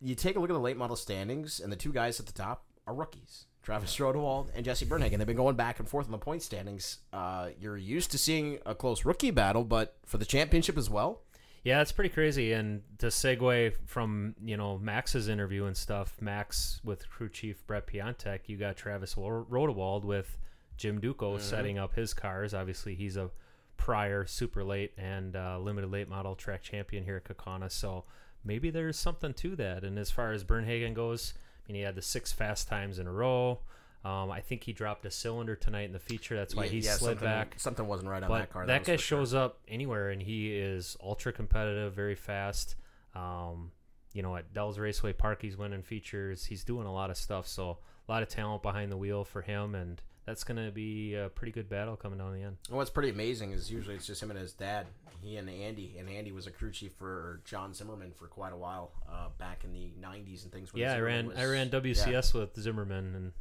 you 0.00 0.14
take 0.14 0.36
a 0.36 0.40
look 0.40 0.48
at 0.48 0.54
the 0.54 0.58
late 0.58 0.78
model 0.78 0.96
standings, 0.96 1.60
and 1.60 1.70
the 1.70 1.76
two 1.76 1.92
guys 1.92 2.18
at 2.18 2.24
the 2.24 2.32
top 2.32 2.64
are 2.86 2.94
rookies. 2.94 3.44
Travis 3.62 3.94
Rodewald 3.98 4.48
and 4.54 4.64
Jesse 4.64 4.86
Bernhagen. 4.86 5.18
They've 5.18 5.26
been 5.26 5.36
going 5.36 5.56
back 5.56 5.80
and 5.80 5.88
forth 5.88 6.06
in 6.06 6.12
the 6.12 6.18
point 6.18 6.40
standings. 6.40 7.00
Uh, 7.12 7.48
you're 7.60 7.76
used 7.76 8.10
to 8.12 8.16
seeing 8.16 8.58
a 8.64 8.74
close 8.74 9.04
rookie 9.04 9.32
battle, 9.32 9.64
but 9.64 9.98
for 10.06 10.16
the 10.16 10.24
championship 10.24 10.78
as 10.78 10.88
well, 10.88 11.20
Yeah, 11.66 11.80
it's 11.80 11.90
pretty 11.90 12.10
crazy. 12.10 12.52
And 12.52 12.82
to 12.98 13.06
segue 13.06 13.72
from 13.86 14.36
you 14.40 14.56
know 14.56 14.78
Max's 14.78 15.26
interview 15.26 15.64
and 15.64 15.76
stuff, 15.76 16.14
Max 16.20 16.80
with 16.84 17.10
crew 17.10 17.28
chief 17.28 17.66
Brett 17.66 17.88
Piontek, 17.88 18.42
you 18.46 18.56
got 18.56 18.76
Travis 18.76 19.16
Ro- 19.16 19.44
Rodewald 19.50 20.04
with 20.04 20.38
Jim 20.76 21.00
Duco 21.00 21.38
setting 21.38 21.76
up 21.76 21.96
his 21.96 22.14
cars. 22.14 22.54
Obviously, 22.54 22.94
he's 22.94 23.16
a 23.16 23.30
prior 23.78 24.26
super 24.26 24.62
late 24.62 24.92
and 24.96 25.34
uh, 25.34 25.58
limited 25.58 25.90
late 25.90 26.08
model 26.08 26.36
track 26.36 26.62
champion 26.62 27.02
here 27.02 27.16
at 27.16 27.24
Kaukauna. 27.24 27.68
So 27.72 28.04
maybe 28.44 28.70
there's 28.70 28.96
something 28.96 29.34
to 29.34 29.56
that. 29.56 29.82
And 29.82 29.98
as 29.98 30.12
far 30.12 30.30
as 30.30 30.44
Bernhagen 30.44 30.94
goes, 30.94 31.34
I 31.36 31.72
mean, 31.72 31.80
he 31.80 31.82
had 31.82 31.96
the 31.96 32.02
six 32.02 32.32
fast 32.32 32.68
times 32.68 33.00
in 33.00 33.08
a 33.08 33.12
row. 33.12 33.58
Um, 34.06 34.30
I 34.30 34.40
think 34.40 34.62
he 34.62 34.72
dropped 34.72 35.04
a 35.06 35.10
cylinder 35.10 35.56
tonight 35.56 35.82
in 35.86 35.92
the 35.92 35.98
feature. 35.98 36.36
That's 36.36 36.54
why 36.54 36.64
Yeah, 36.64 36.70
he 36.70 36.78
yeah, 36.78 36.92
slid 36.94 37.18
something- 37.18 37.24
back. 37.26 37.54
Something 37.58 37.86
wasn't 37.88 38.10
right 38.10 38.22
on 38.22 38.28
But 38.28 38.38
that 38.38 38.50
car. 38.52 38.66
that, 38.66 38.80
was 38.80 38.86
guy 38.86 38.96
for 38.96 39.02
sure. 39.02 39.18
shows 39.18 39.34
up 39.34 39.58
anywhere, 39.66 40.10
and 40.10 40.22
he 40.22 40.54
is 40.56 40.96
ultra 41.02 41.32
competitive, 41.32 41.92
very 41.94 42.14
fast. 42.14 42.76
Um, 43.14 43.72
you 44.12 44.22
know, 44.22 44.36
at 44.36 44.52
Dells 44.52 44.78
Raceway 44.78 45.12
Park, 45.12 45.42
he's 45.42 45.56
winning 45.56 45.82
features. 45.82 46.44
He's 46.44 46.62
doing 46.62 46.86
a 46.86 46.92
lot 46.92 47.10
of 47.10 47.16
stuff. 47.16 47.48
So 47.48 47.78
a 48.08 48.12
lot 48.12 48.22
of 48.22 48.28
talent 48.28 48.62
behind 48.62 48.92
the 48.92 48.96
wheel 48.96 49.24
for 49.24 49.42
him, 49.42 49.74
and 49.74 50.00
that's 50.24 50.44
going 50.44 50.64
to 50.64 50.70
be 50.70 51.14
a 51.14 51.28
pretty 51.28 51.52
good 51.52 51.68
battle 51.68 51.96
coming 51.96 52.18
down 52.18 52.32
the 52.32 52.42
end. 52.42 52.58
And 52.68 52.76
what's 52.76 52.90
pretty 52.90 53.10
amazing 53.10 53.50
is 53.52 53.70
usually 53.72 53.96
it's 53.96 54.06
just 54.06 54.22
him 54.22 54.30
and 54.30 54.38
his 54.38 54.52
dad. 54.52 54.86
He 55.22 55.36
and 55.36 55.50
Andy, 55.50 55.96
and 55.98 56.08
Andy 56.08 56.30
was 56.30 56.46
a 56.46 56.50
crew 56.52 56.70
chief 56.70 56.92
for 56.92 57.40
John 57.44 57.74
Zimmerman 57.74 58.12
for 58.12 58.28
quite 58.28 58.52
a 58.52 58.56
while 58.56 58.92
uh, 59.10 59.28
back 59.38 59.64
in 59.64 59.72
the 59.72 59.90
'90s 60.00 60.44
and 60.44 60.52
things. 60.52 60.72
when 60.72 60.82
Yeah, 60.82 60.92
I 60.94 61.00
ran 61.00 61.32
I 61.36 61.44
ran 61.46 61.70
WCS 61.70 62.32
with 62.34 62.54
Zimmerman, 62.54 63.14
and 63.14 63.32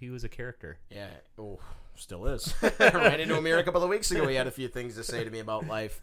he 0.00 0.10
was 0.10 0.24
a 0.24 0.28
character. 0.28 0.78
Yeah, 0.90 1.08
oh, 1.38 1.58
still 1.96 2.26
is. 2.26 2.54
ran 2.80 3.20
into 3.20 3.36
him 3.36 3.44
here 3.44 3.58
a 3.58 3.64
couple 3.64 3.82
of 3.82 3.88
weeks 3.88 4.10
ago. 4.10 4.26
He 4.26 4.36
had 4.36 4.46
a 4.46 4.52
few 4.52 4.68
things 4.68 4.94
to 4.96 5.04
say 5.04 5.24
to 5.24 5.30
me 5.30 5.40
about 5.40 5.66
life. 5.66 6.00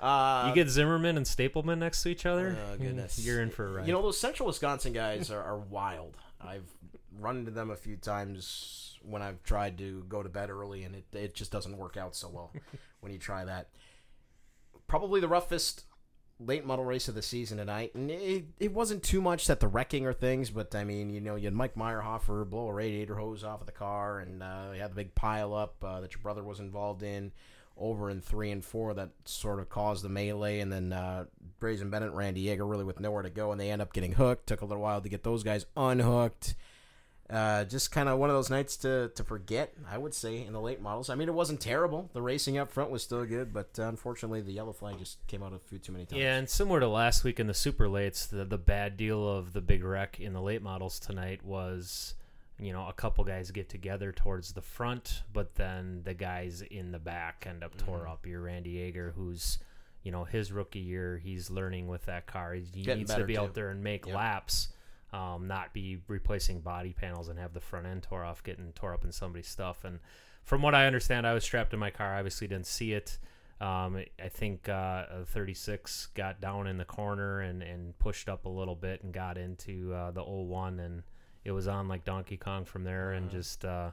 Uh, 0.00 0.46
you 0.48 0.54
get 0.54 0.68
Zimmerman 0.68 1.16
and 1.16 1.26
Stapleman 1.26 1.80
next 1.80 2.02
to 2.04 2.08
each 2.08 2.24
other. 2.24 2.56
Oh, 2.72 2.76
goodness. 2.76 3.18
you're 3.24 3.42
in 3.42 3.50
for 3.50 3.66
a 3.66 3.72
ride. 3.72 3.86
You 3.86 3.92
know, 3.92 4.02
those 4.02 4.18
Central 4.18 4.46
Wisconsin 4.46 4.92
guys 4.92 5.30
are, 5.30 5.42
are 5.42 5.58
wild. 5.58 6.16
I've 6.40 6.70
run 7.18 7.38
into 7.38 7.50
them 7.50 7.70
a 7.70 7.76
few 7.76 7.96
times 7.96 8.96
when 9.02 9.22
I've 9.22 9.42
tried 9.42 9.78
to 9.78 10.04
go 10.08 10.22
to 10.22 10.28
bed 10.28 10.50
early, 10.50 10.84
and 10.84 10.94
it, 10.94 11.04
it 11.12 11.34
just 11.34 11.50
doesn't 11.50 11.76
work 11.76 11.96
out 11.96 12.14
so 12.14 12.28
well 12.28 12.52
when 13.00 13.12
you 13.12 13.18
try 13.18 13.44
that. 13.44 13.70
Probably 14.86 15.20
the 15.20 15.28
roughest 15.28 15.84
late 16.40 16.64
model 16.64 16.84
race 16.84 17.08
of 17.08 17.14
the 17.14 17.22
season 17.22 17.58
tonight, 17.58 17.94
and 17.94 18.10
it, 18.10 18.44
it 18.58 18.72
wasn't 18.72 19.02
too 19.02 19.20
much 19.20 19.46
that 19.46 19.60
the 19.60 19.68
wrecking 19.68 20.06
or 20.06 20.12
things, 20.12 20.50
but 20.50 20.74
I 20.74 20.84
mean, 20.84 21.10
you 21.10 21.20
know, 21.20 21.36
you 21.36 21.46
had 21.46 21.54
Mike 21.54 21.74
Meyerhofer 21.74 22.48
blow 22.48 22.68
a 22.68 22.72
radiator 22.72 23.16
hose 23.16 23.44
off 23.44 23.60
of 23.60 23.66
the 23.66 23.72
car, 23.72 24.20
and 24.20 24.42
uh, 24.42 24.70
you 24.74 24.80
had 24.80 24.92
the 24.92 24.96
big 24.96 25.14
pile 25.14 25.54
up 25.54 25.74
uh, 25.82 26.00
that 26.00 26.12
your 26.12 26.22
brother 26.22 26.44
was 26.44 26.60
involved 26.60 27.02
in 27.02 27.32
over 27.76 28.10
in 28.10 28.20
three 28.20 28.50
and 28.50 28.64
four 28.64 28.94
that 28.94 29.10
sort 29.24 29.60
of 29.60 29.68
caused 29.68 30.04
the 30.04 30.08
melee, 30.08 30.60
and 30.60 30.72
then 30.72 30.92
uh, 30.92 31.24
Brazen 31.60 31.90
Bennett, 31.90 32.12
Randy 32.12 32.46
Yeager 32.46 32.68
really 32.68 32.84
with 32.84 33.00
nowhere 33.00 33.22
to 33.22 33.30
go, 33.30 33.52
and 33.52 33.60
they 33.60 33.70
end 33.70 33.82
up 33.82 33.92
getting 33.92 34.12
hooked. 34.12 34.46
Took 34.46 34.62
a 34.62 34.64
little 34.64 34.82
while 34.82 35.00
to 35.00 35.08
get 35.08 35.22
those 35.22 35.42
guys 35.42 35.66
unhooked. 35.76 36.54
Uh, 37.30 37.62
just 37.64 37.92
kind 37.92 38.08
of 38.08 38.18
one 38.18 38.30
of 38.30 38.36
those 38.36 38.48
nights 38.48 38.74
to, 38.78 39.10
to 39.14 39.22
forget, 39.22 39.74
I 39.90 39.98
would 39.98 40.14
say, 40.14 40.42
in 40.44 40.54
the 40.54 40.60
late 40.62 40.80
models. 40.80 41.10
I 41.10 41.14
mean, 41.14 41.28
it 41.28 41.34
wasn't 41.34 41.60
terrible. 41.60 42.08
The 42.14 42.22
racing 42.22 42.56
up 42.56 42.70
front 42.72 42.90
was 42.90 43.02
still 43.02 43.26
good, 43.26 43.52
but 43.52 43.68
uh, 43.78 43.82
unfortunately, 43.82 44.40
the 44.40 44.52
yellow 44.52 44.72
flag 44.72 44.98
just 44.98 45.18
came 45.26 45.42
out 45.42 45.52
a 45.52 45.58
few 45.58 45.78
too 45.78 45.92
many 45.92 46.06
times. 46.06 46.22
Yeah, 46.22 46.36
and 46.36 46.48
similar 46.48 46.80
to 46.80 46.88
last 46.88 47.24
week 47.24 47.38
in 47.38 47.46
the 47.46 47.52
super 47.52 47.86
lates, 47.86 48.26
the 48.30 48.46
the 48.46 48.56
bad 48.56 48.96
deal 48.96 49.28
of 49.28 49.52
the 49.52 49.60
big 49.60 49.84
wreck 49.84 50.18
in 50.18 50.32
the 50.32 50.40
late 50.40 50.62
models 50.62 50.98
tonight 50.98 51.44
was, 51.44 52.14
you 52.58 52.72
know, 52.72 52.88
a 52.88 52.94
couple 52.94 53.22
guys 53.24 53.50
get 53.50 53.68
together 53.68 54.10
towards 54.10 54.52
the 54.54 54.62
front, 54.62 55.22
but 55.30 55.54
then 55.56 56.00
the 56.04 56.14
guys 56.14 56.62
in 56.62 56.92
the 56.92 56.98
back 56.98 57.44
end 57.46 57.62
up 57.62 57.76
tore 57.76 57.98
Mm-hmm. 57.98 58.10
up. 58.10 58.26
Your 58.26 58.40
Randy 58.40 58.76
Yeager, 58.76 59.12
who's, 59.12 59.58
you 60.02 60.12
know, 60.12 60.24
his 60.24 60.50
rookie 60.50 60.78
year, 60.78 61.18
he's 61.22 61.50
learning 61.50 61.88
with 61.88 62.06
that 62.06 62.26
car. 62.26 62.54
He, 62.54 62.62
he 62.72 62.82
Getting 62.84 63.00
needs 63.00 63.14
to 63.14 63.24
be 63.24 63.34
too. 63.34 63.40
out 63.40 63.52
there 63.52 63.68
and 63.68 63.84
make 63.84 64.06
Yep. 64.06 64.16
laps. 64.16 64.68
Um, 65.12 65.46
not 65.46 65.72
be 65.72 65.98
replacing 66.06 66.60
body 66.60 66.92
panels 66.92 67.28
and 67.28 67.38
have 67.38 67.54
the 67.54 67.60
front 67.60 67.86
end 67.86 68.02
tore 68.02 68.24
off, 68.24 68.42
getting 68.42 68.72
tore 68.72 68.92
up 68.92 69.04
in 69.04 69.12
somebody's 69.12 69.48
stuff. 69.48 69.84
And 69.84 70.00
from 70.44 70.60
what 70.60 70.74
I 70.74 70.86
understand, 70.86 71.26
I 71.26 71.32
was 71.34 71.44
strapped 71.44 71.72
in 71.72 71.78
my 71.78 71.90
car. 71.90 72.14
I 72.14 72.18
obviously 72.18 72.46
didn't 72.46 72.66
see 72.66 72.92
it. 72.92 73.18
Um, 73.60 73.96
I 74.22 74.28
think 74.28 74.68
uh, 74.68 75.06
a 75.10 75.24
36 75.24 76.06
got 76.14 76.40
down 76.40 76.66
in 76.66 76.76
the 76.76 76.84
corner 76.84 77.40
and, 77.40 77.62
and 77.62 77.98
pushed 77.98 78.28
up 78.28 78.44
a 78.44 78.48
little 78.48 78.76
bit 78.76 79.02
and 79.02 79.12
got 79.12 79.36
into 79.38 79.92
uh, 79.94 80.10
the 80.10 80.22
01 80.22 80.78
and 80.78 81.02
it 81.44 81.52
was 81.52 81.66
on 81.66 81.88
like 81.88 82.04
Donkey 82.04 82.36
Kong 82.36 82.64
from 82.66 82.84
there, 82.84 83.12
and 83.12 83.26
Uh-huh. 83.28 83.36
just 83.38 83.64
uh, 83.64 83.90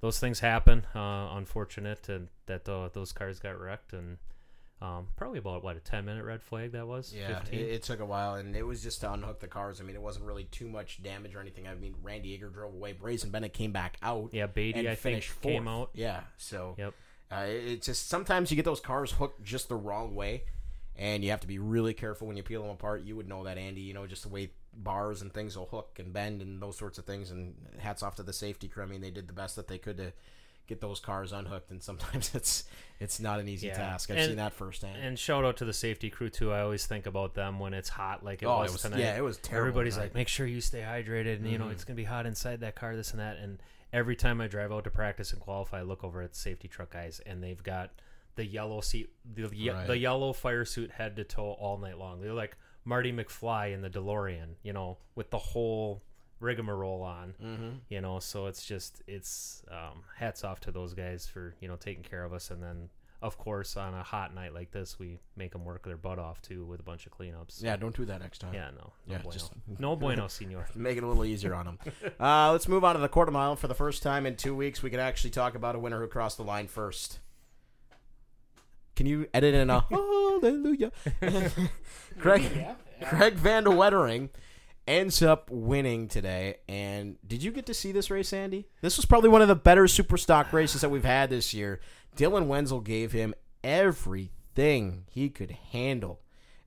those 0.00 0.18
things 0.20 0.40
happen. 0.40 0.84
Uh, 0.94 1.30
unfortunate, 1.32 2.08
and 2.10 2.28
that 2.46 2.68
uh, 2.68 2.90
those 2.92 3.12
cars 3.12 3.38
got 3.40 3.58
wrecked, 3.58 3.92
and 3.94 4.18
um, 4.80 5.08
probably 5.16 5.38
about 5.38 5.64
what 5.64 5.76
a 5.76 5.80
ten 5.80 6.04
minute 6.04 6.24
red 6.24 6.42
flag 6.42 6.72
that 6.72 6.86
was. 6.86 7.12
Yeah, 7.16 7.40
it, 7.50 7.58
it 7.58 7.82
took 7.82 8.00
a 8.00 8.04
while, 8.06 8.34
and 8.36 8.54
it 8.54 8.62
was 8.62 8.82
just 8.82 9.00
to 9.00 9.12
unhook 9.12 9.40
the 9.40 9.48
cars. 9.48 9.80
I 9.80 9.84
mean, 9.84 9.96
it 9.96 10.02
wasn't 10.02 10.24
really 10.26 10.44
too 10.44 10.68
much 10.68 11.02
damage 11.02 11.34
or 11.34 11.40
anything. 11.40 11.66
I 11.66 11.74
mean, 11.74 11.94
Randy 12.02 12.38
Yeager 12.38 12.52
drove 12.52 12.74
away. 12.74 12.92
Brazen 12.92 13.30
Bennett 13.30 13.52
came 13.52 13.72
back 13.72 13.96
out. 14.02 14.30
yeah, 14.32 14.46
Beatty 14.46 14.88
I 14.88 14.94
think 14.94 15.24
fourth. 15.24 15.42
came 15.42 15.66
out. 15.68 15.90
Yeah, 15.94 16.20
so 16.36 16.74
Yep. 16.78 16.94
uh, 17.32 17.36
it- 17.48 17.64
it's 17.72 17.86
just 17.86 18.08
sometimes 18.08 18.50
you 18.50 18.56
get 18.56 18.64
those 18.64 18.80
cars 18.80 19.12
hooked 19.12 19.42
just 19.42 19.68
the 19.68 19.76
wrong 19.76 20.14
way, 20.14 20.44
and 20.96 21.24
you 21.24 21.30
have 21.30 21.40
to 21.40 21.48
be 21.48 21.58
really 21.58 21.94
careful 21.94 22.26
when 22.28 22.36
you 22.36 22.42
peel 22.42 22.62
them 22.62 22.70
apart. 22.70 23.02
You 23.02 23.16
would 23.16 23.28
know 23.28 23.44
that, 23.44 23.58
Andy. 23.58 23.80
You 23.80 23.94
know, 23.94 24.06
just 24.06 24.22
the 24.22 24.28
way 24.28 24.50
bars 24.72 25.22
and 25.22 25.32
things 25.34 25.56
will 25.58 25.66
hook 25.66 25.96
and 25.98 26.12
bend 26.12 26.40
and 26.40 26.62
those 26.62 26.76
sorts 26.78 26.98
of 26.98 27.04
things. 27.04 27.32
And 27.32 27.54
hats 27.78 28.02
off 28.04 28.14
to 28.16 28.22
the 28.22 28.32
safety 28.32 28.68
crew. 28.68 28.84
I 28.84 28.86
mean, 28.86 29.00
they 29.00 29.10
did 29.10 29.26
the 29.26 29.32
best 29.32 29.56
that 29.56 29.66
they 29.66 29.78
could 29.78 29.96
to 29.96 30.12
get 30.68 30.80
those 30.80 31.00
cars 31.00 31.32
unhooked, 31.32 31.70
and 31.70 31.82
sometimes 31.82 32.32
it's 32.34 32.64
it's 33.00 33.18
not 33.20 33.40
an 33.40 33.48
easy 33.48 33.68
Yeah. 33.68 33.76
task. 33.76 34.10
I've 34.10 34.18
And- 34.18 34.26
seen 34.28 34.36
that 34.36 34.52
firsthand. 34.52 35.02
And 35.02 35.18
shout 35.18 35.44
out 35.44 35.56
to 35.58 35.64
the 35.64 35.72
safety 35.72 36.10
crew 36.10 36.30
too. 36.30 36.52
I 36.52 36.60
always 36.60 36.86
think 36.86 37.06
about 37.06 37.34
them 37.34 37.58
when 37.58 37.72
it's 37.74 37.88
hot, 37.88 38.24
like 38.24 38.42
it, 38.42 38.46
oh, 38.46 38.58
was, 38.60 38.70
it 38.70 38.72
was 38.74 38.82
tonight. 38.82 39.00
yeah, 39.00 39.16
it 39.16 39.22
was 39.22 39.38
terrible. 39.38 39.68
Everybody's 39.68 39.94
tonight. 39.94 40.04
like, 40.06 40.14
make 40.14 40.28
sure 40.28 40.46
you 40.46 40.60
stay 40.60 40.80
hydrated, 40.82 41.36
and 41.36 41.50
you 41.50 41.58
know 41.58 41.66
Mhm. 41.66 41.72
it's 41.72 41.84
gonna 41.84 41.96
be 41.96 42.04
hot 42.04 42.26
inside 42.26 42.60
that 42.60 42.74
car, 42.76 42.94
this 42.96 43.10
and 43.12 43.20
that. 43.20 43.36
And 43.38 43.60
every 43.92 44.14
time 44.16 44.40
I 44.40 44.46
drive 44.48 44.70
out 44.72 44.84
to 44.84 44.90
practice 44.90 45.32
and 45.32 45.40
qualify, 45.40 45.78
I 45.78 45.82
look 45.82 46.04
over 46.04 46.22
at 46.22 46.32
the 46.32 46.38
safety 46.38 46.68
truck 46.68 46.90
guys, 46.92 47.20
and 47.26 47.42
they've 47.42 47.62
got 47.62 47.90
the 48.34 48.44
yellow 48.44 48.80
seat, 48.80 49.10
the 49.24 49.48
ye- 49.54 49.70
Right. 49.70 49.86
the 49.86 49.96
yellow 49.98 50.32
fire 50.32 50.64
suit 50.64 50.90
head 50.92 51.16
to 51.16 51.24
toe 51.24 51.52
all 51.52 51.78
night 51.78 51.98
long. 51.98 52.20
They're 52.20 52.32
like 52.34 52.56
Marty 52.84 53.12
McFly 53.12 53.72
in 53.72 53.80
the 53.82 53.90
DeLorean, 53.90 54.54
you 54.62 54.72
know, 54.72 54.98
with 55.14 55.30
the 55.30 55.38
whole 55.38 56.02
rigmarole 56.40 57.02
on. 57.02 57.34
mm-hmm. 57.42 57.68
You 57.88 58.00
know, 58.00 58.18
so 58.18 58.46
it's 58.46 58.64
just 58.64 59.02
it's 59.06 59.62
um, 59.70 60.02
hats 60.16 60.44
off 60.44 60.60
to 60.60 60.70
those 60.70 60.94
guys 60.94 61.26
for 61.26 61.54
you 61.60 61.68
know 61.68 61.76
taking 61.76 62.02
care 62.02 62.24
of 62.24 62.32
us, 62.32 62.50
and 62.50 62.62
then. 62.62 62.88
Of 63.20 63.36
course, 63.36 63.76
on 63.76 63.94
a 63.94 64.02
hot 64.04 64.32
night 64.32 64.54
like 64.54 64.70
this, 64.70 64.96
we 64.96 65.18
make 65.34 65.50
them 65.50 65.64
work 65.64 65.84
their 65.84 65.96
butt 65.96 66.20
off 66.20 66.40
too 66.40 66.64
with 66.64 66.78
a 66.78 66.84
bunch 66.84 67.04
of 67.04 67.10
cleanups. 67.10 67.60
Yeah, 67.60 67.74
don't 67.74 67.92
do 67.96 68.04
that 68.04 68.20
next 68.20 68.38
time. 68.38 68.54
Yeah, 68.54 68.70
no, 68.70 68.92
no 69.08 69.14
Yeah, 69.14 69.18
bueno. 69.18 69.32
just- 69.32 69.52
no 69.80 69.96
bueno, 70.04 70.28
senor. 70.28 70.68
Make 70.76 70.98
it 70.98 71.02
a 71.02 71.06
little 71.08 71.24
easier 71.24 71.52
on 71.52 71.64
them. 71.66 71.78
uh, 72.20 72.52
let's 72.52 72.68
move 72.68 72.84
on 72.84 72.94
to 72.94 73.00
the 73.00 73.08
quarter 73.08 73.32
mile. 73.32 73.56
For 73.56 73.66
the 73.66 73.74
first 73.74 74.04
time 74.04 74.24
in 74.24 74.36
two 74.36 74.54
weeks, 74.54 74.84
we 74.84 74.90
can 74.90 75.00
actually 75.00 75.30
talk 75.30 75.56
about 75.56 75.74
a 75.74 75.80
winner 75.80 75.98
who 75.98 76.06
crossed 76.06 76.36
the 76.36 76.44
line 76.44 76.68
first. 76.68 77.18
Can 78.94 79.06
you 79.06 79.26
edit 79.34 79.52
in 79.52 79.68
a 79.68 79.80
hallelujah? 79.90 80.92
Craig, 82.20 82.42
Yeah. 82.54 82.74
Craig 83.08 83.34
Van 83.34 83.64
de 83.64 83.70
Wettering 83.70 84.28
ends 84.88 85.22
up 85.22 85.50
winning 85.50 86.08
today. 86.08 86.56
And 86.66 87.16
did 87.24 87.42
you 87.42 87.52
get 87.52 87.66
to 87.66 87.74
see 87.74 87.92
this 87.92 88.10
race, 88.10 88.32
Andy? 88.32 88.66
This 88.80 88.96
was 88.96 89.04
probably 89.04 89.28
one 89.28 89.42
of 89.42 89.48
the 89.48 89.54
better 89.54 89.86
super 89.86 90.16
stock 90.16 90.52
races 90.52 90.80
that 90.80 90.88
we've 90.88 91.04
had 91.04 91.30
this 91.30 91.52
year. 91.52 91.80
Dylan 92.16 92.46
Wenzel 92.46 92.80
gave 92.80 93.12
him 93.12 93.34
everything 93.62 95.04
he 95.10 95.28
could 95.28 95.50
handle 95.72 96.20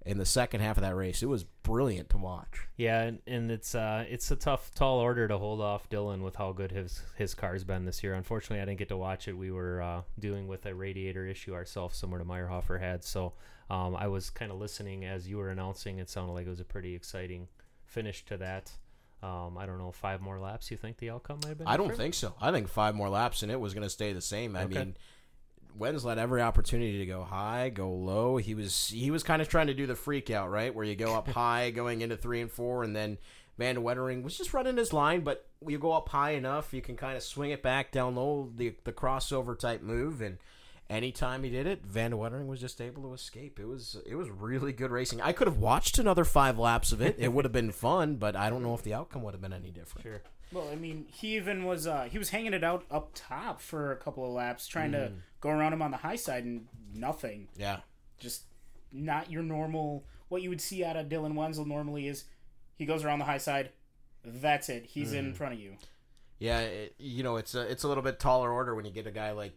in 0.06 0.18
the 0.18 0.26
second 0.26 0.62
half 0.62 0.78
of 0.78 0.84
that 0.84 0.96
race. 0.96 1.22
It 1.22 1.30
was 1.30 1.44
brilliant 1.44 2.10
to 2.12 2.18
watch. 2.18 2.68
Yeah, 2.78 3.12
and, 3.28 3.52
it's 3.52 3.76
uh 3.76 4.06
it's 4.10 4.32
a 4.32 4.36
tough 4.36 4.74
tall 4.74 5.00
order 5.00 5.28
to 5.28 5.38
hold 5.38 5.62
off 5.62 5.90
Dylan 5.90 6.22
with 6.22 6.36
how 6.36 6.54
good 6.54 6.72
his 6.72 7.02
his 7.16 7.34
car's 7.34 7.64
been 7.64 7.86
this 7.86 8.04
year. 8.04 8.14
Unfortunately, 8.14 8.62
I 8.62 8.66
didn't 8.66 8.80
get 8.80 8.90
to 8.90 8.98
watch 8.98 9.28
it. 9.28 9.34
We 9.34 9.52
were 9.52 9.82
uh, 9.82 10.02
dealing 10.20 10.48
with 10.48 10.66
a 10.66 10.74
radiator 10.74 11.26
issue 11.28 11.54
ourselves, 11.54 11.98
similar 11.98 12.20
to 12.20 12.26
Meyerhofer 12.26 12.80
had. 12.80 13.04
So 13.04 13.34
um, 13.70 13.96
I 13.96 14.08
was 14.08 14.30
kind 14.30 14.52
of 14.52 14.60
listening 14.60 15.06
as 15.06 15.28
you 15.28 15.38
were 15.38 15.50
announcing. 15.50 16.00
It 16.00 16.10
sounded 16.10 16.34
like 16.34 16.48
it 16.48 16.52
was 16.52 16.60
a 16.60 16.66
pretty 16.66 16.96
exciting 16.96 17.48
finish 17.92 18.26
to 18.26 18.38
that. 18.38 18.72
Um, 19.24 19.56
I 19.58 19.68
don't 19.68 19.78
know, 19.78 19.92
five 19.92 20.20
more 20.20 20.40
laps. 20.40 20.72
You 20.72 20.78
think 20.78 20.98
the 20.98 21.12
outcome 21.12 21.40
might 21.44 21.50
have 21.50 21.58
been? 21.60 21.68
I 21.68 21.78
don't 21.78 21.90
different? 21.90 22.00
think 22.02 22.14
so. 22.16 22.34
I 22.42 22.52
think 22.52 22.68
five 22.68 22.96
more 22.96 23.10
laps 23.10 23.44
and 23.44 23.52
it 23.52 23.60
was 23.60 23.74
going 23.76 23.84
to 23.84 23.90
stay 23.90 24.14
the 24.14 24.22
same. 24.22 24.56
I 24.56 24.64
Okay. 24.64 24.80
mean, 24.80 24.96
Wenz 25.80 26.08
had 26.08 26.18
every 26.18 26.42
opportunity 26.42 26.98
to 27.00 27.06
go 27.06 27.24
high, 27.24 27.70
go 27.70 27.92
low. 27.92 28.38
He 28.38 28.56
was 28.56 28.88
he 28.88 29.12
was 29.12 29.22
kind 29.24 29.42
of 29.42 29.48
trying 29.48 29.68
to 29.68 29.74
do 29.74 29.86
the 29.86 29.96
freak 29.96 30.30
out, 30.32 30.50
right, 30.50 30.74
where 30.74 30.84
you 30.86 30.96
go 30.96 31.14
up 31.16 31.28
high 31.30 31.70
going 31.72 32.02
into 32.02 32.18
three 32.18 32.42
and 32.42 32.52
four, 32.52 32.84
and 32.84 32.96
then 32.96 33.18
Van 33.58 33.78
Wettering 33.84 34.24
was 34.24 34.38
just 34.38 34.54
running 34.54 34.76
his 34.78 34.92
line, 34.92 35.22
but 35.22 35.46
you 35.68 35.78
go 35.78 35.92
up 35.94 36.10
high 36.10 36.32
enough, 36.32 36.74
you 36.74 36.82
can 36.82 36.98
kind 36.98 37.16
of 37.16 37.22
swing 37.24 37.52
it 37.52 37.62
back 37.62 37.92
down 37.92 38.16
low, 38.16 38.50
the 38.56 38.74
the 38.86 38.92
crossover 38.92 39.58
type 39.58 39.82
move, 39.82 40.20
and 40.22 40.40
anytime 40.92 41.44
he 41.44 41.50
did 41.50 41.66
it, 41.66 41.84
Van 41.86 42.12
Wettering 42.12 42.46
was 42.48 42.60
just 42.60 42.80
able 42.82 43.02
to 43.04 43.14
escape. 43.14 43.60
It 43.60 43.66
was 43.68 43.98
it 44.06 44.16
was 44.16 44.30
really 44.30 44.74
good 44.74 44.92
racing. 44.92 45.22
I 45.22 45.32
could 45.32 45.48
have 45.48 45.58
watched 45.58 45.98
another 45.98 46.26
five 46.26 46.60
laps 46.60 46.92
of 46.92 47.02
it. 47.02 47.16
It 47.18 47.34
would 47.34 47.46
have 47.46 47.52
been 47.52 47.72
fun, 47.72 48.18
but 48.18 48.36
I 48.36 48.50
don't 48.50 48.62
know 48.62 48.74
if 48.76 48.84
the 48.84 48.94
outcome 48.94 49.24
would 49.24 49.34
have 49.34 49.42
been 49.42 49.54
any 49.54 49.72
different. 49.72 50.04
Sure. 50.04 50.22
Well, 50.52 50.68
I 50.70 50.76
mean, 50.76 51.06
he 51.08 51.38
even 51.38 51.64
was 51.64 51.88
uh, 51.88 52.08
he 52.12 52.18
was 52.20 52.30
hanging 52.30 52.54
it 52.54 52.64
out 52.64 52.84
up 52.92 53.12
top 53.16 53.62
for 53.62 53.92
a 53.92 53.96
couple 53.96 54.26
of 54.26 54.32
laps, 54.32 54.68
trying 54.68 54.92
Mm. 54.92 55.08
to 55.08 55.12
go 55.40 55.50
around 55.50 55.74
him 55.74 55.82
on 55.82 55.92
the 55.92 55.98
high 55.98 56.18
side, 56.18 56.44
and 56.44 56.68
nothing. 56.94 57.48
Yeah. 57.58 57.80
Just 58.20 58.44
not 58.92 59.32
your 59.32 59.44
normal. 59.44 60.04
What 60.28 60.42
you 60.42 60.50
would 60.50 60.62
see 60.62 60.84
out 60.84 60.98
of 60.98 61.08
Dylan 61.08 61.36
Wenzel 61.36 61.66
normally 61.66 62.08
is 62.08 62.26
he 62.76 62.86
goes 62.86 63.04
around 63.06 63.20
the 63.20 63.26
high 63.26 63.38
side. 63.38 63.70
That's 64.24 64.68
it. 64.70 64.86
He's 64.86 65.14
Mm. 65.14 65.18
in 65.20 65.34
front 65.34 65.54
of 65.54 65.60
you. 65.60 65.78
Yeah, 66.38 66.60
it, 66.60 66.96
you 66.98 67.24
know 67.24 67.38
it's 67.38 67.56
a 67.56 67.62
it's 67.62 67.84
a 67.84 67.88
little 67.88 68.04
bit 68.04 68.20
taller 68.20 68.52
order 68.52 68.76
when 68.76 68.84
you 68.84 68.92
get 68.92 69.08
a 69.08 69.12
guy 69.12 69.32
like 69.32 69.54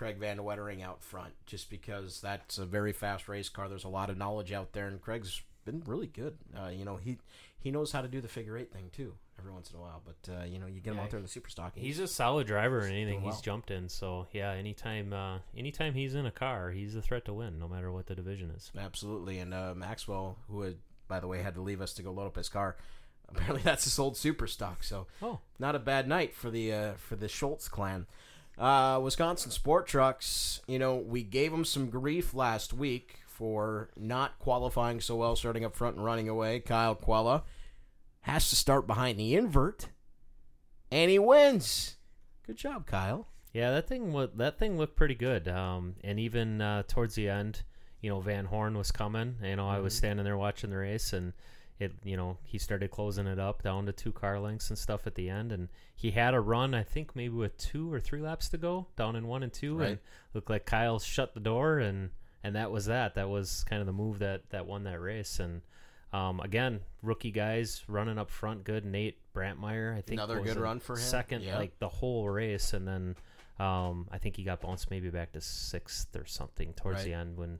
Craig 0.00 0.16
Van 0.16 0.38
Wettering 0.38 0.82
out 0.82 1.04
front, 1.04 1.34
just 1.44 1.68
because 1.68 2.22
that's 2.22 2.56
a 2.56 2.64
very 2.64 2.94
fast 2.94 3.28
race 3.28 3.50
car. 3.50 3.68
There's 3.68 3.84
a 3.84 3.88
lot 3.90 4.08
of 4.08 4.16
knowledge 4.16 4.50
out 4.50 4.72
there, 4.72 4.86
and 4.88 4.98
Craig's 4.98 5.42
been 5.66 5.82
really 5.84 6.06
good. 6.06 6.38
Uh, 6.58 6.68
you 6.68 6.86
know 6.86 6.96
he 6.96 7.18
he 7.58 7.70
knows 7.70 7.92
how 7.92 8.00
to 8.00 8.08
do 8.08 8.22
the 8.22 8.26
figure 8.28 8.56
eight 8.56 8.72
thing 8.72 8.88
too 8.96 9.12
every 9.38 9.52
once 9.52 9.70
in 9.70 9.76
a 9.76 9.78
while. 9.82 10.00
But 10.02 10.32
uh, 10.32 10.44
you 10.44 10.58
know 10.58 10.64
you 10.66 10.80
get 10.80 10.92
him 10.92 10.96
Yeah, 10.96 11.02
out 11.02 11.10
there 11.10 11.18
in 11.18 11.22
the 11.22 11.28
super 11.30 11.50
stock. 11.50 11.72
He's 11.74 11.98
a 11.98 12.08
solid 12.08 12.46
driver 12.46 12.80
in 12.80 12.92
anything 12.94 13.20
he's 13.20 13.32
well. 13.34 13.40
jumped 13.42 13.70
in. 13.70 13.90
So 13.90 14.26
yeah, 14.32 14.52
anytime 14.52 15.12
uh, 15.12 15.40
anytime 15.54 15.92
he's 15.92 16.14
in 16.14 16.24
a 16.24 16.30
car, 16.30 16.70
he's 16.70 16.96
a 16.96 17.02
threat 17.02 17.26
to 17.26 17.34
win, 17.34 17.58
no 17.58 17.68
matter 17.68 17.92
what 17.92 18.06
the 18.06 18.14
division 18.14 18.50
is. 18.56 18.72
absolutely. 18.78 19.38
And 19.38 19.52
uh, 19.52 19.74
Maxwell, 19.76 20.38
who 20.48 20.62
had 20.62 20.76
by 21.08 21.20
the 21.20 21.26
way 21.26 21.42
had 21.42 21.56
to 21.56 21.60
leave 21.60 21.82
us 21.82 21.92
to 21.92 22.02
go 22.02 22.10
load 22.10 22.28
up 22.28 22.36
his 22.36 22.48
car. 22.48 22.78
Apparently 23.28 23.60
that's 23.62 23.84
his 23.84 23.98
old 23.98 24.16
super 24.16 24.46
stock. 24.46 24.82
So 24.82 25.08
Oh, 25.20 25.40
not 25.58 25.74
a 25.74 25.78
bad 25.78 26.08
night 26.08 26.34
for 26.34 26.48
the 26.50 26.72
uh, 26.72 26.92
for 26.94 27.16
the 27.16 27.28
Schultz 27.28 27.68
clan. 27.68 28.06
Uh, 28.58 29.00
Wisconsin 29.02 29.50
Sport 29.50 29.86
Trucks, 29.86 30.60
you 30.66 30.78
know, 30.78 30.96
we 30.96 31.22
gave 31.22 31.50
them 31.50 31.64
some 31.64 31.88
grief 31.88 32.34
last 32.34 32.72
week 32.72 33.20
for 33.26 33.88
not 33.96 34.38
qualifying 34.38 35.00
so 35.00 35.16
well, 35.16 35.34
starting 35.34 35.64
up 35.64 35.74
front 35.74 35.96
and 35.96 36.04
running 36.04 36.28
away. 36.28 36.60
Kyle 36.60 36.94
Quella 36.94 37.44
has 38.22 38.50
to 38.50 38.56
start 38.56 38.86
behind 38.86 39.18
the 39.18 39.34
invert, 39.34 39.88
and 40.90 41.10
he 41.10 41.18
wins. 41.18 41.96
Good 42.46 42.56
job, 42.56 42.86
Kyle. 42.86 43.28
Yeah, 43.52 43.70
that 43.70 43.88
thing 43.88 44.14
that 44.34 44.58
thing 44.58 44.76
looked 44.76 44.96
pretty 44.96 45.14
good. 45.14 45.48
Um, 45.48 45.94
and 46.04 46.20
even 46.20 46.60
uh, 46.60 46.82
towards 46.86 47.14
the 47.14 47.28
end, 47.28 47.62
you 48.00 48.10
know, 48.10 48.20
Van 48.20 48.44
Horn 48.44 48.76
was 48.76 48.92
coming. 48.92 49.36
You 49.42 49.56
know, 49.56 49.68
I 49.68 49.80
was 49.80 49.94
standing 49.94 50.24
there 50.24 50.36
watching 50.36 50.70
the 50.70 50.76
race, 50.76 51.12
and 51.12 51.32
it, 51.80 51.92
you 52.04 52.16
know, 52.16 52.36
he 52.44 52.58
started 52.58 52.90
closing 52.90 53.26
it 53.26 53.38
up 53.40 53.62
down 53.62 53.86
to 53.86 53.92
two 53.92 54.12
car 54.12 54.38
lengths 54.38 54.68
and 54.68 54.78
stuff 54.78 55.06
at 55.06 55.14
the 55.16 55.28
end. 55.30 55.50
And 55.50 55.68
he 55.96 56.10
had 56.12 56.34
a 56.34 56.40
run, 56.40 56.74
I 56.74 56.82
think 56.84 57.16
maybe 57.16 57.34
with 57.34 57.56
two 57.56 57.90
or 57.92 57.98
three 57.98 58.20
laps 58.20 58.48
to 58.50 58.58
go, 58.58 58.86
down 58.96 59.16
in 59.16 59.26
one 59.26 59.42
and 59.42 59.52
two, 59.52 59.78
Right. 59.78 59.88
and 59.88 59.98
looked 60.34 60.50
like 60.50 60.66
Kyle 60.66 60.98
shut 60.98 61.34
the 61.34 61.40
door, 61.40 61.78
and 61.78 62.10
and 62.44 62.54
that 62.54 62.70
was 62.70 62.86
that. 62.86 63.14
That 63.16 63.28
was 63.28 63.64
kind 63.64 63.80
of 63.80 63.86
the 63.86 63.92
move 63.92 64.20
that 64.20 64.50
that 64.50 64.66
won 64.66 64.84
that 64.84 65.00
race. 65.00 65.40
And 65.40 65.62
um, 66.12 66.40
again, 66.40 66.80
rookie 67.02 67.30
guys 67.30 67.82
running 67.88 68.18
up 68.18 68.30
front, 68.30 68.64
good. 68.64 68.84
Nate 68.84 69.18
Brantmeyer, 69.34 69.96
I 69.96 70.00
think, 70.02 70.20
Another 70.20 70.40
good 70.40 70.56
run 70.58 70.80
for 70.80 70.94
him. 70.94 70.98
Second, 71.00 71.42
Yeah. 71.42 71.56
like 71.58 71.78
the 71.78 71.88
whole 71.88 72.28
race, 72.28 72.72
and 72.74 72.86
then 72.86 73.16
um, 73.58 74.08
I 74.10 74.18
think 74.18 74.36
he 74.36 74.42
got 74.42 74.60
bounced 74.60 74.90
maybe 74.90 75.08
back 75.10 75.32
to 75.32 75.40
sixth 75.40 76.14
or 76.16 76.24
something 76.26 76.72
towards 76.74 76.98
Right. 76.98 77.04
the 77.06 77.12
end 77.14 77.36
when 77.36 77.58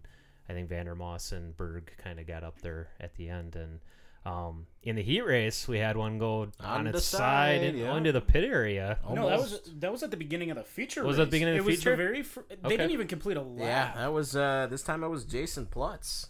I 0.49 0.53
think 0.53 0.69
Vandermoss 0.71 1.33
and 1.33 1.57
Berg 1.57 1.93
kind 1.99 2.19
of 2.19 2.27
got 2.27 2.43
up 2.43 2.61
there 2.61 2.89
at 2.99 3.15
the 3.15 3.29
end. 3.29 3.55
And 3.55 3.81
um, 4.27 4.67
in 4.83 4.97
the 4.97 5.03
heat 5.03 5.23
race, 5.23 5.67
we 5.67 5.79
had 5.79 5.97
one 5.97 6.19
go 6.19 6.43
on, 6.43 6.53
On 6.61 6.87
its 6.87 7.05
side, 7.05 7.19
side, 7.61 7.63
and 7.63 7.79
yeah. 7.79 7.97
into 7.97 8.13
the 8.13 8.21
pit 8.21 8.45
area. 8.45 8.99
No, 9.11 9.29
that 9.29 9.39
was 9.39 9.61
that 9.79 9.91
was 9.93 10.03
at 10.03 10.11
the 10.11 10.17
beginning 10.17 10.51
of 10.51 10.57
the 10.57 10.63
feature. 10.65 11.03
Was 11.05 11.19
it 11.19 11.23
at 11.23 11.25
the 11.27 11.31
beginning 11.33 11.55
of 11.55 11.61
it 11.61 11.65
the 11.65 11.71
was 11.71 11.77
feature? 11.79 11.91
The 11.93 11.97
very 11.97 12.23
fir- 12.23 12.45
They 12.49 12.57
Okay. 12.57 12.77
didn't 12.77 12.91
even 12.93 13.07
complete 13.07 13.37
a 13.37 13.43
lap. 13.43 13.95
Yeah, 13.97 14.03
that 14.03 14.13
was 14.13 14.37
uh, 14.37 14.67
this 14.71 14.83
time. 14.83 15.03
It 15.05 15.09
was 15.09 15.25
Jason 15.25 15.67
Plutz. 15.67 16.27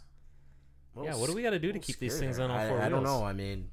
A 0.97 0.99
Yeah, 0.99 1.03
little 1.05 1.21
what 1.21 1.27
do 1.31 1.35
we 1.37 1.43
got 1.43 1.51
to 1.51 1.59
do 1.59 1.73
to 1.73 1.79
keep 1.79 1.99
these 1.99 2.19
things 2.19 2.37
there. 2.37 2.45
on 2.45 2.51
all 2.51 2.59
I, 2.59 2.69
four 2.69 2.81
I 2.81 2.89
don't 2.89 3.03
know. 3.05 3.25
I 3.25 3.33
mean, 3.33 3.71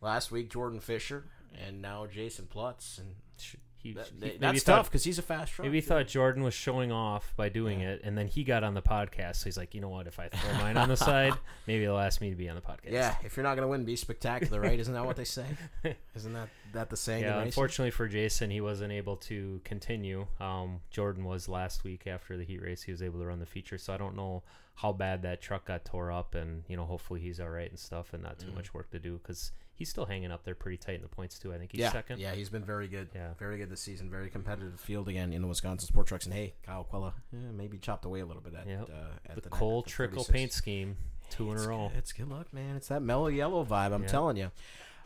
last 0.00 0.30
week 0.30 0.50
Jordan 0.50 0.80
Fisher, 0.80 1.24
and 1.66 1.80
now 1.82 2.06
Jason 2.06 2.46
Plutz, 2.52 2.98
and 2.98 3.14
Sh- 3.38 3.56
He, 3.78 3.92
that, 3.92 4.06
he- 4.08 4.12
maybe 4.20 4.38
that's 4.38 4.62
thought- 4.64 4.76
tough 4.76 4.90
because 4.90 5.04
he's 5.04 5.18
a 5.18 5.22
fast 5.22 5.52
truck. 5.52 5.64
Maybe 5.66 5.76
he 5.78 5.80
thought 5.80 6.06
Jordan 6.08 6.42
was 6.42 6.54
showing 6.54 6.90
off 6.90 7.32
by 7.36 7.48
doing 7.48 7.80
Yeah. 7.80 7.90
it, 7.90 8.00
and 8.04 8.16
then 8.18 8.26
he 8.26 8.42
got 8.42 8.64
on 8.64 8.74
the 8.74 8.82
podcast. 8.82 9.36
So 9.36 9.44
he's 9.44 9.56
like, 9.56 9.74
you 9.74 9.80
know 9.80 9.88
what? 9.88 10.06
If 10.06 10.18
I 10.18 10.28
throw 10.28 10.52
mine 10.54 10.76
on 10.76 10.88
the 10.88 10.96
side, 10.96 11.34
maybe 11.66 11.84
they'll 11.84 11.98
ask 11.98 12.20
me 12.20 12.30
to 12.30 12.36
be 12.36 12.48
on 12.48 12.56
the 12.56 12.62
podcast. 12.62 12.90
Yeah, 12.90 13.14
if 13.24 13.36
you're 13.36 13.44
not 13.44 13.54
gonna 13.54 13.68
win, 13.68 13.84
be 13.84 13.94
spectacular, 13.96 14.60
right? 14.60 14.78
Isn't 14.78 14.94
that 14.94 15.04
what 15.06 15.16
they 15.16 15.24
say? 15.24 15.44
Isn't 16.16 16.32
that 16.32 16.48
that 16.72 16.90
the 16.90 16.96
saying? 16.96 17.22
Yeah, 17.24 17.40
unfortunately 17.40 17.90
for 17.92 18.08
Jason, 18.08 18.50
he 18.50 18.60
wasn't 18.60 18.92
able 18.92 19.16
to 19.16 19.60
continue. 19.64 20.26
Um, 20.40 20.80
Jordan 20.90 21.24
was 21.24 21.48
last 21.48 21.84
week 21.84 22.06
after 22.06 22.36
the 22.36 22.44
heat 22.44 22.62
race. 22.62 22.82
He 22.82 22.90
was 22.92 23.02
able 23.02 23.20
to 23.20 23.26
run 23.26 23.38
the 23.38 23.46
feature, 23.46 23.78
so 23.78 23.92
I 23.94 23.96
don't 23.96 24.16
know 24.16 24.42
how 24.74 24.92
bad 24.92 25.22
that 25.22 25.40
truck 25.40 25.66
got 25.66 25.84
tore 25.84 26.10
up, 26.12 26.34
and 26.34 26.64
you 26.68 26.76
know, 26.76 26.84
hopefully 26.84 27.20
he's 27.20 27.40
all 27.40 27.48
right 27.50 27.70
and 27.70 27.78
stuff, 27.78 28.12
and 28.14 28.22
not 28.22 28.38
too 28.38 28.48
Mm. 28.48 28.54
much 28.56 28.74
work 28.74 28.90
to 28.90 28.98
do 28.98 29.18
because 29.22 29.52
he's 29.76 29.88
still 29.88 30.06
hanging 30.06 30.32
up 30.32 30.42
there 30.44 30.54
pretty 30.56 30.76
tight 30.78 30.96
in 30.96 31.02
the 31.02 31.08
points 31.08 31.38
too. 31.38 31.52
I 31.54 31.58
think 31.58 31.70
he's 31.72 31.80
yeah, 31.82 31.92
second. 31.92 32.18
yeah, 32.18 32.34
he's 32.34 32.48
been 32.48 32.64
very 32.64 32.88
good. 32.88 33.08
Yeah. 33.14 33.34
very 33.38 33.56
good 33.58 33.70
this 33.70 33.80
season. 33.80 34.10
Very 34.10 34.28
competitive 34.30 34.80
field 34.80 35.08
again 35.08 35.32
in 35.32 35.42
the 35.42 35.48
Wisconsin 35.48 35.86
Sport 35.86 36.06
Trucks. 36.08 36.24
And 36.24 36.34
hey, 36.34 36.54
Kyle 36.64 36.82
Quella, 36.84 37.14
eh, 37.32 37.36
maybe 37.54 37.78
chopped 37.78 38.04
away 38.04 38.20
a 38.20 38.26
little 38.26 38.42
bit 38.42 38.54
at, 38.54 38.66
Yep. 38.66 38.90
uh, 38.90 38.94
at 39.30 39.34
the 39.36 39.40
the 39.42 39.48
the 39.50 39.82
Trickle 39.86 40.24
36. 40.24 40.28
paint 40.30 40.52
scheme, 40.52 40.96
two 41.30 41.52
in 41.52 41.58
a 41.58 41.68
row. 41.68 41.88
good- 41.90 41.98
It's 41.98 42.12
good 42.12 42.28
luck, 42.28 42.52
man. 42.52 42.74
It's 42.76 42.88
that 42.88 43.02
mellow 43.02 43.28
yellow 43.28 43.64
vibe. 43.64 43.92
I'm 43.92 44.02
Yeah. 44.02 44.08
telling 44.08 44.36
you. 44.36 44.50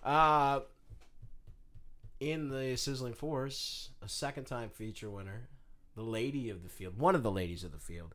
Uh, 0.03 0.61
in 2.21 2.49
the 2.49 2.77
Sizzling 2.77 3.15
Force, 3.15 3.91
a 4.03 4.09
second 4.09 4.45
time 4.45 4.69
feature 4.71 5.11
winner, 5.11 5.49
the 5.97 6.03
lady 6.03 6.51
of 6.51 6.63
the 6.63 6.69
field, 6.69 6.99
one 6.99 7.15
of 7.15 7.23
the 7.23 7.31
ladies 7.31 7.65
of 7.65 7.73
the 7.73 7.79
field, 7.79 8.15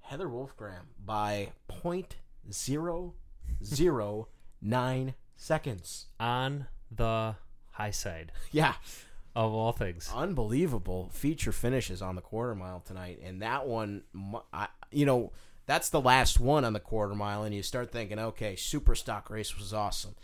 Heather 0.00 0.26
Wolfgram 0.28 0.86
by 1.04 1.52
point 1.68 2.16
zero 2.50 3.14
zero 3.62 4.28
nine 4.60 5.14
seconds. 5.38 6.06
On 6.20 6.66
the 6.90 7.36
high 7.72 7.90
side 7.92 8.32
Yeah, 8.52 8.74
of 9.34 9.52
all 9.54 9.72
things. 9.72 10.10
unbelievable 10.14 11.08
feature 11.12 11.52
finishes 11.52 12.02
on 12.02 12.16
the 12.16 12.20
quarter 12.20 12.54
mile 12.54 12.80
tonight, 12.80 13.20
and 13.24 13.40
that 13.40 13.66
one, 13.66 14.02
I, 14.52 14.68
you 14.90 15.06
know, 15.06 15.32
that's 15.66 15.88
the 15.90 16.00
last 16.00 16.40
one 16.40 16.64
on 16.64 16.72
the 16.72 16.80
quarter 16.80 17.14
mile, 17.14 17.44
and 17.44 17.54
you 17.54 17.62
start 17.62 17.92
thinking, 17.92 18.18
okay, 18.18 18.56
super 18.56 18.94
stock 18.94 19.30
race 19.30 19.56
was 19.56 19.72
awesome, 19.72 20.16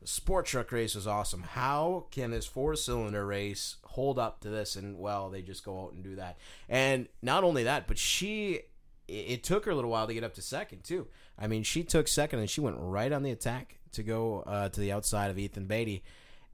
the 0.00 0.06
sport 0.06 0.46
truck 0.46 0.72
race 0.72 0.94
was 0.94 1.06
awesome. 1.06 1.42
How 1.42 2.06
can 2.10 2.30
this 2.30 2.46
four 2.46 2.74
cylinder 2.76 3.26
race 3.26 3.76
hold 3.84 4.18
up 4.18 4.40
to 4.40 4.48
this? 4.48 4.76
And 4.76 4.98
well, 4.98 5.28
they 5.28 5.42
just 5.42 5.62
go 5.64 5.82
out 5.84 5.92
and 5.92 6.02
do 6.04 6.16
that, 6.16 6.38
and 6.68 7.08
not 7.22 7.44
only 7.44 7.64
that, 7.64 7.86
but 7.86 7.98
she. 7.98 8.60
It 9.08 9.12
it 9.12 9.42
took 9.42 9.64
her 9.64 9.72
a 9.72 9.74
little 9.74 9.90
while 9.90 10.06
to 10.06 10.14
get 10.14 10.22
up 10.22 10.34
to 10.34 10.42
second 10.42 10.84
too. 10.84 11.08
I 11.36 11.48
mean, 11.48 11.64
she 11.64 11.82
took 11.82 12.06
second 12.06 12.38
and 12.38 12.48
she 12.48 12.60
went 12.60 12.76
right 12.78 13.10
on 13.10 13.24
the 13.24 13.32
attack 13.32 13.79
to 13.92 14.02
go 14.02 14.40
uh, 14.46 14.68
to 14.68 14.80
the 14.80 14.92
outside 14.92 15.30
of 15.30 15.38
Ethan 15.38 15.66
Beatty, 15.66 16.02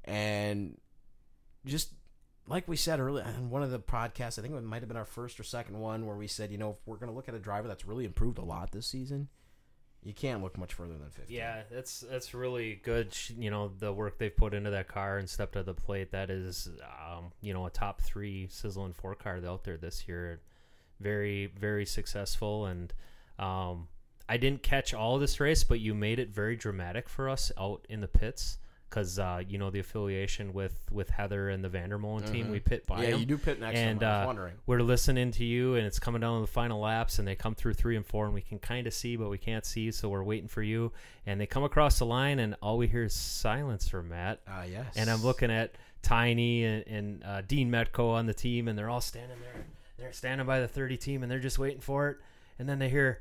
and 0.05 0.78
just 1.64 1.91
like 2.49 2.68
we 2.68 2.76
said 2.76 3.01
earlier 3.01 3.26
in 3.37 3.51
one 3.51 3.62
of 3.62 3.70
the 3.70 3.78
podcasts, 3.78 4.39
I 4.39 4.43
think 4.43 4.55
it 4.55 4.62
might 4.62 4.82
have 4.82 4.89
been 4.89 4.97
our 4.97 5.05
first 5.05 5.41
or 5.41 5.43
second 5.43 5.78
one 5.78 6.07
where 6.07 6.16
we 6.16 6.26
said, 6.26 6.53
you 6.53 6.59
know, 6.59 6.70
if 6.70 6.76
we're 6.87 6.97
going 6.97 7.11
to 7.11 7.16
look 7.16 7.28
at 7.28 7.34
a 7.34 7.41
driver 7.41 7.68
that's 7.68 7.87
really 7.87 8.05
improved 8.05 8.39
a 8.39 8.45
lot 8.45 8.70
this 8.70 8.87
season, 8.87 9.28
you 10.07 10.14
can't 10.14 10.43
look 10.43 10.57
much 10.57 10.74
further 10.74 10.97
than 10.97 11.11
15. 11.11 11.37
Yeah, 11.37 11.62
that's 11.70 12.01
that's 12.01 12.32
really 12.32 12.80
good. 12.84 13.16
You 13.37 13.51
know 13.51 13.72
the 13.76 13.93
work 13.93 14.18
they've 14.18 14.34
put 14.34 14.55
into 14.55 14.70
that 14.70 14.87
car 14.87 15.18
and 15.18 15.28
stepped 15.28 15.55
to 15.55 15.64
the 15.64 15.74
plate. 15.74 16.12
That 16.12 16.30
is, 16.30 16.68
um, 16.82 17.32
you 17.41 17.53
know, 17.53 17.66
a 17.66 17.70
top 17.70 18.01
three 18.01 18.47
sizzling 18.49 18.93
four 18.93 19.16
car 19.16 19.41
out 19.45 19.64
there 19.64 19.76
this 19.76 20.07
year. 20.07 20.41
Very 21.01 21.47
very 21.47 21.84
successful, 21.84 22.66
and 22.66 22.95
um, 23.41 23.89
I 24.29 24.37
didn't 24.37 24.62
catch 24.62 24.93
all 24.95 25.18
this 25.18 25.39
race, 25.41 25.62
but 25.64 25.81
you 25.81 25.95
made 25.95 26.18
it 26.18 26.31
very 26.31 26.57
dramatic 26.57 27.09
for 27.09 27.29
us 27.29 27.53
out 27.59 27.87
in 27.89 28.01
the 28.01 28.09
pits 28.09 28.59
because 28.89 29.18
uh, 29.18 29.43
you 29.49 29.59
know 29.59 29.68
the 29.70 29.81
affiliation 29.81 30.53
with 30.53 30.79
with 30.93 31.11
Heather 31.11 31.49
and 31.49 31.62
the 31.62 31.68
Vandermolen 31.68 32.31
team. 32.31 32.51
We 32.51 32.61
pit 32.61 32.87
by 32.87 33.03
Yeah, 33.03 33.09
'em. 33.14 33.20
you 33.20 33.27
do 33.27 33.37
pit 33.39 33.59
next 33.61 33.77
and 33.77 34.01
time. 34.01 34.09
I 34.09 34.16
was 34.18 34.24
uh, 34.24 34.27
wondering. 34.29 34.55
we're 34.66 34.81
listening 34.83 35.31
to 35.33 35.45
you 35.45 35.74
and 35.74 35.85
it's 35.87 35.99
coming 35.99 36.20
down 36.20 36.37
to 36.41 36.47
the 36.47 36.53
final 36.53 36.81
laps 36.81 37.18
and 37.18 37.27
they 37.27 37.35
come 37.35 37.55
through 37.57 37.74
three 37.74 37.97
and 37.97 38.07
four 38.07 38.24
and 38.27 38.33
we 38.35 38.41
can 38.41 38.59
kind 38.61 38.87
of 38.87 38.95
see 38.95 39.16
but 39.16 39.29
we 39.29 39.39
can't 39.39 39.64
see 39.64 39.91
so 39.91 40.09
we're 40.09 40.22
waiting 40.22 40.47
for 40.49 40.62
you 40.62 40.93
and 41.27 41.41
they 41.41 41.47
come 41.47 41.64
across 41.64 41.99
the 41.99 42.07
line 42.07 42.39
and 42.39 42.55
all 42.62 42.79
we 42.79 42.87
hear 42.87 43.03
is 43.05 43.12
silence 43.12 43.89
from 43.89 44.09
matt 44.09 44.41
Ah, 44.49 44.62
yes. 44.64 44.95
and 44.97 45.11
i'm 45.11 45.22
looking 45.22 45.51
at 45.51 45.74
tiny 46.03 46.64
and, 46.64 46.87
and 46.87 47.24
uh, 47.24 47.43
dean 47.47 47.70
metco 47.70 48.11
on 48.12 48.27
the 48.27 48.35
team 48.35 48.68
and 48.68 48.79
they're 48.79 48.89
all 48.89 49.01
standing 49.01 49.39
there 49.41 49.64
they're 49.99 50.12
standing 50.12 50.47
by 50.47 50.61
the 50.61 50.68
30 50.68 50.97
team 50.97 51.22
and 51.24 51.31
they're 51.31 51.41
just 51.41 51.59
waiting 51.59 51.81
for 51.81 52.09
it 52.11 52.18
and 52.61 52.68
then 52.68 52.79
they 52.79 52.89
hear 52.89 53.20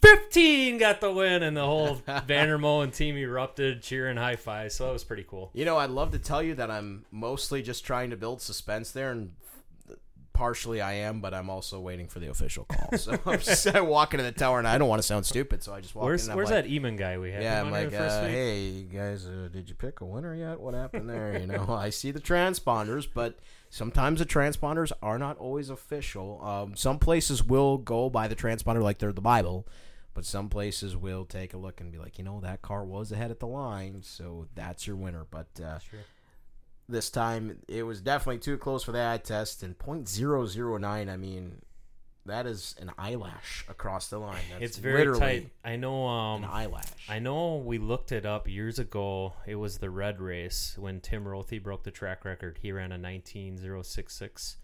15 0.00 0.78
got 0.78 1.00
the 1.00 1.10
win 1.12 1.42
and 1.42 1.56
the 1.56 1.64
whole 1.64 1.96
vandermolen 2.06 2.94
team 2.94 3.16
erupted 3.16 3.82
cheering 3.82 4.16
high 4.16 4.36
five 4.36 4.72
so 4.72 4.86
that 4.86 4.92
was 4.92 5.04
pretty 5.04 5.24
cool 5.28 5.50
You 5.54 5.64
know, 5.64 5.76
I'd 5.76 5.90
love 5.90 6.12
to 6.12 6.18
tell 6.18 6.42
you 6.42 6.54
that 6.54 6.70
I'm 6.70 7.04
mostly 7.10 7.62
just 7.62 7.84
trying 7.84 8.10
to 8.10 8.16
build 8.16 8.40
suspense 8.40 8.92
there, 8.92 9.10
and 9.10 9.32
partially 10.38 10.80
I 10.80 10.92
am, 10.92 11.20
but 11.20 11.34
I'm 11.34 11.50
also 11.50 11.80
waiting 11.80 12.06
for 12.06 12.20
the 12.20 12.30
official 12.30 12.64
call. 12.64 12.96
So 12.96 13.18
I'm 13.26 13.40
just 13.40 13.66
walking 13.82 14.18
to 14.18 14.24
the 14.24 14.30
tower, 14.30 14.60
and 14.60 14.68
I 14.68 14.78
don't 14.78 14.88
want 14.88 15.02
to 15.02 15.06
sound 15.06 15.26
stupid, 15.26 15.64
so 15.64 15.74
I 15.74 15.80
just 15.80 15.96
walk 15.96 16.04
where's 16.04 16.26
in. 16.26 16.30
and 16.30 16.36
where's 16.36 16.50
like, 16.50 16.64
that 16.64 16.70
Eamon 16.70 16.96
guy 16.96 17.18
we 17.18 17.32
had 17.32 17.42
Yeah, 17.42 17.60
I'm 17.60 17.72
like, 17.72 17.90
first 17.90 18.18
uh, 18.18 18.26
hey, 18.28 18.60
you 18.60 18.84
guys, 18.84 19.26
uh, 19.26 19.48
did 19.52 19.68
you 19.68 19.74
pick 19.74 20.00
a 20.00 20.04
winner 20.04 20.36
yet? 20.36 20.60
What 20.60 20.74
happened 20.74 21.10
there? 21.10 21.36
You 21.36 21.48
know, 21.48 21.66
I 21.68 21.90
see 21.90 22.12
the 22.12 22.20
transponders, 22.20 23.08
but 23.12 23.36
sometimes 23.68 24.20
the 24.20 24.26
transponders 24.26 24.92
are 25.02 25.18
not 25.18 25.36
always 25.38 25.70
official. 25.70 26.40
Um, 26.44 26.76
some 26.76 27.00
places 27.00 27.42
will 27.42 27.76
go 27.76 28.08
by 28.08 28.28
the 28.28 28.36
transponder 28.36 28.80
like 28.80 28.98
they're 28.98 29.12
the 29.12 29.20
Bible, 29.20 29.66
but 30.18 30.24
some 30.24 30.48
places 30.48 30.96
will 30.96 31.24
take 31.24 31.54
a 31.54 31.56
look 31.56 31.80
and 31.80 31.92
be 31.92 31.98
like, 31.98 32.18
you 32.18 32.24
know, 32.24 32.40
that 32.40 32.60
car 32.60 32.84
was 32.84 33.12
ahead 33.12 33.30
at 33.30 33.38
the 33.38 33.46
line, 33.46 34.02
so 34.02 34.48
that's 34.56 34.84
your 34.84 34.96
winner. 34.96 35.24
But 35.30 35.46
uh, 35.64 35.78
Sure. 35.78 36.00
this 36.88 37.08
time, 37.08 37.60
it 37.68 37.84
was 37.84 38.00
definitely 38.00 38.40
too 38.40 38.58
close 38.58 38.82
for 38.82 38.90
the 38.90 39.00
eye 39.00 39.18
test, 39.18 39.62
and 39.62 39.78
.009, 39.78 41.08
I 41.08 41.16
mean. 41.16 41.62
That 42.26 42.46
is 42.46 42.74
an 42.80 42.90
eyelash 42.98 43.64
across 43.70 44.08
the 44.08 44.18
line. 44.18 44.42
That's 44.50 44.62
it's 44.62 44.76
very 44.78 44.98
literally 44.98 45.20
tight. 45.20 45.50
I 45.64 45.76
know. 45.76 46.06
Um, 46.08 46.42
An 46.44 46.50
eyelash. 46.52 46.88
I 47.08 47.20
know 47.20 47.56
we 47.56 47.78
looked 47.78 48.10
it 48.12 48.26
up 48.26 48.46
years 48.48 48.78
ago. 48.80 49.32
It 49.46 49.54
was 49.54 49.78
the 49.78 49.88
red 49.88 50.20
race 50.20 50.74
when 50.76 51.00
Tim 51.00 51.24
Rothy 51.24 51.62
broke 51.62 51.84
the 51.84 51.90
track 51.90 52.24
record. 52.26 52.58
He 52.60 52.70
ran 52.72 52.90
a 52.92 52.98
19066 52.98 54.56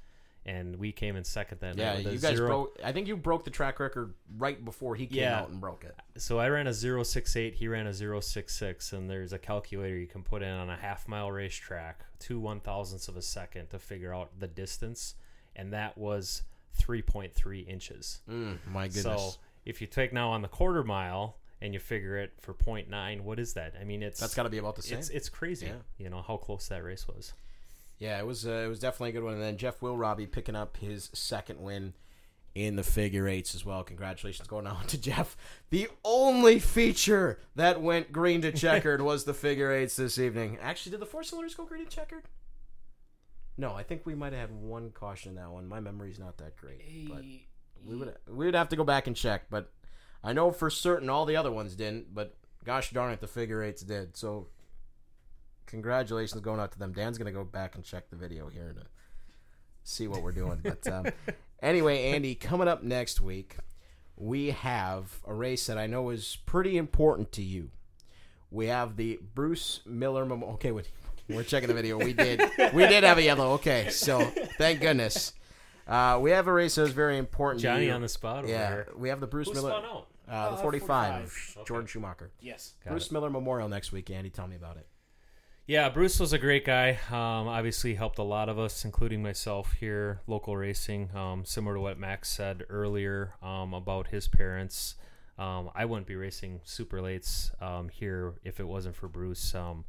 and 0.47 0.77
we 0.77 0.93
came 0.93 1.17
in 1.17 1.25
second 1.25 1.61
that 1.61 1.77
Yeah, 1.79 1.95
night 1.95 2.07
a 2.07 2.13
you 2.13 2.19
guys 2.19 2.37
zero- 2.37 2.49
broke. 2.49 2.79
I 2.85 2.93
think 2.93 3.09
you 3.09 3.17
broke 3.17 3.45
the 3.45 3.51
track 3.51 3.81
record 3.81 4.15
right 4.37 4.63
before 4.63 4.95
he 4.95 5.07
came 5.07 5.19
Yeah. 5.21 5.41
out 5.41 5.49
and 5.49 5.61
broke 5.61 5.85
it. 5.85 5.95
So 6.19 6.39
I 6.39 6.49
ran 6.49 6.67
a 6.67 6.75
068, 6.75 7.55
he 7.55 7.67
ran 7.69 7.87
a 7.87 7.93
066 7.95 8.93
and 8.93 9.09
there's 9.09 9.33
a 9.33 9.39
calculator 9.39 9.97
you 9.97 10.07
can 10.07 10.23
put 10.23 10.43
in 10.43 10.51
on 10.51 10.69
a 10.69 10.77
half 10.77 11.09
mile 11.09 11.33
racetrack, 11.33 12.05
two 12.19 12.39
one 12.39 12.61
thousandths 12.61 13.09
of 13.09 13.17
a 13.17 13.23
second 13.23 13.69
to 13.71 13.79
figure 13.79 14.15
out 14.15 14.39
the 14.39 14.47
distance 14.49 15.15
and 15.57 15.73
that 15.73 15.97
was 15.97 16.43
3.3 16.79 17.67
inches. 17.67 18.21
Mm, 18.29 18.59
my 18.71 18.87
goodness. 18.89 19.03
So 19.05 19.31
if 19.65 19.81
you 19.81 19.87
take 19.87 20.13
now 20.13 20.31
on 20.31 20.43
the 20.43 20.49
quarter 20.49 20.83
mile 20.85 21.39
and 21.63 21.73
you 21.73 21.81
figure 21.81 22.19
it 22.19 22.33
for 22.41 22.53
0.9, 22.53 23.21
what 23.23 23.39
is 23.39 23.55
that? 23.55 23.75
I 23.81 23.85
mean, 23.85 24.03
it's 24.03 24.21
That's 24.21 24.35
got 24.35 24.43
to 24.43 24.51
be 24.51 24.59
about 24.59 24.77
the 24.77 24.83
same. 24.83 24.99
it's 24.99 25.09
it's 25.11 25.29
crazy. 25.29 25.67
Yeah. 25.67 25.77
You 25.97 26.11
know 26.11 26.21
how 26.23 26.37
close 26.37 26.69
that 26.69 26.85
race 26.85 27.07
was. 27.09 27.33
Yeah, 27.99 28.19
it 28.19 28.27
was. 28.27 28.47
Uh, 28.47 28.63
it 28.65 28.69
was 28.69 28.79
definitely 28.79 29.11
a 29.11 29.13
good 29.13 29.25
one. 29.25 29.35
And 29.35 29.43
then 29.43 29.57
Jeff 29.57 29.83
Will 29.83 29.97
Robbie 29.97 30.27
picking 30.27 30.57
up 30.57 30.77
his 30.79 31.11
second 31.13 31.61
win 31.61 31.95
in 32.55 32.77
the 32.77 32.83
figure 32.83 33.27
eights 33.27 33.55
as 33.55 33.65
well. 33.65 33.83
Congratulations 33.83 34.47
going 34.49 34.67
on 34.67 34.87
to 34.89 34.99
Jeff. 34.99 35.37
The 35.71 35.89
only 36.05 36.59
feature 36.59 37.41
that 37.57 37.83
went 37.83 38.13
green 38.13 38.43
to 38.43 38.53
checkered 38.53 39.01
was 39.03 39.25
the 39.25 39.35
figure 39.35 39.73
eights 39.73 39.97
this 39.97 40.19
evening. 40.19 40.59
Actually, 40.61 40.93
did 40.93 41.01
the 41.01 41.07
four 41.07 41.23
cylinders 41.23 41.55
go 41.55 41.65
green 41.65 41.85
to 41.85 41.91
checkered? 41.91 42.25
No, 43.57 43.73
I 43.73 43.85
think 43.85 44.05
we 44.05 44.15
might 44.15 44.33
have 44.33 44.51
had 44.51 44.61
one 44.61 44.91
caution 44.91 45.31
in 45.31 45.37
that 45.37 45.51
one. 45.51 45.69
My 45.69 45.79
memory's 45.79 46.19
not 46.19 46.39
that 46.39 46.57
great, 46.57 47.09
but 47.09 47.23
we 47.87 47.97
would 47.97 48.15
we 48.29 48.47
would 48.47 48.55
have 48.55 48.69
to 48.71 48.77
go 48.77 48.85
back 48.85 49.07
and 49.07 49.15
check. 49.15 49.45
But 49.49 49.71
I 50.25 50.33
know 50.33 50.51
for 50.51 50.71
certain 50.71 51.09
all 51.09 51.25
the 51.25 51.37
other 51.37 51.53
ones 51.53 51.77
didn't. 51.77 52.13
But 52.13 52.37
gosh 52.65 52.91
darn 52.91 53.13
it, 53.13 53.21
the 53.21 53.29
figure 53.29 53.63
eights 53.63 53.83
did. 53.83 54.17
So 54.17 54.49
congratulations 55.67 56.41
going 56.41 56.61
out 56.61 56.73
to 56.73 56.79
them. 56.79 56.93
Dan's 56.93 57.19
gonna 57.19 57.33
go 57.33 57.45
back 57.45 57.75
and 57.75 57.85
check 57.85 58.11
the 58.11 58.17
video 58.17 58.49
here 58.49 58.75
to 58.77 58.87
see 59.83 60.07
what 60.09 60.23
we're 60.23 60.33
doing. 60.33 60.61
But 60.63 60.87
um, 60.93 61.07
anyway, 61.63 62.13
Andy, 62.13 62.35
coming 62.35 62.69
up 62.69 62.83
next 62.83 63.21
week, 63.21 63.57
we 64.17 64.51
have 64.51 65.21
a 65.27 65.35
race 65.35 65.67
that 65.67 65.79
I 65.79 65.87
know 65.87 66.11
is 66.11 66.39
pretty 66.47 66.77
important 66.77 67.33
to 67.33 67.43
you. 67.43 67.71
We 68.51 68.67
have 68.69 68.97
the 68.97 69.19
Bruce 69.35 69.81
Miller 69.85 70.25
Memorial. 70.25 70.55
Okay, 70.55 70.71
wait, 70.71 70.89
we're 71.29 71.43
checking 71.43 71.69
the 71.69 71.75
video. 71.75 71.99
We 71.99 72.13
did, 72.13 72.41
we 72.73 72.87
did 72.87 73.03
have 73.03 73.19
a 73.19 73.23
yellow. 73.23 73.53
Okay, 73.55 73.89
so 73.91 74.21
thank 74.59 74.81
goodness. 74.81 75.33
Uh, 75.89 76.19
we 76.23 76.31
have 76.31 76.47
a 76.47 76.53
race 76.53 76.77
that 76.77 76.83
is 76.85 76.93
very 76.93 77.19
important. 77.19 77.61
to 77.61 77.67
Johnny 77.67 77.87
you. 77.87 77.93
on 77.93 78.01
the 78.01 78.09
spot 78.09 78.45
over 78.45 78.49
Yeah, 78.49 78.71
there. 78.71 78.89
we 78.97 79.09
have 79.11 79.21
the 79.21 79.27
Bruce 79.27 79.49
Who 79.49 79.55
Miller, 79.55 79.71
spun 79.73 79.85
out? 79.85 80.07
uh, 80.29 80.51
the 80.53 80.57
Uh, 80.57 80.63
45, 80.63 81.31
45. 81.33 81.67
Jordan 81.67 81.87
Schumacher. 81.87 82.31
Yes. 82.41 82.75
Got 82.85 82.91
Bruce 82.93 83.07
it. 83.09 83.13
Miller 83.13 83.29
Memorial 83.29 83.69
next 83.69 83.93
week. 83.93 84.09
Andy, 84.11 84.31
tell 84.31 84.47
me 84.47 84.57
about 84.57 84.77
it. 84.79 84.87
Yeah, 85.67 85.89
Bruce 85.89 86.21
was 86.21 86.35
a 86.35 86.39
great 86.39 86.67
guy. 86.67 86.99
Um, 87.11 87.49
obviously, 87.49 87.95
helped 87.95 88.19
a 88.19 88.23
lot 88.23 88.51
of 88.51 88.59
us, 88.59 88.85
including 88.85 89.23
myself 89.23 89.73
here, 89.73 90.21
local 90.27 90.55
racing. 90.59 91.09
Um, 91.17 91.47
similar 91.47 91.77
to 91.77 91.81
what 91.81 91.99
Max 91.99 92.29
said 92.29 92.65
earlier 92.69 93.33
um, 93.43 93.73
about 93.73 94.09
his 94.09 94.29
parents. 94.29 94.97
Um, 95.39 95.71
I 95.75 95.87
wouldn't 95.87 96.07
be 96.07 96.17
racing 96.17 96.61
super 96.65 97.01
lates 97.01 97.51
um, 97.63 97.89
here 97.89 98.35
if 98.45 98.61
it 98.61 98.69
wasn't 98.69 98.95
for 98.95 99.09
Bruce. 99.09 99.55
Um, 99.55 99.87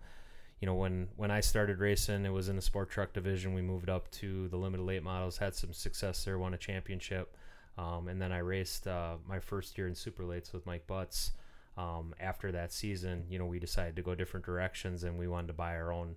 you 0.61 0.65
know, 0.65 0.75
when 0.75 1.09
when 1.17 1.29
I 1.29 1.41
started 1.41 1.79
racing, 1.79 2.23
it 2.23 2.31
was 2.31 2.47
in 2.47 2.55
the 2.55 2.61
sport 2.61 2.89
truck 2.89 3.11
division. 3.11 3.53
We 3.53 3.61
moved 3.61 3.89
up 3.89 4.09
to 4.11 4.47
the 4.47 4.55
limited 4.55 4.83
late 4.83 5.03
models, 5.03 5.37
had 5.37 5.55
some 5.55 5.73
success 5.73 6.23
there, 6.23 6.39
won 6.39 6.53
a 6.53 6.57
championship, 6.57 7.35
and 7.77 8.21
then 8.21 8.31
I 8.31 8.37
raced 8.37 8.87
uh, 8.87 9.17
my 9.27 9.41
first 9.41 9.77
year 9.77 9.89
in 9.89 9.95
super 9.95 10.23
lates 10.23 10.53
with 10.53 10.65
Mike 10.65 10.87
Butts. 10.87 11.33
Um, 11.77 12.15
after 12.19 12.51
that 12.53 12.71
season, 12.71 13.25
you 13.29 13.37
know, 13.37 13.45
we 13.45 13.59
decided 13.59 13.95
to 13.97 14.01
go 14.01 14.15
different 14.15 14.45
directions, 14.45 15.03
and 15.03 15.17
we 15.17 15.27
wanted 15.27 15.47
to 15.47 15.53
buy 15.53 15.75
our 15.75 15.91
own 15.91 16.15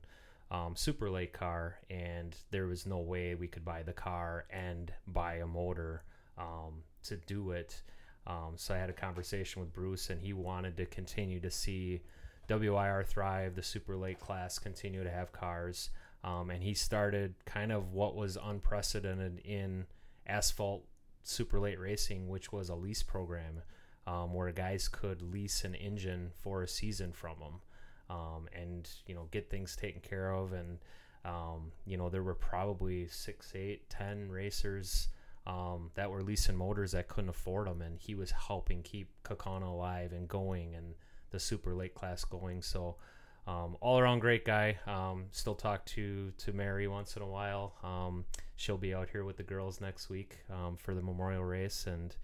um, 0.50 0.76
super 0.76 1.10
late 1.10 1.32
car, 1.32 1.78
and 1.90 2.36
there 2.50 2.66
was 2.66 2.86
no 2.86 2.98
way 2.98 3.34
we 3.34 3.48
could 3.48 3.64
buy 3.64 3.82
the 3.82 3.92
car 3.92 4.46
and 4.50 4.92
buy 5.06 5.36
a 5.36 5.46
motor 5.46 6.04
um, 6.38 6.82
to 7.04 7.16
do 7.16 7.50
it. 7.50 7.82
Um, 8.26 8.52
so 8.56 8.74
I 8.74 8.78
had 8.78 8.90
a 8.90 8.94
conversation 8.94 9.60
with 9.60 9.72
Bruce, 9.72 10.10
and 10.10 10.20
he 10.20 10.32
wanted 10.32 10.76
to 10.76 10.86
continue 10.86 11.40
to 11.40 11.50
see 11.50 12.02
WIR 12.48 13.04
Thrive, 13.04 13.54
the 13.56 13.62
super 13.62 13.96
late 13.96 14.20
class, 14.20 14.58
continue 14.58 15.02
to 15.02 15.10
have 15.10 15.32
cars. 15.32 15.90
Um, 16.24 16.50
and 16.50 16.62
he 16.62 16.74
started 16.74 17.34
kind 17.44 17.72
of 17.72 17.92
what 17.92 18.16
was 18.16 18.36
unprecedented 18.42 19.40
in 19.44 19.86
asphalt 20.26 20.84
super 21.22 21.60
late 21.60 21.78
racing, 21.78 22.28
which 22.28 22.52
was 22.52 22.68
a 22.68 22.74
lease 22.74 23.02
program 23.02 23.62
um, 24.08 24.32
where 24.32 24.50
guys 24.52 24.88
could 24.88 25.20
lease 25.20 25.64
an 25.64 25.74
engine 25.74 26.30
for 26.42 26.62
a 26.62 26.68
season 26.68 27.12
from 27.12 27.36
them 27.38 27.60
um, 28.16 28.48
and 28.54 28.88
you 29.06 29.14
know 29.14 29.28
get 29.30 29.50
things 29.50 29.76
taken 29.76 30.00
care 30.00 30.32
of. 30.32 30.52
And 30.52 30.78
um, 31.24 31.72
you 31.84 31.98
know 31.98 32.08
there 32.08 32.22
were 32.22 32.34
probably 32.34 33.06
six 33.08 33.52
eight 33.54 33.88
ten 33.90 34.30
racers 34.30 35.08
um, 35.46 35.90
that 35.94 36.10
were 36.10 36.22
leasing 36.22 36.56
motors 36.56 36.92
that 36.92 37.08
couldn't 37.08 37.30
afford 37.30 37.66
them 37.66 37.82
and 37.82 37.98
he 37.98 38.14
was 38.14 38.30
helping 38.30 38.82
keep 38.82 39.08
Kaukauna 39.24 39.68
alive 39.68 40.12
and 40.12 40.26
going 40.26 40.74
and 40.74 40.94
the 41.30 41.38
super 41.38 41.74
late 41.74 41.94
class 41.94 42.24
going. 42.24 42.62
So 42.62 42.96
um, 43.46 43.76
all 43.80 43.98
around 43.98 44.20
great 44.20 44.44
guy. 44.44 44.78
Um, 44.86 45.26
still 45.32 45.54
talk 45.54 45.84
to 45.86 46.32
to 46.38 46.52
Mary 46.54 46.88
once 46.88 47.16
in 47.16 47.22
a 47.22 47.28
while. 47.28 47.74
She'll 48.56 48.78
be 48.78 48.94
out 48.94 49.08
here 49.10 49.24
with 49.24 49.36
the 49.36 49.42
girls 49.42 49.82
next 49.82 50.08
week 50.08 50.38
for 50.78 50.94
the 50.94 51.02
memorial 51.02 51.44
race. 51.44 51.86
And 51.86 52.16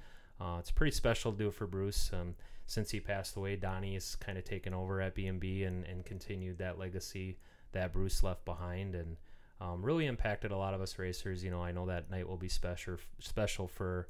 uh, 0.44 0.58
it's 0.58 0.70
pretty 0.70 0.94
special 0.94 1.32
to 1.32 1.38
do 1.38 1.48
it 1.48 1.54
for 1.54 1.66
Bruce 1.66 2.10
um, 2.12 2.34
since 2.66 2.90
he 2.90 3.00
passed 3.00 3.36
away, 3.36 3.56
Donnie 3.56 3.94
has 3.94 4.16
kind 4.16 4.38
of 4.38 4.44
taken 4.44 4.72
over 4.72 5.00
at 5.00 5.14
B&B 5.14 5.64
and, 5.64 5.84
and 5.84 6.04
continued 6.04 6.58
that 6.58 6.78
legacy 6.78 7.36
that 7.72 7.92
Bruce 7.92 8.22
left 8.22 8.44
behind 8.44 8.94
and 8.94 9.16
um, 9.60 9.84
really 9.84 10.06
impacted 10.06 10.50
a 10.50 10.56
lot 10.56 10.74
of 10.74 10.80
us 10.80 10.98
racers. 10.98 11.44
You 11.44 11.50
know, 11.50 11.62
I 11.62 11.72
know 11.72 11.86
that 11.86 12.10
night 12.10 12.28
will 12.28 12.36
be 12.36 12.48
special 12.48 12.96
special 13.18 13.68
for 13.68 14.08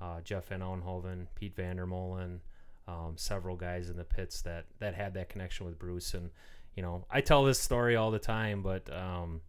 uh, 0.00 0.20
Jeff 0.22 0.48
Van 0.48 0.60
Oenhoven, 0.60 1.26
Pete 1.34 1.56
Vandermolen, 1.56 2.38
um, 2.86 3.14
several 3.16 3.56
guys 3.56 3.90
in 3.90 3.96
the 3.96 4.04
pits 4.04 4.42
that, 4.42 4.66
that 4.78 4.94
had 4.94 5.14
that 5.14 5.28
connection 5.28 5.66
with 5.66 5.78
Bruce. 5.78 6.14
And, 6.14 6.30
you 6.74 6.82
know, 6.82 7.04
I 7.10 7.20
tell 7.20 7.44
this 7.44 7.58
story 7.58 7.96
all 7.96 8.10
the 8.10 8.18
time, 8.18 8.62
but, 8.62 8.92
um, 8.94 9.40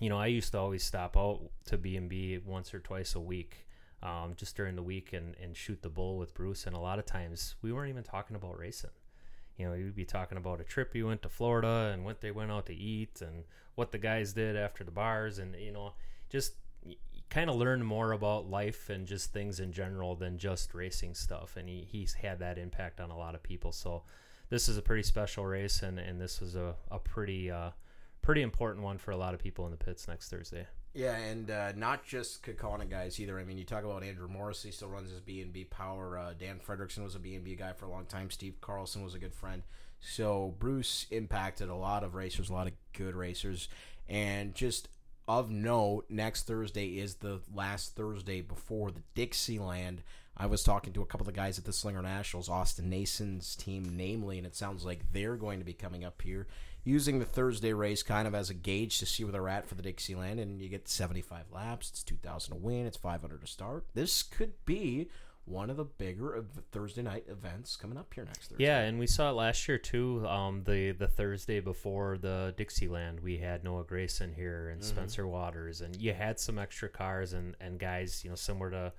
you 0.00 0.08
know, 0.08 0.18
I 0.18 0.26
used 0.26 0.52
to 0.52 0.58
always 0.58 0.84
stop 0.84 1.16
out 1.16 1.40
to 1.66 1.76
B&B 1.76 2.38
once 2.44 2.72
or 2.72 2.78
twice 2.78 3.14
a 3.14 3.20
week 3.20 3.63
um, 4.04 4.34
just 4.36 4.54
during 4.56 4.76
the 4.76 4.82
week 4.82 5.12
and, 5.12 5.34
and 5.42 5.56
shoot 5.56 5.82
the 5.82 5.88
bull 5.88 6.18
with 6.18 6.34
Bruce. 6.34 6.66
And 6.66 6.76
a 6.76 6.80
lot 6.80 6.98
of 6.98 7.06
times 7.06 7.56
we 7.62 7.72
weren't 7.72 7.88
even 7.88 8.04
talking 8.04 8.36
about 8.36 8.58
racing. 8.58 8.90
You 9.56 9.68
know, 9.68 9.74
you'd 9.74 9.96
be 9.96 10.04
talking 10.04 10.36
about 10.36 10.60
a 10.60 10.64
trip 10.64 10.94
you 10.94 11.06
went 11.06 11.22
to 11.22 11.28
Florida 11.28 11.90
and 11.92 12.04
what 12.04 12.20
they 12.20 12.30
went 12.30 12.50
out 12.50 12.66
to 12.66 12.74
eat 12.74 13.22
and 13.22 13.44
what 13.76 13.92
the 13.92 13.98
guys 13.98 14.32
did 14.34 14.56
after 14.56 14.84
the 14.84 14.90
bars 14.90 15.38
and, 15.38 15.54
you 15.56 15.72
know, 15.72 15.94
just 16.28 16.54
kind 17.30 17.48
of 17.48 17.56
learn 17.56 17.82
more 17.82 18.12
about 18.12 18.50
life 18.50 18.90
and 18.90 19.06
just 19.06 19.32
things 19.32 19.58
in 19.60 19.72
general 19.72 20.16
than 20.16 20.38
just 20.38 20.74
racing 20.74 21.14
stuff. 21.14 21.56
And 21.56 21.68
he, 21.68 21.86
he's 21.88 22.14
had 22.14 22.40
that 22.40 22.58
impact 22.58 23.00
on 23.00 23.10
a 23.10 23.16
lot 23.16 23.34
of 23.34 23.42
people. 23.42 23.72
So 23.72 24.02
this 24.50 24.68
is 24.68 24.76
a 24.76 24.82
pretty 24.82 25.04
special 25.04 25.46
race 25.46 25.82
and, 25.82 25.98
and 25.98 26.20
this 26.20 26.40
was 26.40 26.56
a, 26.56 26.74
a 26.90 26.98
pretty, 26.98 27.50
uh, 27.50 27.70
pretty 28.22 28.42
important 28.42 28.84
one 28.84 28.98
for 28.98 29.12
a 29.12 29.16
lot 29.16 29.34
of 29.34 29.40
people 29.40 29.64
in 29.64 29.70
the 29.70 29.78
pits 29.78 30.08
next 30.08 30.28
Thursday. 30.30 30.66
Yeah, 30.94 31.16
and 31.16 31.50
uh, 31.50 31.72
not 31.72 32.06
just 32.06 32.44
Kaukauna 32.44 32.88
guys 32.88 33.18
either. 33.18 33.38
I 33.40 33.44
mean, 33.44 33.58
you 33.58 33.64
talk 33.64 33.82
about 33.82 34.04
Andrew 34.04 34.28
Morris; 34.28 34.62
he 34.62 34.70
still 34.70 34.88
runs 34.88 35.10
his 35.10 35.20
B 35.20 35.40
and 35.40 35.52
B 35.52 35.64
Power. 35.64 36.16
Uh, 36.16 36.34
Dan 36.38 36.60
Fredrickson 36.64 37.02
was 37.02 37.16
a 37.16 37.18
B 37.18 37.34
and 37.34 37.44
B 37.44 37.56
guy 37.56 37.72
for 37.72 37.86
a 37.86 37.90
long 37.90 38.06
time. 38.06 38.30
Steve 38.30 38.60
Carlson 38.60 39.02
was 39.02 39.14
a 39.14 39.18
good 39.18 39.34
friend. 39.34 39.62
So 39.98 40.54
Bruce 40.58 41.06
impacted 41.10 41.68
a 41.68 41.74
lot 41.74 42.04
of 42.04 42.14
racers, 42.14 42.48
a 42.48 42.52
lot 42.52 42.68
of 42.68 42.74
good 42.92 43.16
racers, 43.16 43.68
and 44.08 44.54
just 44.54 44.88
of 45.26 45.50
note, 45.50 46.04
next 46.08 46.46
Thursday 46.46 46.98
is 46.98 47.16
the 47.16 47.40
last 47.52 47.96
Thursday 47.96 48.40
before 48.40 48.92
the 48.92 49.02
Dixieland. 49.14 50.02
I 50.36 50.46
was 50.46 50.62
talking 50.62 50.92
to 50.92 51.02
a 51.02 51.06
couple 51.06 51.28
of 51.28 51.34
guys 51.34 51.58
at 51.58 51.64
the 51.64 51.72
Slinger 51.72 52.02
Nationals, 52.02 52.48
Austin 52.48 52.90
Nason's 52.90 53.56
team, 53.56 53.94
namely, 53.96 54.36
and 54.36 54.46
it 54.46 54.54
sounds 54.54 54.84
like 54.84 55.12
they're 55.12 55.36
going 55.36 55.60
to 55.60 55.64
be 55.64 55.72
coming 55.72 56.04
up 56.04 56.20
here 56.22 56.46
using 56.84 57.18
the 57.18 57.24
Thursday 57.24 57.72
race 57.72 58.02
kind 58.02 58.28
of 58.28 58.34
as 58.34 58.50
a 58.50 58.54
gauge 58.54 58.98
to 58.98 59.06
see 59.06 59.24
where 59.24 59.32
they're 59.32 59.48
at 59.48 59.66
for 59.66 59.74
the 59.74 59.82
Dixieland. 59.82 60.38
And 60.38 60.60
you 60.60 60.68
get 60.68 60.88
75 60.88 61.46
laps. 61.52 61.90
It's 61.90 62.02
2,000 62.02 62.54
to 62.54 62.60
win. 62.60 62.86
It's 62.86 62.96
500 62.96 63.40
to 63.40 63.46
start. 63.46 63.86
This 63.94 64.22
could 64.22 64.52
be 64.66 65.08
one 65.46 65.68
of 65.68 65.76
the 65.76 65.84
bigger 65.84 66.42
Thursday 66.72 67.02
night 67.02 67.24
events 67.28 67.76
coming 67.76 67.98
up 67.98 68.12
here 68.14 68.24
next 68.24 68.48
Thursday. 68.48 68.64
Yeah, 68.64 68.80
and 68.80 68.98
we 68.98 69.06
saw 69.06 69.30
it 69.30 69.34
last 69.34 69.68
year 69.68 69.78
too. 69.78 70.26
Um, 70.26 70.62
the 70.64 70.92
the 70.92 71.06
Thursday 71.06 71.60
before 71.60 72.16
the 72.18 72.54
Dixieland, 72.56 73.20
we 73.20 73.38
had 73.38 73.62
Noah 73.62 73.84
Grayson 73.84 74.32
here 74.32 74.70
and 74.70 74.80
mm-hmm. 74.80 74.88
Spencer 74.88 75.26
Waters, 75.26 75.82
and 75.82 75.94
you 75.96 76.14
had 76.14 76.40
some 76.40 76.58
extra 76.58 76.88
cars 76.88 77.34
and 77.34 77.56
and 77.60 77.78
guys, 77.78 78.24
you 78.24 78.30
know, 78.30 78.36
similar 78.36 78.70
to 78.70 78.92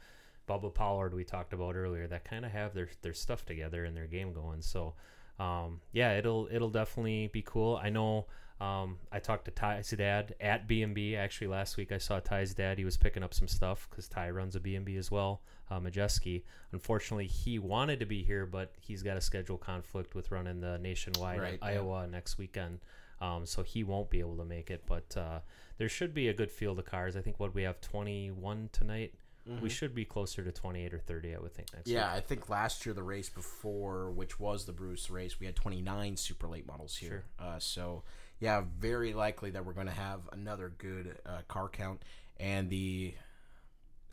Bubba 0.47 0.73
Pollard 0.73 1.15
we 1.15 1.23
talked 1.23 1.53
about 1.53 1.75
earlier, 1.75 2.05
that 2.07 2.25
kind 2.25 2.45
of 2.45 2.51
have 2.51 2.73
their 2.73 2.89
their 3.01 3.13
stuff 3.13 3.45
together 3.45 3.83
and 3.85 3.97
their 3.97 4.07
game 4.07 4.31
going. 4.31 4.61
So 4.61 4.93
um, 5.39 5.81
yeah, 5.91 6.17
it'll 6.17 6.47
it'll 6.51 6.69
definitely 6.69 7.27
be 7.27 7.41
cool. 7.41 7.79
I 7.81 7.89
know. 7.89 8.25
Um, 8.61 8.99
I 9.11 9.19
talked 9.19 9.45
to 9.45 9.51
Ty's 9.51 9.89
dad 9.89 10.33
at 10.39 10.65
B&B 10.65 11.17
actually 11.17 11.47
last 11.47 11.75
week. 11.75 11.91
I 11.91 11.97
saw 11.97 12.21
Ty's 12.21 12.53
dad. 12.53 12.77
He 12.77 12.85
was 12.85 12.95
picking 12.95 13.21
up 13.21 13.33
some 13.33 13.49
stuff 13.49 13.87
because 13.89 14.07
Ty 14.07 14.29
runs 14.29 14.55
a 14.55 14.61
B&B 14.61 14.95
as 14.95 15.11
well, 15.11 15.41
uh, 15.69 15.79
Majeski. 15.81 16.43
Unfortunately, 16.71 17.27
he 17.27 17.59
wanted 17.59 17.99
to 17.99 18.05
be 18.05 18.23
here, 18.23 18.45
but 18.45 18.71
he's 18.79 19.03
got 19.03 19.17
a 19.17 19.21
schedule 19.21 19.57
conflict 19.57 20.15
with 20.15 20.31
running 20.31 20.61
the 20.61 20.77
nationwide 20.77 21.41
right, 21.41 21.59
Iowa 21.61 22.03
yeah. 22.03 22.11
next 22.11 22.37
weekend. 22.37 22.79
Um, 23.19 23.45
so 23.45 23.61
he 23.61 23.83
won't 23.83 24.09
be 24.09 24.19
able 24.19 24.37
to 24.37 24.45
make 24.45 24.71
it. 24.71 24.83
But 24.85 25.15
uh, 25.17 25.39
there 25.77 25.89
should 25.89 26.13
be 26.13 26.29
a 26.29 26.33
good 26.33 26.51
field 26.51 26.79
of 26.79 26.85
cars. 26.85 27.17
I 27.17 27.21
think 27.21 27.39
what 27.39 27.53
we 27.53 27.63
have 27.63 27.81
21 27.81 28.69
tonight. 28.71 29.13
Mm-hmm. 29.49 29.61
We 29.61 29.69
should 29.69 29.93
be 29.93 30.05
closer 30.05 30.43
to 30.43 30.51
28 30.51 30.93
or 30.93 30.99
30, 30.99 31.35
I 31.35 31.39
would 31.39 31.53
think, 31.53 31.73
next 31.73 31.87
Yeah, 31.87 32.11
week. 32.13 32.17
I 32.17 32.25
think 32.25 32.49
last 32.49 32.85
year, 32.85 32.93
the 32.93 33.03
race 33.03 33.29
before, 33.29 34.09
which 34.11 34.39
was 34.39 34.65
the 34.65 34.73
Bruce 34.73 35.09
race, 35.09 35.39
we 35.39 35.45
had 35.45 35.55
29 35.55 36.17
super 36.17 36.47
late 36.47 36.65
models 36.65 36.95
here. 36.95 37.25
Sure. 37.39 37.47
Uh, 37.47 37.59
so, 37.59 38.03
yeah, 38.39 38.63
very 38.79 39.13
likely 39.13 39.51
that 39.51 39.63
we're 39.65 39.73
going 39.73 39.87
to 39.87 39.93
have 39.93 40.21
another 40.31 40.73
good 40.77 41.19
uh, 41.25 41.41
car 41.47 41.69
count. 41.69 42.01
And 42.39 42.69
the 42.69 43.13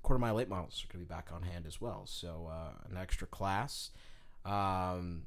quarter 0.03 0.19
mile 0.19 0.35
late 0.35 0.49
models 0.49 0.85
are 0.85 0.93
going 0.93 1.05
to 1.05 1.09
be 1.09 1.15
back 1.15 1.31
on 1.33 1.43
hand 1.43 1.65
as 1.67 1.81
well. 1.81 2.03
So, 2.05 2.51
uh, 2.53 2.73
an 2.91 2.99
extra 2.99 3.27
class. 3.27 3.91
Um, 4.45 5.23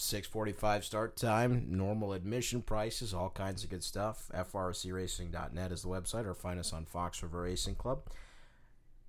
645 0.00 0.84
start 0.84 1.16
time, 1.16 1.66
normal 1.68 2.12
admission 2.12 2.62
prices, 2.62 3.12
all 3.14 3.30
kinds 3.30 3.64
of 3.64 3.70
good 3.70 3.84
stuff. 3.84 4.30
FRCRacing.net 4.34 5.72
is 5.72 5.82
the 5.82 5.88
website, 5.88 6.26
or 6.26 6.34
find 6.34 6.58
us 6.58 6.72
on 6.72 6.84
Fox 6.86 7.22
River 7.22 7.42
Racing 7.42 7.74
Club. 7.74 8.02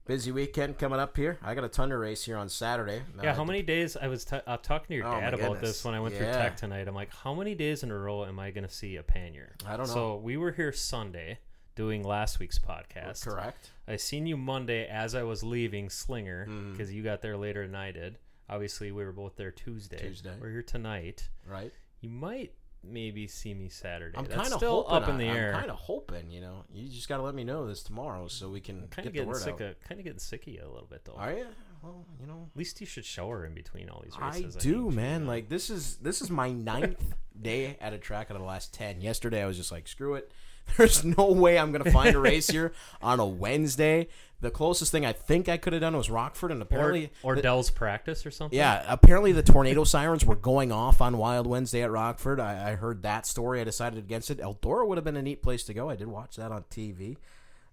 Busy 0.05 0.31
weekend 0.31 0.79
coming 0.79 0.99
up 0.99 1.15
here. 1.15 1.37
I 1.43 1.53
got 1.53 1.63
a 1.63 1.69
Thunder 1.69 1.99
race 1.99 2.25
here 2.25 2.35
on 2.35 2.49
Saturday. 2.49 3.03
Yeah, 3.21 3.35
how 3.35 3.43
many 3.43 3.61
days? 3.61 3.95
I 3.95 4.07
was 4.07 4.25
t- 4.25 4.39
uh, 4.45 4.57
talking 4.57 4.87
to 4.87 4.95
your 4.95 5.07
oh 5.07 5.19
dad 5.19 5.33
about 5.35 5.61
this 5.61 5.85
when 5.85 5.93
I 5.93 5.99
went 5.99 6.15
yeah. 6.15 6.19
through 6.21 6.33
tech 6.33 6.57
tonight. 6.57 6.87
I'm 6.87 6.95
like, 6.95 7.13
how 7.13 7.35
many 7.35 7.53
days 7.53 7.83
in 7.83 7.91
a 7.91 7.97
row 7.97 8.25
am 8.25 8.39
I 8.39 8.49
going 8.49 8.67
to 8.67 8.73
see 8.73 8.95
a 8.95 9.03
Panure? 9.03 9.55
I 9.65 9.77
don't 9.77 9.87
know. 9.87 9.93
So 9.93 10.15
we 10.15 10.37
were 10.37 10.51
here 10.51 10.71
Sunday 10.71 11.37
doing 11.75 12.03
last 12.03 12.39
week's 12.39 12.57
podcast. 12.57 13.23
Correct. 13.23 13.69
I 13.87 13.95
seen 13.97 14.25
you 14.25 14.37
Monday 14.37 14.87
as 14.87 15.13
I 15.13 15.23
was 15.23 15.43
leaving 15.43 15.89
Slinger 15.89 16.45
because 16.71 16.89
mm. 16.89 16.93
you 16.93 17.03
got 17.03 17.21
there 17.21 17.37
later 17.37 17.65
than 17.65 17.75
I 17.75 17.91
did. 17.91 18.17
Obviously, 18.49 18.91
we 18.91 19.05
were 19.05 19.13
both 19.13 19.35
there 19.35 19.51
Tuesday. 19.51 19.97
Tuesday. 19.97 20.33
We're 20.41 20.51
here 20.51 20.63
tonight. 20.63 21.29
Right. 21.47 21.71
You 22.01 22.09
might 22.09 22.53
maybe 22.83 23.27
see 23.27 23.53
me 23.53 23.69
Saturday. 23.69 24.17
I'm 24.17 24.25
kind 24.25 24.47
of 24.47 24.53
still 24.53 24.85
up 24.87 25.07
in 25.07 25.17
the 25.17 25.29
I, 25.29 25.35
air. 25.35 25.53
I'm 25.53 25.59
kind 25.59 25.71
of 25.71 25.77
hoping, 25.77 26.31
you 26.31 26.41
know. 26.41 26.63
You 26.73 26.89
just 26.89 27.07
got 27.07 27.17
to 27.17 27.23
let 27.23 27.35
me 27.35 27.43
know 27.43 27.67
this 27.67 27.83
tomorrow 27.83 28.27
so 28.27 28.49
we 28.49 28.59
can 28.59 28.87
kind 28.87 29.07
of 29.07 29.13
getting 29.13 29.27
the 29.27 29.33
word 29.33 29.41
sick 29.41 29.55
out. 29.55 29.61
of 29.61 29.79
kind 29.81 29.99
of 29.99 30.05
getting 30.05 30.19
sick 30.19 30.47
of 30.47 30.53
you 30.53 30.61
a 30.63 30.71
little 30.71 30.87
bit 30.89 31.05
though. 31.05 31.15
Are 31.15 31.33
you? 31.33 31.47
Well, 31.81 32.05
you 32.19 32.27
know. 32.27 32.49
At 32.53 32.57
least 32.57 32.79
you 32.79 32.87
should 32.87 33.05
shower 33.05 33.45
in 33.45 33.53
between 33.53 33.89
all 33.89 34.01
these 34.03 34.17
races. 34.19 34.55
I, 34.55 34.59
I 34.59 34.61
do, 34.61 34.91
man. 34.91 35.25
Like 35.25 35.49
this 35.49 35.69
is 35.69 35.97
this 35.97 36.21
is 36.21 36.29
my 36.29 36.51
ninth 36.51 37.13
day 37.39 37.77
at 37.81 37.93
a 37.93 37.97
track 37.97 38.27
out 38.29 38.35
of 38.35 38.41
the 38.41 38.47
last 38.47 38.73
ten. 38.73 39.01
Yesterday 39.01 39.41
I 39.41 39.47
was 39.47 39.57
just 39.57 39.71
like, 39.71 39.87
screw 39.87 40.15
it. 40.15 40.31
There's 40.77 41.03
no 41.03 41.31
way 41.31 41.57
I'm 41.57 41.71
gonna 41.71 41.91
find 41.91 42.15
a 42.15 42.19
race 42.19 42.49
here 42.49 42.73
on 43.01 43.19
a 43.19 43.25
Wednesday. 43.25 44.07
The 44.39 44.49
closest 44.49 44.91
thing 44.91 45.05
I 45.05 45.13
think 45.13 45.47
I 45.47 45.57
could 45.57 45.73
have 45.73 45.81
done 45.81 45.95
was 45.95 46.09
Rockford, 46.09 46.51
and 46.51 46.61
apparently, 46.63 47.11
or, 47.21 47.33
or 47.33 47.35
the, 47.35 47.43
Dells 47.43 47.69
practice 47.69 48.25
or 48.25 48.31
something. 48.31 48.57
Yeah, 48.57 48.83
apparently 48.87 49.33
the 49.33 49.43
tornado 49.43 49.83
sirens 49.83 50.25
were 50.25 50.35
going 50.35 50.71
off 50.71 50.99
on 50.99 51.17
Wild 51.17 51.45
Wednesday 51.45 51.83
at 51.83 51.91
Rockford. 51.91 52.39
I, 52.39 52.71
I, 52.71 52.75
heard 52.75 53.03
that 53.03 53.27
story. 53.27 53.61
I 53.61 53.65
decided 53.65 53.99
against 53.99 54.31
it. 54.31 54.39
Eldora 54.39 54.87
would 54.87 54.97
have 54.97 55.05
been 55.05 55.17
a 55.17 55.21
neat 55.21 55.43
place 55.43 55.63
to 55.65 55.75
go. 55.75 55.91
I 55.91 55.95
did 55.95 56.07
watch 56.07 56.37
that 56.37 56.51
on 56.51 56.63
TV. 56.71 57.17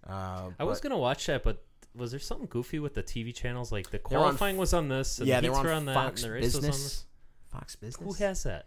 Uh, 0.06 0.50
I 0.58 0.64
was 0.64 0.80
gonna 0.80 0.98
watch 0.98 1.24
that, 1.26 1.42
but 1.42 1.64
was 1.94 2.10
there 2.10 2.20
something 2.20 2.46
goofy 2.48 2.78
with 2.78 2.94
the 2.94 3.02
TV 3.02 3.34
channels? 3.34 3.72
Like 3.72 3.90
the 3.90 3.98
qualifying 3.98 4.56
on, 4.56 4.60
was 4.60 4.74
on 4.74 4.88
this, 4.88 5.18
and 5.18 5.26
yeah, 5.26 5.40
the 5.40 5.48
they 5.48 5.50
were 5.50 5.72
on, 5.72 5.88
on 5.88 5.94
Fox 5.94 6.22
that, 6.22 6.40
Business. 6.40 7.04
Fox 7.50 7.76
Business. 7.76 8.18
Who 8.18 8.24
has 8.24 8.42
that? 8.42 8.66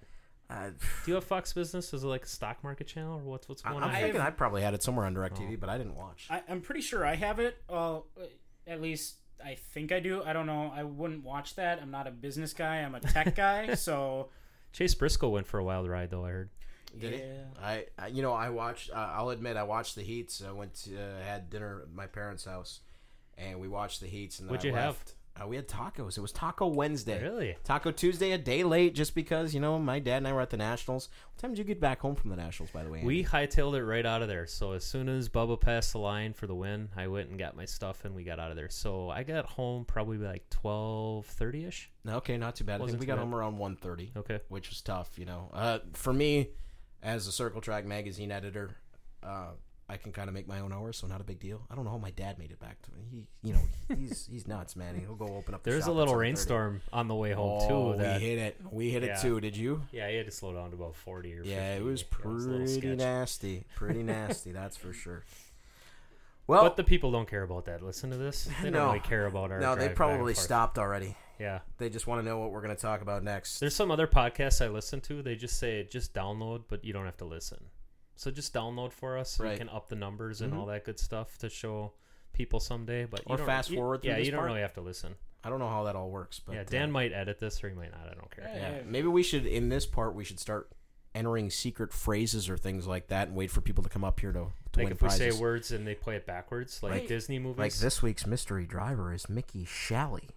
Uh, 0.52 0.70
Do 0.70 1.12
you 1.12 1.14
have 1.16 1.24
Fox 1.24 1.54
Business 1.54 1.93
as 1.93 2.04
like 2.04 2.24
a 2.24 2.28
stock 2.28 2.64
market 2.64 2.88
channel, 2.88 3.20
or 3.20 3.24
what's 3.24 3.47
what's 3.47 3.62
going 3.62 3.78
I'm 3.78 3.84
on? 3.84 3.89
I'm 3.89 4.02
thinking 4.02 4.22
I 4.22 4.32
probably 4.32 4.62
had 4.62 4.74
it 4.74 4.84
somewhere 4.84 5.06
on 5.06 5.16
DirecTV, 5.16 5.54
oh. 5.54 5.58
but 5.60 5.70
I 5.70 5.78
didn't 5.78 5.95
watch. 5.95 6.28
I, 6.30 6.41
am 6.49 6.62
pretty 6.62 6.82
sure 6.82 7.06
I 7.06 7.16
have 7.16 7.39
it. 7.39 7.58
Well, 7.70 8.08
at 8.68 8.82
least 8.82 9.16
I 9.43 9.56
think 9.56 9.91
I 9.91 9.99
do. 9.99 10.24
I 10.24 10.34
don't 10.34 10.45
know. 10.45 10.72
I 10.76 10.84
wouldn't 10.84 11.24
watch 11.24 11.56
that. 11.56 11.80
I'm 11.82 11.91
not 11.91 12.08
a 12.08 12.12
business 12.12 12.54
guy. 12.54 12.78
I'm 12.78 12.95
a 12.95 12.99
tech 12.99 13.36
guy. 13.36 13.76
so 13.76 14.30
Chase 14.74 14.93
Briscoe 14.93 15.30
went 15.30 15.47
for 15.47 15.60
a 15.60 15.64
wild 15.64 15.88
ride, 15.88 16.10
though. 16.10 16.26
I 16.26 16.32
heard. 16.32 16.49
Did 16.99 17.20
yeah. 17.20 17.64
I, 17.64 17.86
I, 17.97 18.08
you 18.08 18.22
know, 18.22 18.34
I 18.34 18.49
watched. 18.49 18.91
Uh, 18.91 19.12
I'll 19.14 19.30
admit, 19.30 19.56
I 19.56 19.64
watched 19.64 19.95
the 19.95 20.04
heats. 20.04 20.43
I 20.45 20.52
went 20.52 20.76
to 20.84 21.02
uh, 21.02 21.24
had 21.26 21.49
dinner 21.49 21.84
at 21.84 21.93
my 21.93 22.08
parents' 22.08 22.43
house, 22.43 22.82
and 23.38 23.62
we 23.62 23.70
watched 23.70 24.02
the 24.02 24.08
heats. 24.08 24.39
And 24.39 24.49
What'd 24.49 24.66
I 24.66 24.70
you 24.70 24.76
left. 24.76 25.10
have? 25.10 25.16
Uh, 25.42 25.48
we 25.48 25.56
had 25.56 25.68
tacos. 25.68 26.18
It 26.18 26.22
was 26.22 26.32
Taco 26.32 26.68
Wednesday. 26.68 27.22
Really? 27.22 27.58
Taco 27.64 27.92
Tuesday, 27.92 28.32
a 28.32 28.38
day 28.38 28.64
late, 28.64 28.94
just 28.94 29.16
because 29.16 29.54
you 29.54 29.60
know 29.60 29.80
my 29.80 30.00
dad 30.00 30.18
and 30.18 30.28
I 30.28 30.34
were 30.34 30.42
at 30.42 30.50
the 30.50 30.58
Nationals. 30.58 31.10
What 31.34 31.42
time 31.42 31.52
did 31.52 31.58
you 31.60 31.64
get 31.64 31.80
back 31.80 32.00
home 32.02 32.16
from 32.16 32.30
the 32.30 32.36
Nationals? 32.36 32.72
By 32.72 32.84
the 32.84 32.89
way, 32.89 33.02
We 33.04 33.20
Andy? 33.20 33.30
hightailed 33.30 33.76
it 33.76 33.84
right 33.86 34.06
out 34.06 34.22
of 34.22 34.28
there. 34.28 34.46
So 34.48 34.74
as 34.74 34.84
soon 34.84 35.10
as 35.10 35.30
Bubba 35.30 35.60
passed 35.60 35.94
the 35.94 36.00
line 36.00 36.34
for 36.34 36.48
the 36.48 36.56
win, 36.56 36.89
I 36.96 37.08
went 37.08 37.30
and 37.30 37.39
got 37.39 37.56
my 37.56 37.66
stuff 37.66 38.06
and 38.06 38.14
we 38.16 38.24
got 38.24 38.39
out 38.39 38.52
of 38.52 38.58
there. 38.58 38.70
So 38.70 39.10
I 39.10 39.24
got 39.24 39.46
home 39.46 39.86
probably 39.86 40.18
like 40.18 40.50
twelve 40.50 41.26
thirty 41.26 41.66
ish. 41.66 41.89
okay, 42.08 42.38
not 42.38 42.56
too 42.56 42.64
bad. 42.64 42.82
I 42.82 42.86
think 42.86 43.00
we 43.00 43.06
got 43.06 43.16
bad. 43.16 43.22
home 43.24 43.36
around 43.36 43.58
1.30, 43.58 44.18
Okay. 44.18 44.39
which 44.50 44.70
was 44.70 44.82
tough. 44.82 45.18
You 45.18 45.26
know, 45.26 45.50
uh, 45.54 45.80
for 45.94 46.14
me, 46.14 46.50
as 47.02 47.28
a 47.28 47.32
Circle 47.32 47.62
Track 47.62 47.86
magazine 47.86 48.32
editor, 48.32 48.76
uh, 49.24 49.52
I 49.92 49.98
can 49.98 50.12
kind 50.12 50.28
of 50.30 50.34
make 50.34 50.48
my 50.48 50.60
own 50.62 50.72
hours, 50.72 50.98
so 50.98 51.06
not 51.08 51.20
a 51.20 51.24
big 51.24 51.39
deal. 51.39 51.62
I 51.70 51.76
don't 51.76 51.84
know 51.84 51.92
how 51.92 51.98
my 51.98 52.12
dad 52.12 52.39
made 52.39 52.52
it 52.52 52.60
back 52.60 52.82
to 52.84 52.92
me. 52.92 53.00
He, 53.12 53.28
you 53.50 53.54
know, 53.54 53.62
he's 53.96 54.28
he's 54.32 54.48
nuts, 54.48 54.76
man. 54.76 54.96
He'll 55.00 55.16
go 55.16 55.28
open 55.36 55.54
up. 55.54 55.64
The 55.64 55.72
There's 55.72 55.88
a 55.88 55.92
little 55.92 56.16
rainstorm 56.16 56.82
on 56.94 57.08
the 57.08 57.16
way 57.16 57.34
home 57.34 57.60
Oh, 57.64 57.94
too. 57.94 57.98
That 58.00 58.20
we 58.22 58.26
hit 58.28 58.38
it. 58.39 58.58
We 58.72 58.89
hit 58.89 59.04
Yeah. 59.04 59.18
it 59.18 59.22
too. 59.22 59.39
Did 59.42 59.58
you? 59.58 59.82
yeah, 59.92 60.10
he 60.10 60.16
had 60.16 60.26
to 60.28 60.32
slow 60.32 60.54
down 60.54 60.70
to 60.72 60.76
about 60.78 60.96
forty 60.96 61.36
or. 61.38 61.44
Yeah, 61.44 61.74
it 61.76 61.84
50. 61.84 61.84
was 61.84 62.02
Yeah, 62.02 62.08
a 62.08 62.30
little 62.32 62.66
pretty 62.82 62.96
nasty. 62.96 63.66
Pretty 63.76 64.04
nasty, 64.04 64.52
that's 64.52 64.78
for 64.78 64.94
sure. 64.94 65.24
Well, 66.48 66.64
But 66.64 66.76
the 66.76 66.84
people 66.84 67.12
don't 67.12 67.30
care 67.30 67.44
about 67.44 67.66
that. 67.66 67.82
Listen 67.82 68.10
to 68.10 68.18
this. 68.18 68.50
They 68.62 68.72
don't 68.72 68.88
really 68.88 69.00
care 69.00 69.26
about 69.26 69.52
our. 69.52 69.60
no, 69.62 69.76
they 69.76 69.88
probably 69.89 70.34
stopped 70.34 70.78
already. 70.78 71.16
Yeah. 71.39 71.60
They 71.78 71.89
just 71.89 72.08
want 72.08 72.22
to 72.22 72.26
know 72.28 72.39
what 72.39 72.52
we're 72.52 72.62
going 72.62 72.76
to 72.76 72.82
talk 72.82 73.02
about 73.02 73.24
next. 73.24 73.60
There's 73.60 73.76
some 73.76 73.89
other 73.89 74.06
podcasts 74.06 74.64
I 74.64 74.68
listen 74.68 75.00
to. 75.02 75.22
They 75.22 75.36
just 75.36 75.58
say 75.58 75.88
just 75.89 76.14
download, 76.14 76.64
but 76.68 76.84
you 76.84 76.92
don't 76.94 77.06
have 77.06 77.16
to 77.18 77.26
listen. 77.26 77.64
So 78.22 78.30
just 78.30 78.54
download 78.54 78.92
for 78.92 79.18
us. 79.18 79.32
So 79.32 79.44
Right. 79.46 79.54
You 79.54 79.58
can 79.58 79.70
up 79.70 79.90
the 79.90 79.96
numbers 79.96 80.42
and 80.42 80.54
Mhm. 80.54 80.58
all 80.60 80.66
that 80.68 80.86
good 80.86 81.00
stuff 81.00 81.40
to 81.40 81.50
show 81.50 81.94
people 82.34 82.60
someday. 82.60 83.06
But 83.06 83.22
you 83.22 83.34
Or 83.34 83.38
don't- 83.38 83.48
fast 83.48 83.72
you- 83.72 83.78
forward 83.78 84.02
through 84.04 84.12
Yeah, 84.12 84.18
this 84.18 84.28
you 84.28 84.32
don't 84.32 84.42
part. 84.42 84.50
really 84.50 84.62
have 84.62 84.74
to 84.76 84.82
listen. 84.82 85.16
I 85.44 85.50
don't 85.50 85.58
know 85.58 85.68
how 85.70 85.86
that 85.86 85.96
all 85.96 86.12
works, 86.12 86.40
but 86.40 86.54
yeah, 86.54 86.62
uh, 86.62 86.66
Dan 86.66 86.92
might 86.92 87.12
edit 87.14 87.40
this 87.40 87.64
or 87.64 87.70
he 87.70 87.74
might 87.76 87.90
not. 87.92 88.08
I 88.08 88.14
don't 88.14 88.30
care. 88.30 88.46
Yeah. 88.48 88.76
yeah, 88.78 88.82
maybe 88.86 89.08
we 89.08 89.24
should 89.24 89.48
in 89.48 89.70
this 89.70 89.88
part 89.88 90.14
we 90.14 90.24
should 90.24 90.40
start 90.40 90.72
entering 91.16 91.50
secret 91.50 91.92
phrases 91.92 92.48
or 92.48 92.58
things 92.58 92.86
like 92.86 93.08
that 93.08 93.30
and 93.30 93.36
wait 93.36 93.50
for 93.50 93.60
people 93.60 93.84
to 93.84 93.90
come 93.90 94.04
up 94.04 94.20
here 94.20 94.32
to, 94.32 94.40
to 94.74 94.80
Like 94.80 94.84
win 94.86 94.92
if 94.94 95.02
we 95.02 95.10
say 95.10 95.32
words 95.32 95.72
and 95.72 95.88
they 95.88 95.96
play 95.96 96.16
it 96.16 96.28
backwards, 96.28 96.84
like 96.84 96.92
Right. 96.92 97.08
Disney 97.08 97.40
movies. 97.40 97.58
like 97.58 97.74
this 97.74 98.04
week's 98.04 98.28
mystery 98.28 98.68
driver 98.68 99.12
is 99.12 99.28
Mickey 99.30 99.66
Shalley. 99.66 100.30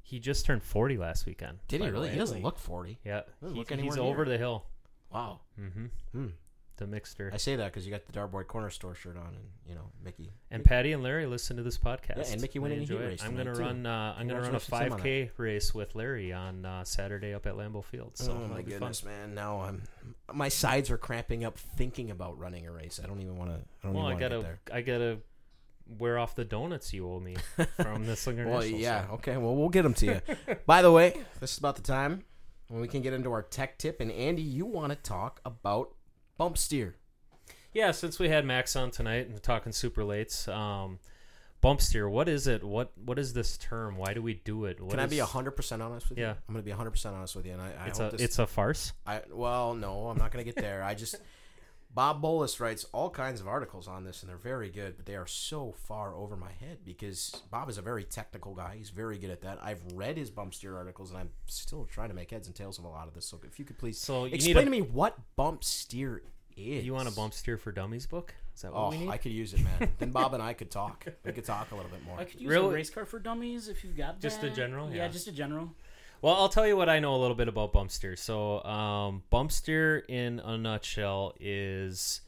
He 0.00 0.18
just 0.18 0.46
turned 0.46 0.62
40 0.62 0.96
last 0.96 1.26
weekend. 1.26 1.58
Did 1.68 1.82
he 1.82 1.88
really? 1.90 2.08
way. 2.08 2.14
He 2.14 2.18
doesn't 2.18 2.42
look 2.42 2.58
40. 2.58 2.98
Yeah, 3.04 3.24
Doesn't 3.42 3.54
he- 3.54 3.60
look 3.60 3.68
he's 3.68 3.78
anywhere 3.78 4.00
over 4.00 4.24
near. 4.24 4.32
the 4.32 4.38
hill. 4.38 4.66
Wow. 5.10 5.40
hmm 5.56 5.86
Hmm. 6.12 6.28
The 6.78 6.86
mixture. 6.86 7.30
I 7.32 7.36
say 7.36 7.54
that 7.56 7.66
because 7.66 7.84
you 7.86 7.92
got 7.92 8.06
the 8.06 8.12
Darboy 8.12 8.46
Corner 8.46 8.70
Store 8.70 8.94
shirt 8.94 9.16
on, 9.16 9.26
and 9.28 9.44
you 9.68 9.74
know 9.74 9.90
Mickey. 10.02 10.32
And 10.50 10.64
Patty 10.64 10.92
and 10.92 11.02
Larry 11.02 11.26
listen 11.26 11.56
to 11.58 11.62
this 11.62 11.76
podcast. 11.78 12.16
Yeah, 12.16 12.32
and 12.32 12.40
Mickey 12.40 12.58
They 12.58 12.62
winning 12.62 12.78
a 12.78 12.82
heat 12.82 12.90
it. 12.90 12.98
race 12.98 13.22
I'm 13.22 13.36
gonna 13.36 13.52
run. 13.54 13.84
Uh, 13.86 14.14
I'm 14.18 14.26
gonna 14.26 14.40
run 14.40 14.54
a 14.54 14.58
Congratulations 14.60 14.66
to 14.68 14.76
him 14.86 14.92
on 14.94 14.98
5K 15.00 15.30
race 15.36 15.74
with 15.74 15.94
Larry 15.94 16.32
on 16.32 16.64
uh, 16.64 16.82
Saturday 16.84 17.34
up 17.34 17.46
at 17.46 17.54
Lambeau 17.54 17.84
Field. 17.84 18.16
So 18.16 18.32
oh 18.32 18.48
my 18.48 18.62
be 18.62 18.70
fun. 18.72 18.80
goodness, 18.80 19.04
man! 19.04 19.34
Now 19.34 19.60
I'm 19.60 19.82
my 20.32 20.48
sides 20.48 20.90
are 20.90 20.98
cramping 20.98 21.44
up 21.44 21.58
thinking 21.58 22.10
about 22.10 22.38
running 22.38 22.66
a 22.66 22.72
race. 22.72 23.00
I 23.02 23.06
don't 23.06 23.20
even 23.20 23.36
want 23.36 23.50
to. 23.50 23.56
I 23.56 23.86
don't 23.86 23.94
Well, 23.94 24.06
I 24.06 24.12
even 24.14 24.18
to 24.22 24.28
gotta. 24.28 24.36
get 24.42 24.42
there. 24.66 24.76
I 24.76 24.80
gotta 24.80 25.18
wear 25.98 26.18
off 26.18 26.34
the 26.34 26.44
donuts 26.44 26.92
you 26.94 27.06
owe 27.08 27.20
me 27.20 27.36
from 27.76 28.06
the 28.06 28.16
Slinger 28.16 28.48
Well, 28.48 28.64
yeah, 28.64 29.06
so- 29.08 29.14
okay. 29.14 29.36
Well, 29.36 29.54
we'll 29.54 29.68
get 29.68 29.82
them 29.82 29.94
to 29.94 30.06
you. 30.06 30.20
By 30.66 30.80
the 30.80 30.90
way, 30.90 31.20
this 31.40 31.52
is 31.52 31.58
about 31.58 31.76
the 31.76 31.82
time 31.82 32.24
when 32.68 32.80
we 32.80 32.88
can 32.88 33.02
get 33.02 33.12
into 33.12 33.30
our 33.30 33.42
tech 33.42 33.78
tip. 33.78 34.00
And 34.00 34.10
Andy, 34.10 34.42
you 34.42 34.64
want 34.64 34.90
to 34.90 34.96
talk 34.96 35.40
about 35.44 35.94
bump 36.42 36.58
steer? 36.58 36.96
Yeah, 37.72 37.92
since 37.92 38.18
we 38.18 38.28
had 38.28 38.44
Max 38.44 38.76
on 38.76 38.90
tonight 38.90 39.28
and 39.28 39.42
talking 39.42 39.72
super 39.72 40.02
lates, 40.02 40.46
um, 40.52 40.98
bump 41.60 41.80
steer. 41.80 42.08
What 42.08 42.28
is 42.28 42.46
it? 42.46 42.62
What 42.64 42.92
What 43.02 43.18
is 43.18 43.32
this 43.32 43.56
term? 43.56 43.96
Why 43.96 44.12
do 44.12 44.20
we 44.20 44.34
do 44.34 44.64
it? 44.66 44.80
What 44.80 44.90
Can 44.90 45.00
I 45.00 45.06
be 45.06 45.18
is- 45.20 45.28
hundred 45.28 45.52
percent 45.52 45.80
honest 45.82 46.08
with 46.10 46.18
you? 46.18 46.24
Yeah. 46.24 46.30
I'm 46.32 46.52
going 46.54 46.62
to 46.62 46.66
be 46.66 46.70
hundred 46.72 46.90
percent 46.90 47.14
honest 47.14 47.34
with 47.36 47.46
you. 47.46 47.52
And 47.52 47.62
I, 47.62 47.72
I 47.78 47.86
It's 47.86 47.98
hope 47.98 48.12
a 48.12 48.16
this. 48.16 48.24
it's 48.26 48.38
a 48.38 48.46
farce. 48.46 48.92
I 49.06 49.22
well, 49.30 49.74
no, 49.74 50.08
I'm 50.08 50.18
not 50.18 50.32
going 50.32 50.44
to 50.44 50.52
get 50.52 50.60
there. 50.62 50.82
I 50.82 50.94
just 50.94 51.14
Bob 51.94 52.22
Bolles 52.22 52.58
writes 52.58 52.86
all 52.92 53.10
kinds 53.10 53.40
of 53.40 53.46
articles 53.46 53.86
on 53.86 54.04
this, 54.04 54.22
and 54.22 54.30
they're 54.30 54.36
very 54.38 54.70
good, 54.70 54.96
but 54.96 55.04
they 55.04 55.14
are 55.14 55.26
so 55.26 55.72
far 55.86 56.14
over 56.14 56.36
my 56.36 56.52
head 56.52 56.78
because 56.84 57.42
Bob 57.50 57.68
is 57.68 57.76
a 57.76 57.82
very 57.82 58.02
technical 58.04 58.54
guy. 58.54 58.76
He's 58.78 58.88
very 58.90 59.18
good 59.18 59.28
at 59.30 59.42
that. 59.42 59.58
I've 59.62 59.82
read 59.94 60.16
his 60.16 60.30
bump 60.30 60.54
steer 60.54 60.74
articles, 60.76 61.10
and 61.10 61.18
I'm 61.20 61.30
still 61.46 61.84
trying 61.84 62.08
to 62.08 62.14
make 62.14 62.30
heads 62.30 62.46
and 62.46 62.56
tails 62.56 62.78
of 62.78 62.84
a 62.84 62.88
lot 62.88 63.08
of 63.08 63.14
this. 63.14 63.26
So 63.26 63.38
if 63.46 63.58
you 63.58 63.66
could 63.66 63.76
please 63.78 63.98
So 63.98 64.24
you 64.24 64.34
explain 64.34 64.56
a, 64.58 64.64
to 64.64 64.70
me 64.70 64.80
what 64.80 65.18
bump 65.36 65.64
steer 65.64 66.22
is. 66.56 66.84
You 66.84 66.94
want 66.94 67.08
a 67.08 67.12
bump 67.12 67.34
steer 67.34 67.58
for 67.58 67.72
dummies 67.72 68.06
book? 68.06 68.34
Is 68.54 68.62
that 68.62 68.72
what 68.72 68.80
Oh, 68.80 68.90
we 68.90 68.98
need? 68.98 69.08
I 69.10 69.16
could 69.18 69.32
use 69.32 69.52
it, 69.52 69.60
man. 69.60 69.90
then 69.98 70.10
Bob 70.12 70.32
and 70.34 70.42
I 70.42 70.54
could 70.54 70.70
talk. 70.70 71.06
We 71.24 71.32
could 71.32 71.44
talk 71.44 71.72
a 71.72 71.74
little 71.74 71.90
bit 71.90 72.04
more. 72.04 72.18
I 72.18 72.24
could 72.24 72.40
use 72.40 72.48
Really? 72.50 72.66
a 72.68 72.70
race 72.74 72.90
car 72.90 73.04
for 73.04 73.18
dummies 73.18 73.68
if 73.68 73.84
you've 73.84 73.96
got 73.96 74.18
Just 74.20 74.42
a 74.42 74.50
general? 74.50 74.88
Yeah, 74.90 74.96
Yeah. 74.96 75.08
just 75.08 75.26
a 75.28 75.32
general. 75.32 75.74
Well, 76.22 76.34
I'll 76.36 76.48
tell 76.48 76.66
you 76.66 76.76
what 76.76 76.88
I 76.88 77.00
know 77.00 77.14
a 77.16 77.18
little 77.20 77.34
bit 77.36 77.48
about 77.48 77.72
bump 77.72 77.90
steer. 77.90 78.14
So, 78.16 78.62
um, 78.64 79.24
bump 79.30 79.50
steer 79.52 79.98
in 80.08 80.38
a 80.40 80.56
nutshell 80.56 81.34
is 81.40 82.20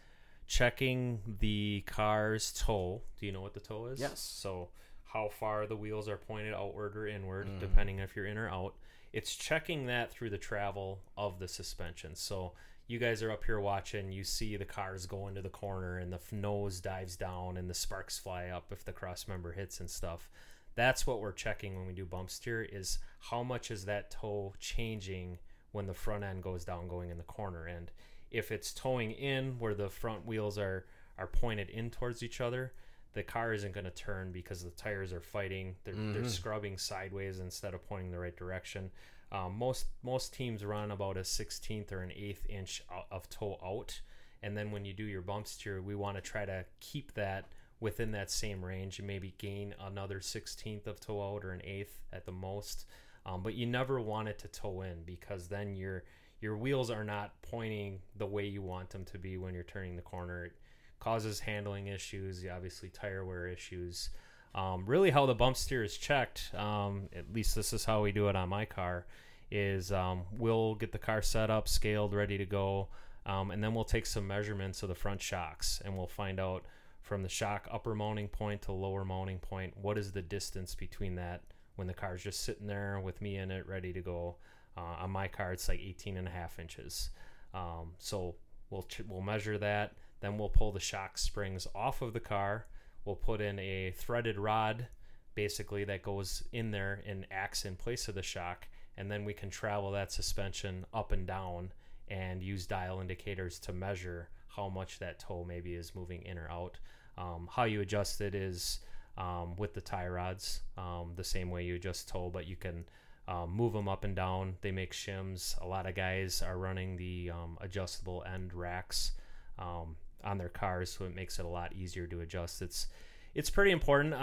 checking 0.49 1.21
the 1.41 1.83
car's 1.87 2.53
toe. 2.53 3.03
Do 3.19 3.27
you 3.27 3.33
know 3.33 3.41
what 3.41 3.55
the 3.55 3.61
toe 3.61 3.87
is? 3.87 4.01
Yes. 4.01 4.19
So, 4.21 4.69
how 5.05 5.29
far 5.29 5.67
the 5.67 5.77
wheels 5.77 6.09
are 6.09 6.17
pointed 6.17 6.55
outward 6.55 6.97
or 6.97 7.07
inward, 7.07 7.47
Mm-hmm. 7.47 7.61
depending 7.61 7.99
if 8.01 8.17
you're 8.17 8.27
in 8.27 8.37
or 8.37 8.49
out. 8.49 8.75
It's 9.13 9.37
checking 9.37 9.87
that 9.87 10.11
through 10.11 10.31
the 10.31 10.39
travel 10.39 10.99
of 11.17 11.39
the 11.39 11.47
suspension. 11.47 12.17
So, 12.17 12.53
you 12.89 12.99
guys 12.99 13.23
are 13.23 13.31
up 13.31 13.45
here 13.45 13.61
watching, 13.61 14.11
you 14.13 14.25
see 14.25 14.57
the 14.57 14.65
cars 14.65 15.07
go 15.07 15.29
into 15.29 15.41
the 15.41 15.49
corner 15.49 15.99
and 15.99 16.13
the 16.13 16.17
f- 16.17 16.33
nose 16.33 16.81
dives 16.81 17.17
down 17.17 17.57
and 17.57 17.71
the 17.71 17.75
sparks 17.75 18.19
fly 18.19 18.49
up 18.49 18.67
if 18.73 18.85
the 18.85 18.93
cross 18.93 19.27
member 19.29 19.53
hits 19.53 19.79
and 19.81 19.89
stuff 19.89 20.29
that's 20.75 21.07
what 21.07 21.21
we're 21.21 21.33
checking 21.33 21.77
when 21.77 21.87
we 21.87 21.93
do 21.93 22.05
bump 22.05 22.31
steer 22.31 22.63
is 22.63 22.99
how 23.19 23.43
much 23.43 23.71
is 23.71 23.85
that 23.85 24.11
toe 24.11 24.53
changing 24.59 25.39
when 25.73 25.87
the 25.87 25.95
front 25.95 26.25
end 26.25 26.43
goes 26.43 26.65
down 26.65 26.89
going 26.89 27.11
in 27.11 27.17
the 27.17 27.25
corner 27.25 27.67
and 27.67 27.91
if 28.31 28.51
it's 28.51 28.73
towing 28.73 29.13
in 29.13 29.59
where 29.59 29.75
the 29.75 29.89
front 29.89 30.27
wheels 30.27 30.59
are 30.59 30.87
are 31.19 31.27
pointed 31.27 31.71
in 31.71 31.91
towards 31.91 32.23
each 32.23 32.41
other 32.41 32.73
the 33.15 33.23
car 33.23 33.53
isn't 33.55 33.73
going 33.73 33.85
to 33.85 33.91
turn 33.91 34.33
because 34.33 34.63
the 34.63 34.71
tires 34.71 35.13
are 35.13 35.21
fighting 35.21 35.77
they're, 35.85 35.95
they're 35.95 36.29
scrubbing 36.29 36.77
sideways 36.77 37.39
instead 37.39 37.73
of 37.73 37.89
pointing 37.89 38.11
the 38.11 38.19
right 38.19 38.37
direction. 38.37 38.91
Um, 39.33 39.57
most 39.57 39.87
most 40.03 40.35
teams 40.35 40.65
run 40.65 40.91
about 40.91 41.17
a 41.17 41.21
16th 41.21 41.93
or 41.93 42.03
an 42.03 42.13
eighth 42.15 42.45
inch 42.49 42.83
of 43.11 43.29
toe 43.31 43.59
out. 43.65 44.01
And 44.43 44.57
then 44.57 44.71
when 44.71 44.85
you 44.85 44.93
do 44.93 45.05
your 45.05 45.23
bump 45.23 45.47
steer 45.47 45.81
we 45.81 45.95
want 45.95 46.17
to 46.17 46.21
try 46.21 46.45
to 46.45 46.65
keep 46.81 47.15
that 47.15 47.47
within 47.81 48.13
that 48.13 48.31
same 48.31 48.65
range 48.65 48.99
and 48.99 49.07
maybe 49.07 49.35
gain 49.39 49.75
another 49.81 50.21
16th 50.21 50.87
of 50.87 51.01
toe 51.01 51.35
out 51.35 51.45
or 51.45 51.53
an 51.53 51.63
eighth 51.65 52.01
at 52.13 52.25
the 52.25 52.33
most. 52.33 52.87
Um, 53.27 53.43
but 53.43 53.55
you 53.55 53.67
never 53.67 54.01
want 54.01 54.29
it 54.29 54.39
to 54.41 54.49
toe 54.49 54.83
in 54.83 55.03
because 55.05 55.49
then 55.49 55.77
your 55.77 56.05
your 56.41 56.57
wheels 56.59 56.91
are 56.91 57.05
not 57.05 57.33
pointing 57.41 58.01
the 58.17 58.27
way 58.27 58.45
you 58.45 58.61
want 58.61 58.91
them 58.91 59.05
to 59.07 59.19
be 59.19 59.39
when 59.39 59.55
you're 59.55 59.63
turning 59.63 59.97
the 59.97 60.03
corner. 60.03 60.45
It 60.47 60.53
causes 61.01 61.41
handling 61.41 61.87
issues 61.87 62.45
obviously 62.55 62.91
tire 62.91 63.25
wear 63.25 63.47
issues. 63.47 64.11
Um, 64.55 64.85
really 64.87 65.11
how 65.11 65.27
the 65.27 65.35
bump 65.35 65.57
steer 65.57 65.83
is 65.83 65.97
checked 65.97 66.55
um, 66.55 67.09
at 67.15 67.33
least 67.33 67.55
this 67.55 67.73
is 67.73 67.85
how 67.85 68.03
we 68.03 68.13
do 68.13 68.29
it 68.29 68.37
on 68.37 68.49
my 68.49 68.65
car 68.65 69.07
is 69.51 69.93
um, 69.93 70.23
we'll 70.37 70.75
get 70.75 70.93
the 70.93 70.99
car 70.99 71.23
set 71.23 71.51
up 71.51 71.69
scaled 71.69 72.13
ready 72.13 72.39
to 72.39 72.47
go. 72.47 72.89
Um, 73.27 73.51
and 73.51 73.63
then 73.63 73.75
we'll 73.75 73.85
take 73.85 74.05
some 74.05 74.27
measurements 74.27 74.83
of 74.83 74.89
the 74.89 74.95
front 74.95 75.23
shocks 75.23 75.81
and 75.85 75.97
we'll 75.97 76.07
find 76.07 76.39
out 76.39 76.65
from 77.05 77.23
the 77.23 77.29
shock 77.29 77.69
upper 77.71 77.95
mounting 77.95 78.27
point 78.29 78.63
to 78.63 78.73
lower 78.73 79.05
mounting 79.05 79.39
point 79.39 79.73
what 79.77 79.97
is 79.97 80.11
the 80.11 80.23
distance 80.23 80.75
between 80.75 81.15
that 81.15 81.43
when 81.77 81.87
the 81.87 81.95
car's 81.95 82.23
just 82.23 82.43
sitting 82.43 82.67
there 82.67 82.99
with 83.01 83.21
me 83.21 83.37
in 83.37 83.51
it 83.51 83.69
ready 83.69 83.93
to 83.93 84.01
go 84.01 84.37
uh, 84.77 85.03
on 85.03 85.11
my 85.11 85.29
car 85.29 85.53
it's 85.53 85.69
like 85.69 85.81
18 85.81 86.17
and 86.17 86.27
a 86.29 86.31
half 86.31 86.59
inches. 86.59 87.11
Um, 87.53 87.93
so 87.99 88.35
we'll 88.71 88.87
we'll 89.09 89.21
measure 89.21 89.59
that 89.59 89.95
then 90.21 90.39
we'll 90.39 90.49
pull 90.49 90.73
the 90.73 90.81
shock 90.81 91.19
springs 91.19 91.67
off 91.75 92.01
of 92.01 92.13
the 92.13 92.21
car. 92.21 92.67
We'll 93.05 93.17
put 93.17 93.41
in 93.41 93.59
a 93.59 93.93
threaded 93.97 94.39
rod 94.39 94.87
basically 95.35 95.85
that 95.85 96.03
goes 96.03 96.43
in 96.53 96.71
there 96.71 97.03
and 97.07 97.27
acts 97.31 97.65
in 97.65 97.77
place 97.77 98.09
of 98.09 98.15
the 98.15 98.23
shock 98.23 98.67
and 98.97 99.11
then 99.11 99.25
we 99.25 99.35
can 99.35 99.51
travel 99.51 99.91
that 99.91 100.13
suspension 100.13 100.87
up 100.95 101.13
and 101.13 101.27
down 101.27 101.73
and 102.09 102.43
use 102.43 102.67
dial 102.67 103.01
indicators 103.01 103.59
to 103.59 103.73
measure 103.73 104.29
how 104.55 104.69
much 104.69 104.99
that 104.99 105.19
toe 105.19 105.45
maybe 105.47 105.75
is 105.75 105.95
moving 105.95 106.23
in 106.23 106.39
or 106.39 106.51
out. 106.51 106.79
Um, 107.17 107.49
how 107.51 107.65
you 107.65 107.81
adjust 107.81 108.21
it 108.21 108.35
is 108.35 108.81
um, 109.17 109.57
with 109.57 109.75
the 109.75 109.81
tie 109.81 110.09
rods 110.09 110.61
um, 110.77 111.13
the 111.15 111.25
same 111.25 111.51
way 111.51 111.65
you 111.65 111.77
adjust 111.77 112.09
toe 112.09 112.29
but 112.33 112.49
you 112.49 112.57
can 112.57 112.85
um, 113.29 113.51
move 113.51 113.73
them 113.73 113.89
up 113.89 114.05
and 114.05 114.15
down. 114.15 114.57
They 114.61 114.73
make 114.73 114.93
shims. 114.93 115.61
A 115.63 115.67
lot 115.67 115.87
of 115.87 115.95
guys 115.95 116.43
are 116.43 116.59
running 116.59 116.97
the 116.97 117.31
um, 117.31 117.57
adjustable 117.61 118.25
end 118.33 118.53
racks 118.53 119.13
um, 119.59 119.97
on 120.23 120.39
their 120.39 120.49
cars 120.49 120.91
so 120.91 121.05
it 121.05 121.15
makes 121.15 121.39
it 121.39 121.45
a 121.45 121.49
lot 121.49 121.73
easier 121.73 122.07
to 122.09 122.21
adjust. 122.21 122.63
It's 122.63 122.89
it's 123.35 123.51
pretty 123.51 123.73
important. 123.73 124.15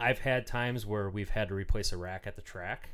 I've 0.00 0.18
had 0.18 0.46
times 0.46 0.86
where 0.86 1.10
we've 1.10 1.28
had 1.28 1.48
to 1.48 1.54
replace 1.54 1.92
a 1.92 1.96
rack 1.98 2.26
at 2.26 2.34
the 2.34 2.42
track 2.42 2.88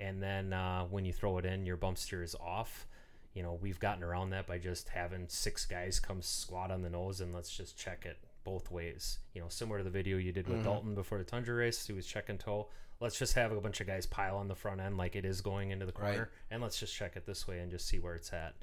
and 0.00 0.20
then 0.20 0.52
uh, 0.52 0.84
when 0.84 1.04
you 1.04 1.12
throw 1.12 1.38
it 1.38 1.44
in 1.44 1.64
your 1.64 1.76
bump 1.76 1.98
steer 1.98 2.22
is 2.22 2.34
off 2.34 2.86
you 3.34 3.42
know 3.42 3.58
we've 3.60 3.78
gotten 3.80 4.02
around 4.02 4.30
that 4.30 4.46
by 4.46 4.58
just 4.58 4.88
having 4.90 5.26
six 5.28 5.64
guys 5.66 6.00
come 6.00 6.20
squat 6.22 6.70
on 6.70 6.82
the 6.82 6.90
nose 6.90 7.20
and 7.20 7.32
let's 7.34 7.56
just 7.56 7.76
check 7.78 8.04
it 8.06 8.18
both 8.44 8.70
ways. 8.70 9.18
You 9.34 9.40
know, 9.42 9.48
similar 9.48 9.78
to 9.78 9.84
the 9.84 9.90
video 9.90 10.16
you 10.16 10.32
did 10.32 10.48
with 10.48 10.58
Mm-hmm. 10.58 10.64
Dalton 10.66 10.94
before 10.94 11.18
the 11.18 11.24
Tundra 11.24 11.54
race, 11.54 11.86
he 11.86 11.92
was 11.92 12.06
checking 12.06 12.38
toe. 12.38 12.68
Let's 12.98 13.18
just 13.18 13.34
have 13.34 13.52
a 13.52 13.60
bunch 13.60 13.80
of 13.80 13.86
guys 13.86 14.04
pile 14.06 14.36
on 14.36 14.48
the 14.48 14.54
front 14.54 14.80
end 14.80 14.96
like 14.98 15.16
it 15.16 15.24
is 15.24 15.40
going 15.40 15.70
into 15.70 15.86
the 15.86 15.92
corner, 15.92 16.18
Right. 16.18 16.28
and 16.50 16.62
let's 16.62 16.78
just 16.80 16.94
check 16.94 17.16
it 17.16 17.24
this 17.26 17.46
way 17.48 17.60
and 17.60 17.70
just 17.70 17.86
see 17.86 17.98
where 17.98 18.14
it's 18.14 18.32
at. 18.32 18.54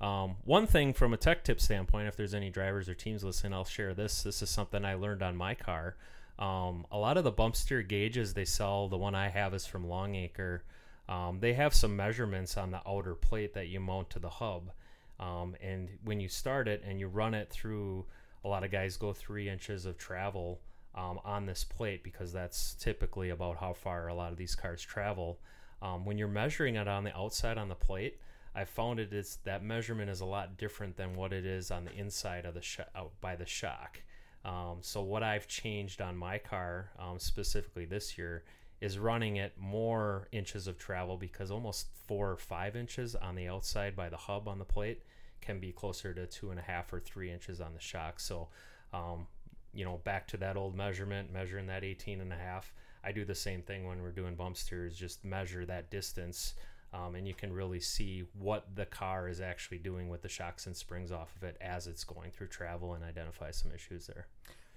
Um, 0.00 0.36
one 0.44 0.66
thing 0.66 0.92
from 0.92 1.12
a 1.12 1.16
tech 1.16 1.42
tip 1.44 1.60
standpoint, 1.60 2.06
if 2.06 2.16
there's 2.16 2.34
any 2.34 2.50
drivers 2.50 2.88
or 2.88 2.94
teams 2.94 3.24
listening, 3.24 3.52
I'll 3.52 3.64
share 3.64 3.94
this. 3.94 4.22
This 4.22 4.42
is 4.42 4.50
something 4.50 4.84
I 4.84 4.94
learned 4.94 5.22
on 5.22 5.36
my 5.36 5.54
car. 5.54 5.96
Um, 6.38 6.86
a 6.92 6.98
lot 6.98 7.16
of 7.16 7.24
the 7.24 7.32
bump 7.32 7.56
steer 7.56 7.82
gauges 7.82 8.34
they 8.34 8.44
sell, 8.44 8.88
the 8.88 8.96
one 8.98 9.14
I 9.14 9.28
have 9.28 9.54
is 9.54 9.66
from 9.66 9.88
Longacre. 9.88 10.62
Um, 11.08 11.38
they 11.40 11.54
have 11.54 11.74
some 11.74 11.96
measurements 11.96 12.56
on 12.56 12.70
the 12.70 12.80
outer 12.86 13.14
plate 13.14 13.54
that 13.54 13.68
you 13.68 13.80
mount 13.80 14.10
to 14.10 14.18
the 14.18 14.28
hub. 14.28 14.70
Um, 15.18 15.56
and 15.62 15.88
when 16.04 16.20
you 16.20 16.28
start 16.28 16.68
it 16.68 16.82
and 16.86 17.00
you 17.00 17.08
run 17.08 17.34
it 17.34 17.48
through, 17.50 18.04
a 18.44 18.48
lot 18.48 18.64
of 18.64 18.70
guys 18.70 18.96
go 18.96 19.12
three 19.12 19.48
inches 19.48 19.86
of 19.86 19.96
travel 19.98 20.60
um, 20.94 21.18
on 21.24 21.46
this 21.46 21.64
plate 21.64 22.02
because 22.02 22.32
that's 22.32 22.74
typically 22.74 23.30
about 23.30 23.56
how 23.56 23.72
far 23.72 24.08
a 24.08 24.14
lot 24.14 24.32
of 24.32 24.38
these 24.38 24.54
cars 24.54 24.82
travel. 24.82 25.38
Um, 25.80 26.04
when 26.04 26.18
you're 26.18 26.28
measuring 26.28 26.76
it 26.76 26.88
on 26.88 27.04
the 27.04 27.16
outside 27.16 27.56
on 27.58 27.68
the 27.68 27.74
plate, 27.74 28.18
I 28.54 28.64
found 28.64 28.98
it 28.98 29.12
is 29.12 29.38
that 29.44 29.62
measurement 29.62 30.10
is 30.10 30.20
a 30.20 30.24
lot 30.24 30.56
different 30.56 30.96
than 30.96 31.14
what 31.14 31.32
it 31.32 31.46
is 31.46 31.70
on 31.70 31.84
the 31.84 31.92
inside 31.92 32.44
of 32.44 32.54
the 32.54 32.62
sh- 32.62 32.80
out 32.94 33.12
by 33.20 33.36
the 33.36 33.46
shock. 33.46 34.00
Um, 34.44 34.78
so 34.80 35.02
what 35.02 35.22
I've 35.22 35.46
changed 35.46 36.00
on 36.00 36.16
my 36.16 36.38
car 36.38 36.90
um, 36.98 37.18
specifically 37.18 37.84
this 37.84 38.18
year 38.18 38.44
is 38.80 38.98
running 38.98 39.36
it 39.36 39.54
more 39.58 40.28
inches 40.32 40.66
of 40.66 40.78
travel 40.78 41.16
because 41.16 41.50
almost 41.50 41.88
four 42.06 42.30
or 42.30 42.36
five 42.36 42.76
inches 42.76 43.14
on 43.16 43.34
the 43.34 43.48
outside 43.48 43.96
by 43.96 44.08
the 44.08 44.16
hub 44.16 44.46
on 44.46 44.58
the 44.58 44.64
plate 44.64 45.02
can 45.40 45.58
be 45.58 45.72
closer 45.72 46.14
to 46.14 46.26
two 46.26 46.50
and 46.50 46.58
a 46.58 46.62
half 46.62 46.92
or 46.92 47.00
three 47.00 47.30
inches 47.32 47.60
on 47.60 47.74
the 47.74 47.80
shock. 47.80 48.20
So, 48.20 48.48
um, 48.92 49.26
you 49.72 49.84
know, 49.84 50.00
back 50.04 50.26
to 50.28 50.36
that 50.38 50.56
old 50.56 50.76
measurement, 50.76 51.32
measuring 51.32 51.66
that 51.66 51.84
18 51.84 52.20
and 52.20 52.32
a 52.32 52.36
half. 52.36 52.72
I 53.04 53.12
do 53.12 53.24
the 53.24 53.34
same 53.34 53.62
thing 53.62 53.86
when 53.86 54.02
we're 54.02 54.10
doing 54.10 54.34
bump 54.34 54.56
steers, 54.56 54.96
just 54.96 55.24
measure 55.24 55.64
that 55.66 55.90
distance. 55.90 56.54
Um, 56.92 57.16
and 57.16 57.28
you 57.28 57.34
can 57.34 57.52
really 57.52 57.80
see 57.80 58.24
what 58.38 58.74
the 58.74 58.86
car 58.86 59.28
is 59.28 59.40
actually 59.40 59.78
doing 59.78 60.08
with 60.08 60.22
the 60.22 60.28
shocks 60.28 60.66
and 60.66 60.76
springs 60.76 61.12
off 61.12 61.34
of 61.36 61.42
it 61.42 61.56
as 61.60 61.86
it's 61.86 62.02
going 62.02 62.30
through 62.30 62.48
travel 62.48 62.94
and 62.94 63.04
identify 63.04 63.50
some 63.50 63.72
issues 63.72 64.06
there. 64.06 64.26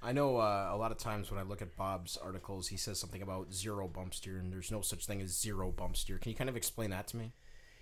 I 0.04 0.14
know 0.14 0.38
uh, 0.38 0.70
a 0.72 0.78
lot 0.78 0.92
of 0.92 0.98
times 0.98 1.30
when 1.30 1.40
I 1.40 1.44
look 1.44 1.62
at 1.62 1.76
Bob's 1.76 2.18
articles, 2.18 2.68
he 2.68 2.78
says 2.78 3.00
something 3.00 3.22
about 3.22 3.54
zero 3.54 3.88
bump 3.88 4.16
steer, 4.16 4.38
and 4.38 4.52
there's 4.52 4.72
no 4.72 4.82
such 4.82 5.06
thing 5.06 5.22
as 5.22 5.30
zero 5.38 5.72
bump 5.72 5.96
steer. 5.96 6.18
Can 6.18 6.32
you 6.32 6.36
kind 6.36 6.50
of 6.50 6.58
explain 6.58 6.90
that 6.90 7.08
to 7.10 7.18
me? 7.18 7.34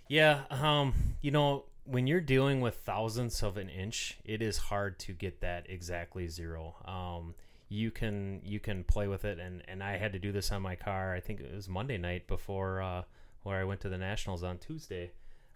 Yeah, 0.09 0.41
um, 0.49 0.93
you 1.22 1.32
know, 1.32 1.65
when 1.86 2.07
you're 2.07 2.20
dealing 2.20 2.61
with 2.61 2.76
thousandths 2.76 3.41
of 3.41 3.57
an 3.57 3.70
inch, 3.70 4.17
it 4.26 4.41
is 4.41 4.57
hard 4.57 4.99
to 4.99 5.13
get 5.13 5.39
that 5.41 5.67
exactly 5.70 6.28
zero. 6.28 6.76
Um, 6.86 7.36
you 7.70 7.91
can 7.91 8.41
you 8.43 8.59
can 8.59 8.84
play 8.84 9.07
with 9.07 9.24
it, 9.24 9.39
and 9.39 9.63
and 9.67 9.82
I 9.84 9.97
had 9.97 10.11
to 10.13 10.20
do 10.20 10.32
this 10.32 10.51
on 10.51 10.61
my 10.61 10.76
car. 10.76 11.13
I 11.13 11.22
think 11.22 11.39
it 11.39 11.53
was 11.53 11.70
Monday 11.70 11.97
night 11.97 12.28
before 12.28 12.82
uh, 12.82 13.03
where 13.43 13.59
I 13.59 13.63
went 13.63 13.82
to 13.82 13.89
the 13.89 13.97
nationals 13.97 14.43
on 14.43 14.57
Tuesday. 14.57 15.11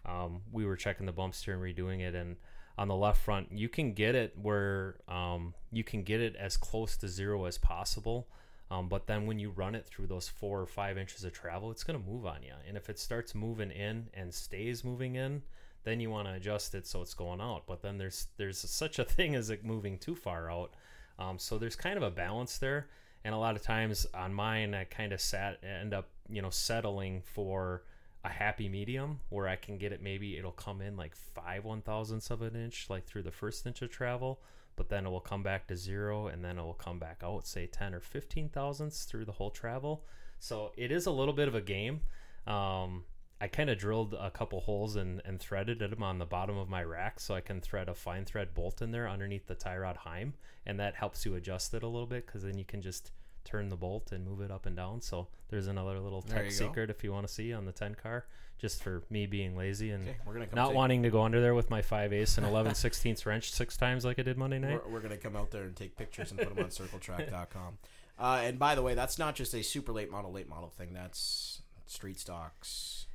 Um, 0.05 0.41
we 0.51 0.65
were 0.65 0.75
checking 0.75 1.07
the 1.07 1.11
bump 1.11 1.35
steer 1.35 1.55
and 1.55 1.63
redoing 1.63 2.01
it, 2.01 2.15
and 2.15 2.37
on 2.77 2.87
the 2.87 2.95
left 2.95 3.21
front, 3.21 3.51
you 3.51 3.69
can 3.69 3.93
get 3.93 4.15
it 4.15 4.33
where 4.41 4.95
um, 5.07 5.53
you 5.71 5.83
can 5.83 6.03
get 6.03 6.21
it 6.21 6.35
as 6.35 6.57
close 6.57 6.97
to 6.97 7.07
zero 7.07 7.45
as 7.45 7.57
possible. 7.57 8.27
Um, 8.71 8.89
but 8.89 9.05
then 9.05 9.27
when 9.27 9.37
you 9.37 9.51
run 9.51 9.75
it 9.75 9.85
through 9.85 10.07
those 10.07 10.27
four 10.27 10.59
or 10.59 10.65
five 10.65 10.97
inches 10.97 11.23
of 11.23 11.33
travel, 11.33 11.69
it's 11.69 11.83
going 11.83 12.01
to 12.01 12.09
move 12.09 12.25
on 12.25 12.41
you. 12.41 12.53
And 12.67 12.75
if 12.75 12.89
it 12.89 12.97
starts 12.97 13.35
moving 13.35 13.69
in 13.69 14.07
and 14.13 14.33
stays 14.33 14.83
moving 14.83 15.15
in, 15.15 15.43
then 15.83 15.99
you 15.99 16.09
want 16.09 16.27
to 16.27 16.33
adjust 16.33 16.73
it 16.73 16.87
so 16.87 17.01
it's 17.01 17.13
going 17.13 17.41
out. 17.41 17.63
But 17.67 17.81
then 17.81 17.97
there's 17.97 18.27
there's 18.37 18.57
such 18.57 18.97
a 18.99 19.03
thing 19.03 19.35
as 19.35 19.49
it 19.49 19.63
moving 19.63 19.99
too 19.99 20.15
far 20.15 20.49
out. 20.49 20.73
Um, 21.19 21.37
so 21.37 21.57
there's 21.59 21.75
kind 21.75 21.97
of 21.97 22.03
a 22.03 22.09
balance 22.09 22.57
there. 22.57 22.87
And 23.25 23.35
a 23.35 23.37
lot 23.37 23.55
of 23.55 23.61
times 23.61 24.07
on 24.13 24.33
mine, 24.33 24.73
I 24.73 24.85
kind 24.85 25.13
of 25.13 25.21
sat 25.21 25.59
end 25.63 25.93
up 25.93 26.09
you 26.29 26.41
know 26.41 26.49
settling 26.49 27.21
for 27.21 27.83
a 28.23 28.29
happy 28.29 28.69
medium 28.69 29.19
where 29.29 29.47
I 29.47 29.55
can 29.55 29.77
get 29.77 29.91
it. 29.91 30.01
Maybe 30.01 30.37
it'll 30.37 30.51
come 30.51 30.81
in 30.81 30.95
like 30.95 31.15
five 31.15 31.65
one 31.65 31.81
thousandths 31.81 32.29
of 32.29 32.41
an 32.41 32.55
inch, 32.55 32.87
like 32.89 33.05
through 33.05 33.23
the 33.23 33.31
first 33.31 33.65
inch 33.65 33.81
of 33.81 33.89
travel 33.89 34.39
but 34.75 34.89
then 34.89 35.05
it 35.05 35.09
will 35.09 35.19
come 35.19 35.43
back 35.43 35.67
to 35.67 35.75
zero 35.75 36.27
and 36.27 36.43
then 36.43 36.57
it 36.57 36.63
will 36.63 36.73
come 36.73 36.99
back 36.99 37.21
out 37.23 37.45
say 37.45 37.67
10 37.67 37.93
or 37.93 37.99
15 37.99 38.49
thousandths 38.49 39.05
through 39.05 39.25
the 39.25 39.33
whole 39.33 39.51
travel 39.51 40.03
so 40.39 40.71
it 40.77 40.91
is 40.91 41.05
a 41.05 41.11
little 41.11 41.33
bit 41.33 41.47
of 41.47 41.55
a 41.55 41.61
game 41.61 42.01
um, 42.47 43.05
i 43.43 43.47
kind 43.47 43.69
of 43.69 43.77
drilled 43.77 44.15
a 44.19 44.31
couple 44.31 44.61
holes 44.61 44.95
and, 44.95 45.21
and 45.25 45.39
threaded 45.39 45.79
them 45.79 46.01
on 46.01 46.17
the 46.17 46.25
bottom 46.25 46.57
of 46.57 46.69
my 46.69 46.83
rack 46.83 47.19
so 47.19 47.35
i 47.35 47.41
can 47.41 47.59
thread 47.59 47.89
a 47.89 47.93
fine 47.93 48.23
thread 48.25 48.53
bolt 48.53 48.81
in 48.81 48.91
there 48.91 49.07
underneath 49.07 49.45
the 49.47 49.55
tie 49.55 49.77
rod 49.77 49.97
heim 49.97 50.33
and 50.65 50.79
that 50.79 50.95
helps 50.95 51.25
you 51.25 51.35
adjust 51.35 51.73
it 51.73 51.83
a 51.83 51.87
little 51.87 52.07
bit 52.07 52.25
because 52.25 52.43
then 52.43 52.57
you 52.57 52.65
can 52.65 52.81
just 52.81 53.11
turn 53.43 53.67
the 53.67 53.75
bolt 53.75 54.13
and 54.13 54.25
move 54.25 54.39
it 54.39 54.49
up 54.49 54.65
and 54.65 54.77
down 54.77 55.01
so 55.01 55.27
there's 55.49 55.67
another 55.67 55.99
little 55.99 56.21
tech 56.21 56.45
you 56.45 56.49
go. 56.49 56.55
secret 56.67 56.89
if 56.89 57.03
you 57.03 57.11
want 57.11 57.27
to 57.27 57.33
see 57.33 57.51
on 57.53 57.65
the 57.65 57.73
10 57.73 57.95
car 57.95 58.25
just 58.57 58.81
for 58.81 59.03
me 59.09 59.25
being 59.25 59.57
lazy 59.57 59.91
and 59.91 60.07
Okay, 60.07 60.17
we're 60.25 60.33
gonna 60.33 60.47
come 60.47 60.55
not 60.55 60.73
wanting 60.73 61.03
to 61.03 61.09
go 61.09 61.23
under 61.23 61.41
there 61.41 61.53
with 61.53 61.69
my 61.69 61.81
5 61.81 62.13
ace 62.13 62.37
and 62.37 62.47
11 62.47 62.71
16ths 62.71 63.25
wrench 63.25 63.51
six 63.51 63.75
times 63.75 64.05
like 64.05 64.17
i 64.17 64.21
did 64.21 64.37
monday 64.37 64.59
night 64.59 64.79
We're, 64.85 64.93
we're 64.93 65.01
gonna 65.01 65.17
come 65.17 65.35
out 65.35 65.51
there 65.51 65.63
and 65.63 65.75
take 65.75 65.97
pictures 65.97 66.31
and 66.31 66.39
put 66.39 66.55
them 66.55 66.63
on 66.63 66.69
CircleTrack.com. 66.69 67.77
Uh, 68.17 68.41
and 68.43 68.59
by 68.59 68.75
the 68.75 68.81
way, 68.81 68.93
that's 68.93 69.17
not 69.17 69.35
just 69.35 69.53
a 69.53 69.63
super 69.63 69.91
late 69.91 70.11
model, 70.11 70.31
late 70.31 70.47
model 70.47 70.69
thing. 70.69 70.93
That's 70.93 71.61
street 71.87 72.19
stocks. 72.19 73.07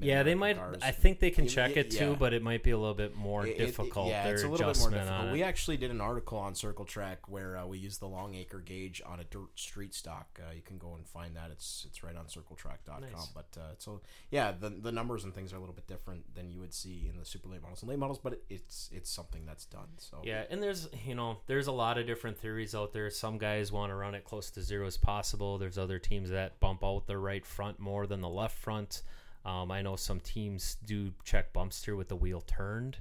Yeah, 0.00 0.22
they 0.22 0.34
might. 0.34 0.56
mid-American 0.56 0.82
I 0.82 0.90
think 0.92 1.18
they 1.20 1.30
can 1.30 1.44
Y- 1.44 1.48
check 1.50 1.74
y- 1.74 1.80
it 1.82 1.90
too, 1.90 2.10
yeah. 2.10 2.16
but 2.18 2.32
it 2.34 2.42
might 2.42 2.62
be 2.62 2.70
a 2.70 2.78
little 2.78 2.94
bit 2.94 3.14
more 3.16 3.46
It- 3.46 3.50
it- 3.50 3.58
difficult. 3.58 4.08
yeah, 4.08 4.24
Their 4.24 4.34
it's 4.34 4.42
a 4.44 4.48
little 4.48 4.66
bit 4.72 4.78
more 4.78 4.90
difficult. 4.90 5.32
We 5.32 5.42
actually 5.42 5.76
did 5.76 5.90
an 5.90 6.00
article 6.00 6.38
on 6.38 6.54
Circle 6.54 6.84
Track 6.84 7.28
where 7.28 7.56
uh, 7.56 7.66
we 7.66 7.78
used 7.78 8.00
the 8.00 8.08
Longacre 8.08 8.60
gauge 8.64 9.02
on 9.04 9.20
a 9.20 9.24
dirt 9.24 9.58
street 9.58 9.94
stock. 9.94 10.38
Uh, 10.42 10.52
you 10.52 10.62
can 10.62 10.78
go 10.78 10.94
and 10.94 11.06
find 11.06 11.34
that. 11.36 11.50
It's 11.50 11.84
it's 11.88 12.02
right 12.02 12.14
on 12.16 12.26
CircleTrack.com. 12.26 13.00
Nice. 13.02 13.26
But 13.34 13.56
uh, 13.60 13.74
so 13.78 14.00
yeah, 14.30 14.52
the 14.52 14.70
the 14.70 14.92
numbers 14.92 15.24
and 15.24 15.34
things 15.34 15.52
are 15.52 15.56
a 15.56 15.60
little 15.60 15.74
bit 15.74 15.86
different 15.86 16.34
than 16.34 16.50
you 16.50 16.60
would 16.60 16.74
see 16.74 17.06
in 17.08 17.18
the 17.18 17.24
super 17.24 17.48
late 17.48 17.62
models 17.62 17.82
and 17.82 17.88
late 17.90 17.98
models, 17.98 18.18
but 18.18 18.34
it, 18.34 18.44
it's 18.50 18.90
it's 18.92 19.10
something 19.10 19.44
that's 19.46 19.64
done. 19.64 19.88
So 19.98 20.20
Yeah, 20.24 20.44
and 20.50 20.62
there's 20.62 20.88
you 21.04 21.14
know 21.14 21.38
there's 21.46 21.66
a 21.66 21.72
lot 21.72 21.98
of 21.98 22.06
different 22.06 22.38
theories 22.38 22.74
out 22.74 22.92
there. 22.92 23.10
Some 23.10 23.38
guys 23.38 23.72
want 23.72 23.90
to 23.90 23.94
run 23.94 24.14
it 24.14 24.24
close 24.24 24.50
to 24.52 24.62
zero 24.62 24.86
as 24.86 24.96
possible. 24.96 25.58
There's 25.58 25.78
other 25.78 25.98
teams 25.98 26.30
that 26.30 26.60
bump 26.60 26.84
out 26.84 27.06
the 27.06 27.18
right 27.18 27.44
front 27.44 27.78
more 27.78 28.06
than 28.06 28.20
the 28.20 28.28
left 28.28 28.56
front. 28.58 29.02
Um, 29.48 29.70
I 29.70 29.80
know 29.80 29.96
some 29.96 30.20
teams 30.20 30.76
do 30.84 31.10
check 31.24 31.54
bump 31.54 31.72
steer 31.72 31.96
with 31.96 32.08
the 32.08 32.16
wheel 32.16 32.42
turned, 32.42 32.98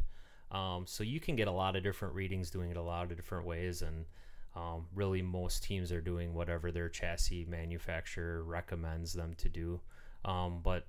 um, 0.50 0.86
so 0.88 1.04
you 1.04 1.20
can 1.20 1.36
get 1.36 1.50
a 1.50 1.52
lot 1.52 1.76
of 1.76 1.84
different 1.84 2.16
readings 2.16 2.50
doing 2.50 2.72
it 2.72 2.78
a 2.78 2.82
lot 2.82 3.12
of 3.12 3.18
different 3.18 3.45
ways. 3.45 3.82
And 3.82 4.06
um, 4.56 4.86
really, 4.95 5.22
most 5.22 5.64
teams 5.64 5.91
are 5.91 6.00
doing 6.00 6.34
whatever 6.34 6.72
their 6.72 6.88
chassis 6.88 7.45
manufacturer 7.50 8.43
recommends 8.43 9.12
them 9.14 9.34
to 9.39 9.50
do. 9.50 9.82
Um, 10.24 10.62
but 10.64 10.86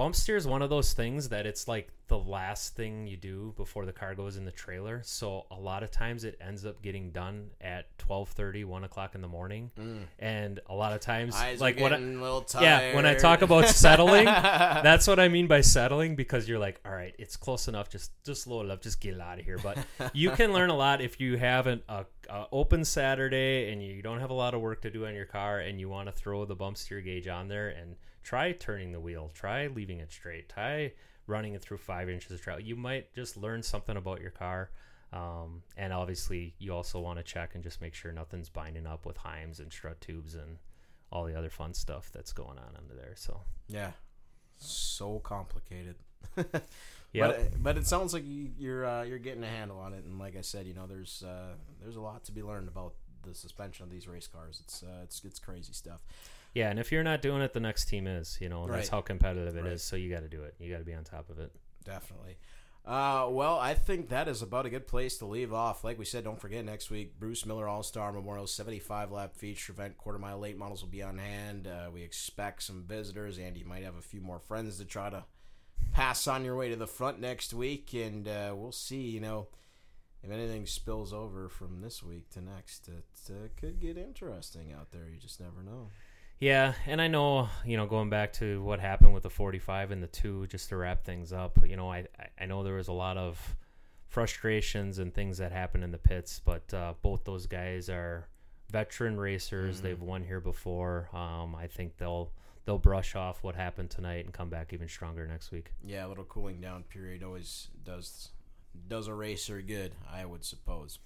bump 0.00 0.16
steer 0.16 0.34
is 0.38 0.46
one 0.46 0.62
of 0.62 0.70
those 0.70 0.94
things 0.94 1.28
that 1.28 1.44
it's 1.44 1.68
like 1.68 1.92
the 2.08 2.18
last 2.18 2.74
thing 2.74 3.06
you 3.06 3.18
do 3.18 3.52
before 3.58 3.84
the 3.84 3.92
car 3.92 4.14
goes 4.14 4.38
in 4.38 4.46
the 4.46 4.50
trailer. 4.50 5.02
So 5.04 5.44
a 5.50 5.60
lot 5.60 5.82
of 5.82 5.90
times 5.90 6.24
it 6.24 6.38
ends 6.40 6.64
up 6.64 6.80
getting 6.80 7.10
done 7.10 7.50
at 7.60 7.98
12.30 7.98 8.64
1 8.64 8.84
o'clock 8.84 9.14
in 9.14 9.20
the 9.20 9.28
morning. 9.28 9.70
And 10.18 10.58
a 10.70 10.74
lot 10.74 10.94
of 10.94 11.00
times 11.00 11.34
Mm. 11.34 11.42
Eyes 11.42 11.60
like 11.60 11.78
what 11.78 11.92
I, 11.92 11.98
yeah 12.62 12.94
when 12.96 13.04
i 13.04 13.14
talk 13.14 13.42
about 13.42 13.68
settling 13.68 14.24
that's 14.88 15.06
what 15.06 15.20
i 15.20 15.28
mean 15.28 15.46
by 15.46 15.60
settling 15.60 16.16
because 16.16 16.48
you're 16.48 16.58
like 16.58 16.80
all 16.86 16.92
right 16.92 17.14
it's 17.18 17.36
close 17.36 17.68
enough 17.68 17.90
just 17.90 18.10
just 18.24 18.46
load 18.46 18.64
it 18.64 18.70
up 18.70 18.80
just 18.80 19.02
get 19.02 19.12
it 19.14 19.20
out 19.20 19.38
of 19.38 19.44
here. 19.44 19.58
But 19.58 19.76
you 20.14 20.30
can 20.30 20.52
learn 20.56 20.70
a 20.70 20.76
lot 20.76 21.02
if 21.02 21.20
you 21.20 21.36
have 21.36 21.66
an 21.66 21.82
a, 21.90 22.06
a 22.30 22.46
open 22.52 22.86
saturday 22.86 23.70
and 23.70 23.82
you 23.82 24.00
don't 24.00 24.20
have 24.20 24.30
a 24.30 24.34
lot 24.44 24.54
of 24.54 24.62
work 24.62 24.80
to 24.82 24.90
do 24.90 25.04
on 25.04 25.14
your 25.14 25.26
car 25.26 25.60
and 25.60 25.78
you 25.78 25.90
want 25.90 26.08
to 26.08 26.12
throw 26.12 26.46
the 26.46 26.56
bump 26.56 26.78
steer 26.78 27.02
gauge 27.02 27.28
on 27.28 27.48
there 27.48 27.68
and 27.68 27.96
try 28.22 28.52
turning 28.52 28.92
the 28.92 29.00
wheel 29.00 29.30
try 29.34 29.66
leaving 29.66 29.98
it 30.00 30.10
straight 30.12 30.48
try 30.48 30.92
running 31.26 31.54
it 31.54 31.62
through 31.62 31.78
five 31.78 32.08
inches 32.08 32.30
of 32.32 32.40
travel 32.40 32.62
you 32.62 32.76
might 32.76 33.12
just 33.14 33.36
learn 33.36 33.62
something 33.62 33.96
about 33.96 34.20
your 34.20 34.30
car 34.30 34.70
um, 35.12 35.62
and 35.76 35.92
obviously 35.92 36.54
you 36.58 36.72
also 36.72 37.00
want 37.00 37.18
to 37.18 37.22
check 37.24 37.54
and 37.54 37.62
just 37.64 37.80
make 37.80 37.94
sure 37.94 38.12
nothing's 38.12 38.48
binding 38.48 38.86
up 38.86 39.04
with 39.06 39.18
heims 39.18 39.58
and 39.58 39.72
strut 39.72 40.00
tubes 40.00 40.34
and 40.34 40.58
all 41.12 41.24
the 41.24 41.34
other 41.36 41.50
fun 41.50 41.74
stuff 41.74 42.10
that's 42.12 42.32
going 42.32 42.58
on 42.58 42.76
under 42.76 42.94
there 42.94 43.14
so 43.16 43.40
yeah, 43.68 43.90
so 44.58 45.18
complicated. 45.20 45.96
yeah 46.36 46.42
But, 47.12 47.62
but 47.62 47.76
it 47.78 47.86
sounds 47.86 48.12
like 48.12 48.24
you- 48.26 48.52
you're 48.58 48.84
uh, 48.86 49.02
you're 49.02 49.18
getting 49.18 49.42
a 49.42 49.48
handle 49.48 49.78
on 49.78 49.92
it, 49.94 50.04
and 50.04 50.18
like 50.18 50.36
I 50.36 50.42
said, 50.42 50.66
you 50.66 50.74
know, 50.74 50.86
there's 50.86 51.24
uh, 51.26 51.54
there's 51.82 51.96
a 51.96 52.00
lot 52.00 52.24
to 52.24 52.32
be 52.32 52.42
learned 52.42 52.68
about 52.68 52.94
the 53.22 53.34
suspension 53.34 53.84
of 53.84 53.90
these 53.90 54.06
race 54.06 54.26
cars. 54.28 54.60
It's 54.64 54.82
uh, 54.82 55.00
it's 55.02 55.24
it's 55.24 55.38
crazy 55.40 55.72
stuff. 55.72 56.04
Yeah, 56.54 56.70
and 56.70 56.78
if 56.78 56.90
you're 56.90 57.04
not 57.04 57.22
doing 57.22 57.42
it, 57.42 57.52
the 57.52 57.60
next 57.60 57.84
team 57.86 58.06
is. 58.06 58.38
You 58.40 58.48
know, 58.48 58.66
that's 58.66 58.86
Right. 58.86 58.88
how 58.88 59.00
competitive 59.02 59.56
it 59.56 59.60
is. 59.66 59.70
Right. 59.70 59.80
So 59.80 59.96
you 59.96 60.10
got 60.10 60.20
to 60.20 60.28
do 60.28 60.42
it. 60.42 60.54
You 60.58 60.70
got 60.72 60.78
to 60.78 60.84
be 60.84 60.94
on 60.94 61.04
top 61.04 61.30
of 61.30 61.38
it. 61.38 61.52
Definitely. 61.84 62.38
Uh, 62.84 63.28
well, 63.30 63.58
I 63.58 63.74
think 63.74 64.08
that 64.08 64.26
is 64.26 64.40
about 64.42 64.64
a 64.66 64.70
good 64.70 64.88
place 64.88 65.18
to 65.18 65.26
leave 65.26 65.52
off. 65.52 65.84
Like 65.84 65.98
we 65.98 66.04
said, 66.04 66.24
don't 66.24 66.40
forget 66.40 66.64
next 66.64 66.90
week, 66.90 67.20
Bruce 67.20 67.44
Miller 67.46 67.68
All 67.68 67.82
Star 67.82 68.10
Memorial 68.10 68.46
75 68.46 69.12
lap 69.12 69.36
feature 69.36 69.72
event. 69.72 69.96
Quarter 69.98 70.18
mile 70.18 70.38
late 70.38 70.56
models 70.56 70.82
will 70.82 70.88
be 70.90 71.02
on 71.02 71.18
hand. 71.18 71.66
Uh, 71.68 71.90
we 71.92 72.02
expect 72.02 72.62
some 72.62 72.82
visitors, 72.84 73.38
and 73.38 73.56
you 73.56 73.64
might 73.66 73.84
have 73.84 73.96
a 73.96 74.02
few 74.02 74.20
more 74.20 74.40
friends 74.40 74.78
to 74.78 74.84
try 74.86 75.10
to 75.10 75.24
pass 75.92 76.26
on 76.26 76.44
your 76.44 76.56
way 76.56 76.68
to 76.70 76.76
the 76.76 76.86
front 76.86 77.20
next 77.20 77.52
week. 77.52 77.92
And 77.92 78.26
uh, 78.26 78.54
we'll 78.56 78.72
see. 78.72 79.02
You 79.02 79.20
know, 79.20 79.48
if 80.22 80.30
anything 80.30 80.66
spills 80.66 81.12
over 81.12 81.48
from 81.50 81.82
this 81.82 82.02
week 82.02 82.30
to 82.30 82.40
next, 82.40 82.88
it 82.88 83.04
uh, 83.30 83.48
could 83.60 83.78
get 83.78 83.98
interesting 83.98 84.72
out 84.72 84.90
there. 84.90 85.06
You 85.06 85.18
just 85.18 85.38
never 85.38 85.62
know. 85.62 85.90
Yeah, 86.40 86.72
and 86.86 87.02
I 87.02 87.06
know, 87.08 87.50
you 87.66 87.76
know, 87.76 87.84
going 87.86 88.08
back 88.08 88.32
to 88.34 88.62
what 88.62 88.80
happened 88.80 89.12
with 89.12 89.24
the 89.24 89.30
45 89.30 89.90
and 89.90 90.02
the 90.02 90.06
2, 90.06 90.46
just 90.46 90.70
to 90.70 90.76
wrap 90.76 91.04
things 91.04 91.34
up, 91.34 91.58
you 91.68 91.76
know, 91.76 91.92
I, 91.92 92.06
I 92.40 92.46
know 92.46 92.64
there 92.64 92.76
was 92.76 92.88
a 92.88 92.92
lot 92.92 93.18
of 93.18 93.56
frustrations 94.08 94.98
and 94.98 95.14
things 95.14 95.36
that 95.38 95.52
happened 95.52 95.84
in 95.84 95.92
the 95.92 95.98
pits, 95.98 96.40
but 96.42 96.72
uh, 96.72 96.94
both 97.02 97.24
those 97.24 97.46
guys 97.46 97.90
are 97.90 98.26
veteran 98.70 99.18
racers. 99.20 99.78
Mhm. 99.80 99.82
They've 99.82 100.00
won 100.02 100.24
here 100.24 100.40
before. 100.40 101.10
Um, 101.12 101.54
I 101.54 101.66
think 101.66 101.98
they'll 101.98 102.32
they'll 102.64 102.78
brush 102.78 103.14
off 103.14 103.42
what 103.42 103.54
happened 103.54 103.90
tonight 103.90 104.24
and 104.24 104.32
come 104.34 104.48
back 104.48 104.72
even 104.72 104.88
stronger 104.88 105.26
next 105.26 105.50
week. 105.50 105.72
Yeah, 105.84 106.06
a 106.06 106.08
little 106.08 106.24
cooling 106.24 106.60
down 106.60 106.84
period 106.84 107.22
always 107.22 107.68
does 107.84 108.30
does 108.88 109.08
a 109.08 109.14
racer 109.14 109.60
good, 109.60 109.92
I 110.10 110.24
would 110.24 110.44
suppose. 110.44 110.98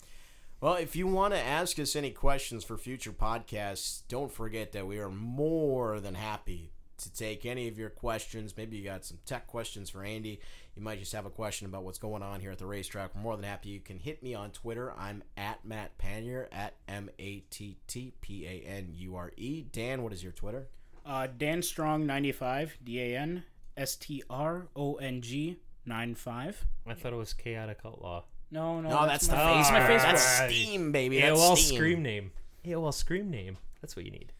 Well, 0.64 0.76
if 0.76 0.96
you 0.96 1.06
want 1.06 1.34
to 1.34 1.38
ask 1.38 1.78
us 1.78 1.94
any 1.94 2.10
questions 2.10 2.64
for 2.64 2.78
future 2.78 3.12
podcasts, 3.12 4.00
don't 4.08 4.32
forget 4.32 4.72
that 4.72 4.86
we 4.86 4.98
are 4.98 5.10
more 5.10 6.00
than 6.00 6.14
happy 6.14 6.72
to 6.96 7.12
take 7.12 7.44
any 7.44 7.68
of 7.68 7.76
your 7.76 7.90
questions. 7.90 8.56
Maybe 8.56 8.78
you 8.78 8.84
got 8.84 9.04
some 9.04 9.18
tech 9.26 9.46
questions 9.46 9.90
for 9.90 10.02
Andy. 10.02 10.40
You 10.74 10.80
might 10.80 11.00
just 11.00 11.12
have 11.12 11.26
a 11.26 11.30
question 11.30 11.66
about 11.66 11.84
what's 11.84 11.98
going 11.98 12.22
on 12.22 12.40
here 12.40 12.50
at 12.50 12.56
the 12.56 12.64
racetrack. 12.64 13.14
We're 13.14 13.20
more 13.20 13.36
than 13.36 13.44
happy. 13.44 13.68
You 13.68 13.80
can 13.80 13.98
hit 13.98 14.22
me 14.22 14.34
on 14.34 14.52
Twitter. 14.52 14.94
I'm 14.98 15.22
at 15.36 15.62
Matt 15.66 15.98
Panure 15.98 16.48
at 16.50 16.76
M 16.88 17.10
A 17.18 17.40
T 17.50 17.76
T 17.86 18.14
P 18.22 18.46
A 18.46 18.66
N 18.66 18.88
U 18.94 19.16
R 19.16 19.32
E. 19.36 19.66
Dan, 19.70 20.02
what 20.02 20.14
is 20.14 20.22
your 20.22 20.32
Twitter? 20.32 20.68
Uh, 21.04 21.26
Dan 21.36 21.60
Strong 21.60 22.06
ninety 22.06 22.32
five 22.32 22.78
D 22.82 23.02
A 23.02 23.18
N 23.18 23.44
S 23.76 23.96
T 23.96 24.22
R 24.30 24.68
O 24.74 24.94
N 24.94 25.20
G 25.20 25.58
nine 25.84 26.14
five. 26.14 26.64
I 26.86 26.94
thought 26.94 27.12
it 27.12 27.16
was 27.16 27.34
Chaotic 27.34 27.80
Outlaw. 27.84 28.22
No, 28.54 28.80
no, 28.80 28.88
No, 28.88 29.06
that's, 29.06 29.26
the 29.26 29.34
my, 29.36 29.62
face. 29.62 29.70
my 29.72 29.80
Facebook. 29.80 30.02
That's 30.02 30.34
Alright. 30.40 30.50
Steam, 30.54 30.92
baby. 30.92 31.20
That's 31.20 31.38
AOL 31.40 31.56
Steam. 31.56 31.76
Scream 31.76 32.02
name. 32.02 32.30
AOL 32.64 32.94
Scream 32.94 33.30
name. 33.30 33.58
That's 33.82 33.96
what 33.96 34.04
you 34.04 34.10
need. 34.12 34.32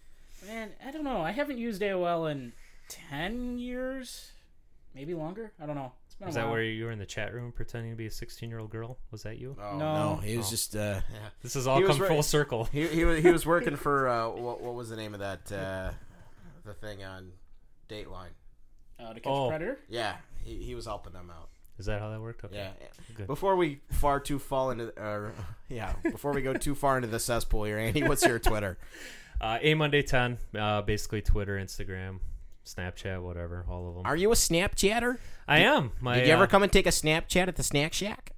Man, 0.46 0.70
I 0.86 0.90
don't 0.92 1.04
know. 1.04 1.20
I 1.20 1.32
haven't 1.32 1.58
used 1.58 1.82
AOL 1.82 2.30
in 2.30 2.52
ten 2.88 3.58
years, 3.58 4.30
maybe 4.94 5.14
longer. 5.14 5.52
I 5.60 5.66
don't 5.66 5.74
know. 5.74 5.92
It's 6.06 6.14
been 6.14 6.28
Is 6.28 6.36
a 6.36 6.38
that 6.38 6.44
while. 6.44 6.52
where 6.54 6.62
you 6.62 6.84
were 6.84 6.90
in 6.92 6.98
the 6.98 7.06
chat 7.06 7.34
room 7.34 7.50
pretending 7.50 7.90
to 7.90 7.96
be 7.96 8.06
a 8.06 8.10
16 8.10 8.48
year 8.48 8.60
old 8.60 8.70
girl? 8.70 8.98
Was 9.10 9.24
that 9.24 9.38
you? 9.38 9.56
Oh, 9.60 9.76
No. 9.78 10.14
no, 10.14 10.16
he 10.20 10.36
was 10.36 10.46
Oh. 10.46 10.50
just 10.50 10.76
uh, 10.76 11.00
This 11.42 11.54
has 11.54 11.66
all 11.66 11.78
He 11.78 11.84
was 11.84 11.96
come 11.96 12.02
right- 12.02 12.08
full 12.08 12.22
circle. 12.22 12.64
he 12.66 12.86
he 12.86 13.04
was 13.04 13.20
he 13.22 13.30
was 13.32 13.44
working 13.44 13.74
for 13.76 14.08
uh, 14.08 14.28
what 14.28 14.60
what 14.60 14.74
was 14.74 14.90
the 14.90 14.96
name 14.96 15.14
of 15.14 15.20
that 15.20 15.50
uh, 15.50 15.90
the 16.64 16.74
thing 16.74 17.02
on 17.02 17.32
Dateline? 17.88 18.28
uh, 19.00 19.08
to 19.12 19.20
catch 19.20 19.24
Oh. 19.26 19.46
a 19.46 19.48
predator? 19.48 19.78
Yeah, 19.88 20.16
he, 20.44 20.56
he 20.62 20.74
was 20.76 20.84
helping 20.84 21.12
them 21.14 21.30
out. 21.30 21.48
Is 21.78 21.86
that 21.86 22.00
how 22.00 22.10
that 22.10 22.20
worked? 22.20 22.44
Okay. 22.44 22.56
Yeah. 22.56 22.70
Good. 23.16 23.26
Before 23.26 23.56
we 23.56 23.80
far 23.90 24.20
too 24.20 24.38
fall 24.38 24.70
into 24.70 24.92
uh, 25.00 25.30
yeah 25.68 25.92
before 26.02 26.32
we 26.32 26.42
go 26.42 26.52
too 26.54 26.74
far 26.74 26.96
into 26.96 27.08
the 27.08 27.18
cesspool 27.18 27.64
here, 27.64 27.78
Andy, 27.78 28.02
what's 28.02 28.24
your 28.24 28.38
Twitter? 28.38 28.78
Uh, 29.40 29.58
A 29.60 29.74
Monday 29.74 30.00
10, 30.00 30.38
uh, 30.56 30.80
basically 30.82 31.20
Twitter, 31.20 31.58
Instagram, 31.58 32.20
Snapchat, 32.64 33.20
whatever, 33.20 33.66
all 33.68 33.88
of 33.88 33.94
them. 33.96 34.06
Are 34.06 34.16
you 34.16 34.30
a 34.30 34.34
Snapchatter? 34.36 35.18
I 35.48 35.58
am. 35.58 35.90
My, 36.00 36.14
Did 36.14 36.28
you 36.28 36.32
ever 36.32 36.44
uh, 36.44 36.46
come 36.46 36.62
and 36.62 36.72
take 36.72 36.86
a 36.86 36.90
Snapchat 36.90 37.48
at 37.48 37.56
the 37.56 37.64
Snack 37.64 37.92
Shack? 37.92 38.30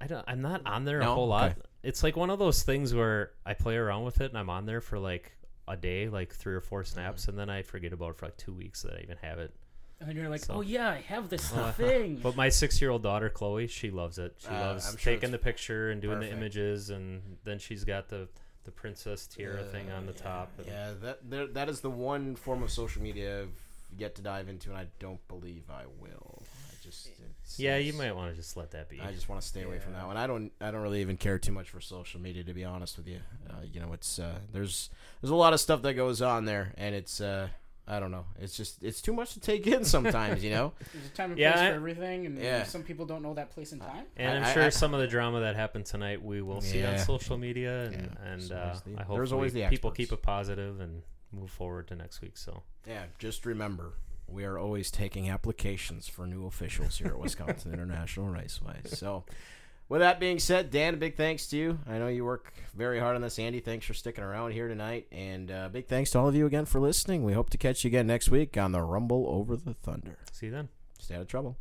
I 0.00 0.08
don't, 0.08 0.24
I'm 0.26 0.42
not 0.42 0.62
on 0.66 0.84
there 0.84 0.98
No? 0.98 1.12
a 1.12 1.14
whole 1.14 1.28
lot. 1.28 1.52
Okay. 1.52 1.60
It's 1.84 2.02
like 2.02 2.16
one 2.16 2.30
of 2.30 2.40
those 2.40 2.64
things 2.64 2.92
where 2.92 3.30
I 3.46 3.54
play 3.54 3.76
around 3.76 4.04
with 4.04 4.20
it 4.20 4.30
and 4.30 4.36
I'm 4.38 4.50
on 4.50 4.66
there 4.66 4.80
for 4.80 4.98
like 4.98 5.32
a 5.68 5.76
day, 5.76 6.08
like 6.08 6.34
three 6.34 6.54
or 6.54 6.60
four 6.60 6.82
snaps, 6.82 7.22
Mm-hmm. 7.22 7.30
and 7.30 7.38
then 7.38 7.48
I 7.48 7.62
forget 7.62 7.92
about 7.92 8.10
it 8.10 8.16
for 8.16 8.26
like 8.26 8.36
two 8.36 8.52
weeks 8.52 8.82
that 8.82 8.94
I 8.94 9.00
even 9.02 9.18
have 9.22 9.38
it. 9.38 9.54
And 10.00 10.12
you're 10.16 10.28
like, 10.30 10.40
So- 10.44 10.54
oh 10.54 10.60
yeah, 10.62 10.88
I 10.88 11.00
have 11.08 11.28
this 11.28 11.52
Uh, 11.56 11.72
thing. 11.72 12.16
But 12.22 12.36
my 12.36 12.48
six 12.48 12.80
year 12.80 12.90
old 12.90 13.02
daughter, 13.02 13.28
Chloe, 13.28 13.66
she 13.66 13.90
loves 13.90 14.18
it. 14.18 14.34
She 14.38 14.48
Uh, 14.48 14.52
loves 14.60 14.88
I'm 14.88 14.96
sure 14.96 15.12
taking 15.12 15.28
it's 15.28 15.32
the 15.32 15.38
picture 15.44 15.90
and 15.90 16.00
doing 16.00 16.16
perfect. 16.16 16.32
the 16.32 16.36
images, 16.38 16.90
and 16.90 17.22
then 17.44 17.58
she's 17.58 17.84
got 17.84 18.08
the, 18.08 18.28
the 18.64 18.70
Princess 18.70 19.26
Tiara 19.26 19.62
thing 19.64 19.90
on 19.90 20.06
the 20.06 20.12
yeah, 20.12 20.18
top. 20.22 20.50
and- 20.58 20.66
Yeah, 20.66 20.92
that 21.02 21.30
there, 21.30 21.46
that 21.48 21.68
is 21.68 21.80
the 21.80 21.90
one 21.90 22.34
form 22.36 22.62
of 22.62 22.70
social 22.70 23.02
media 23.02 23.42
I've 23.42 23.50
yet 23.98 24.14
to 24.16 24.22
dive 24.22 24.48
into, 24.48 24.70
and 24.70 24.78
I 24.78 24.86
don't 24.98 25.26
believe 25.28 25.64
I 25.70 25.84
will. 26.00 26.42
I 26.70 26.74
just 26.82 27.08
it's, 27.42 27.58
Yeah, 27.60 27.76
you 27.76 27.88
it's- 27.90 27.98
might 27.98 28.12
want 28.16 28.30
to 28.32 28.36
just 28.36 28.56
let 28.56 28.70
that 28.70 28.88
be. 28.88 29.00
I 29.02 29.12
just 29.12 29.28
want 29.28 29.42
to 29.42 29.46
stay 29.46 29.62
away 29.62 29.80
from 29.80 29.92
that 29.92 30.06
one. 30.06 30.16
I 30.16 30.26
don't. 30.26 30.50
I 30.62 30.70
don't 30.70 30.80
really 30.80 31.02
even 31.02 31.18
care 31.18 31.38
too 31.38 31.52
much 31.52 31.68
for 31.68 31.80
social 31.80 32.20
media, 32.20 32.42
to 32.44 32.54
be 32.54 32.64
honest 32.64 32.96
with 32.96 33.06
you. 33.06 33.20
Uh, 33.50 33.54
you 33.70 33.80
know, 33.80 33.92
it's 33.92 34.18
uh, 34.18 34.38
there's 34.52 34.88
there's 35.20 35.30
a 35.30 35.34
lot 35.34 35.52
of 35.52 35.60
stuff 35.60 35.82
that 35.82 35.92
goes 35.94 36.22
on 36.22 36.46
there, 36.46 36.72
and 36.78 36.94
it's 36.94 37.20
uh, 37.20 37.48
I 37.90 37.98
don't 37.98 38.10
know. 38.12 38.24
It's 38.38 38.56
just 38.56 38.82
it's 38.82 39.02
too 39.02 39.12
much 39.12 39.34
to 39.34 39.40
take 39.40 39.66
in 39.66 39.84
sometimes. 39.84 40.44
You 40.44 40.50
know. 40.50 40.72
There's 40.92 41.06
a 41.06 41.08
time 41.10 41.30
and 41.32 41.38
Yeah, 41.40 41.52
place 41.52 41.62
I- 41.64 41.68
for 41.70 41.74
everything, 41.76 42.26
and 42.26 42.38
Yeah. 42.38 42.62
some 42.62 42.82
people 42.84 43.04
don't 43.04 43.22
know 43.22 43.34
that 43.34 43.50
place 43.50 43.72
and 43.72 43.80
time. 43.82 44.06
And 44.16 44.38
I'm 44.38 44.44
I- 44.44 44.52
sure 44.54 44.62
I- 44.62 44.68
some 44.68 44.94
of 44.94 45.00
the 45.00 45.08
drama 45.08 45.40
that 45.40 45.56
happened 45.56 45.86
tonight 45.86 46.22
we 46.22 46.40
will 46.40 46.60
see 46.60 46.84
on 46.84 46.98
social 46.98 47.36
media, 47.36 47.86
and, 47.86 47.94
Yeah. 47.94 48.00
and 48.32 48.40
There's 48.40 48.52
uh, 48.52 48.54
always 48.86 48.98
I 48.98 49.02
hope 49.02 49.16
there's 49.16 49.32
always 49.32 49.52
the 49.52 49.66
people 49.68 49.90
experts. 49.90 49.96
keep 50.10 50.12
it 50.18 50.22
positive 50.22 50.80
and 50.80 51.02
move 51.32 51.50
forward 51.50 51.88
to 51.88 51.96
next 51.96 52.20
week. 52.20 52.36
So 52.38 52.62
Yeah. 52.86 53.04
Just 53.18 53.44
remember, 53.44 53.94
we 54.28 54.44
are 54.44 54.56
always 54.58 54.90
taking 54.92 55.28
applications 55.28 56.06
for 56.08 56.26
new 56.26 56.46
officials 56.46 56.98
here 56.98 57.08
at 57.08 57.18
Wisconsin 57.18 57.72
International 57.74 58.28
Raceway. 58.28 58.80
So. 58.84 59.24
With 59.90 60.02
that 60.02 60.20
being 60.20 60.38
said, 60.38 60.70
Dan, 60.70 60.94
a 60.94 60.96
big 60.96 61.16
thanks 61.16 61.48
to 61.48 61.56
you. 61.56 61.80
I 61.84 61.98
know 61.98 62.06
you 62.06 62.24
work 62.24 62.54
very 62.76 63.00
hard 63.00 63.16
on 63.16 63.22
this. 63.22 63.40
Andy, 63.40 63.58
thanks 63.58 63.84
for 63.84 63.92
sticking 63.92 64.22
around 64.22 64.52
here 64.52 64.68
tonight. 64.68 65.08
And 65.10 65.50
uh, 65.50 65.68
big 65.68 65.88
thanks 65.88 66.12
to 66.12 66.20
all 66.20 66.28
of 66.28 66.36
you 66.36 66.46
again 66.46 66.64
for 66.64 66.80
listening. 66.80 67.24
We 67.24 67.32
hope 67.32 67.50
to 67.50 67.58
catch 67.58 67.82
you 67.82 67.88
again 67.88 68.06
next 68.06 68.30
week 68.30 68.56
on 68.56 68.70
the 68.70 68.82
Rumble 68.82 69.26
Over 69.26 69.56
the 69.56 69.74
Thunder. 69.74 70.16
see 70.30 70.46
you 70.46 70.52
then. 70.52 70.68
Stay 71.00 71.16
out 71.16 71.22
of 71.22 71.26
trouble. 71.26 71.58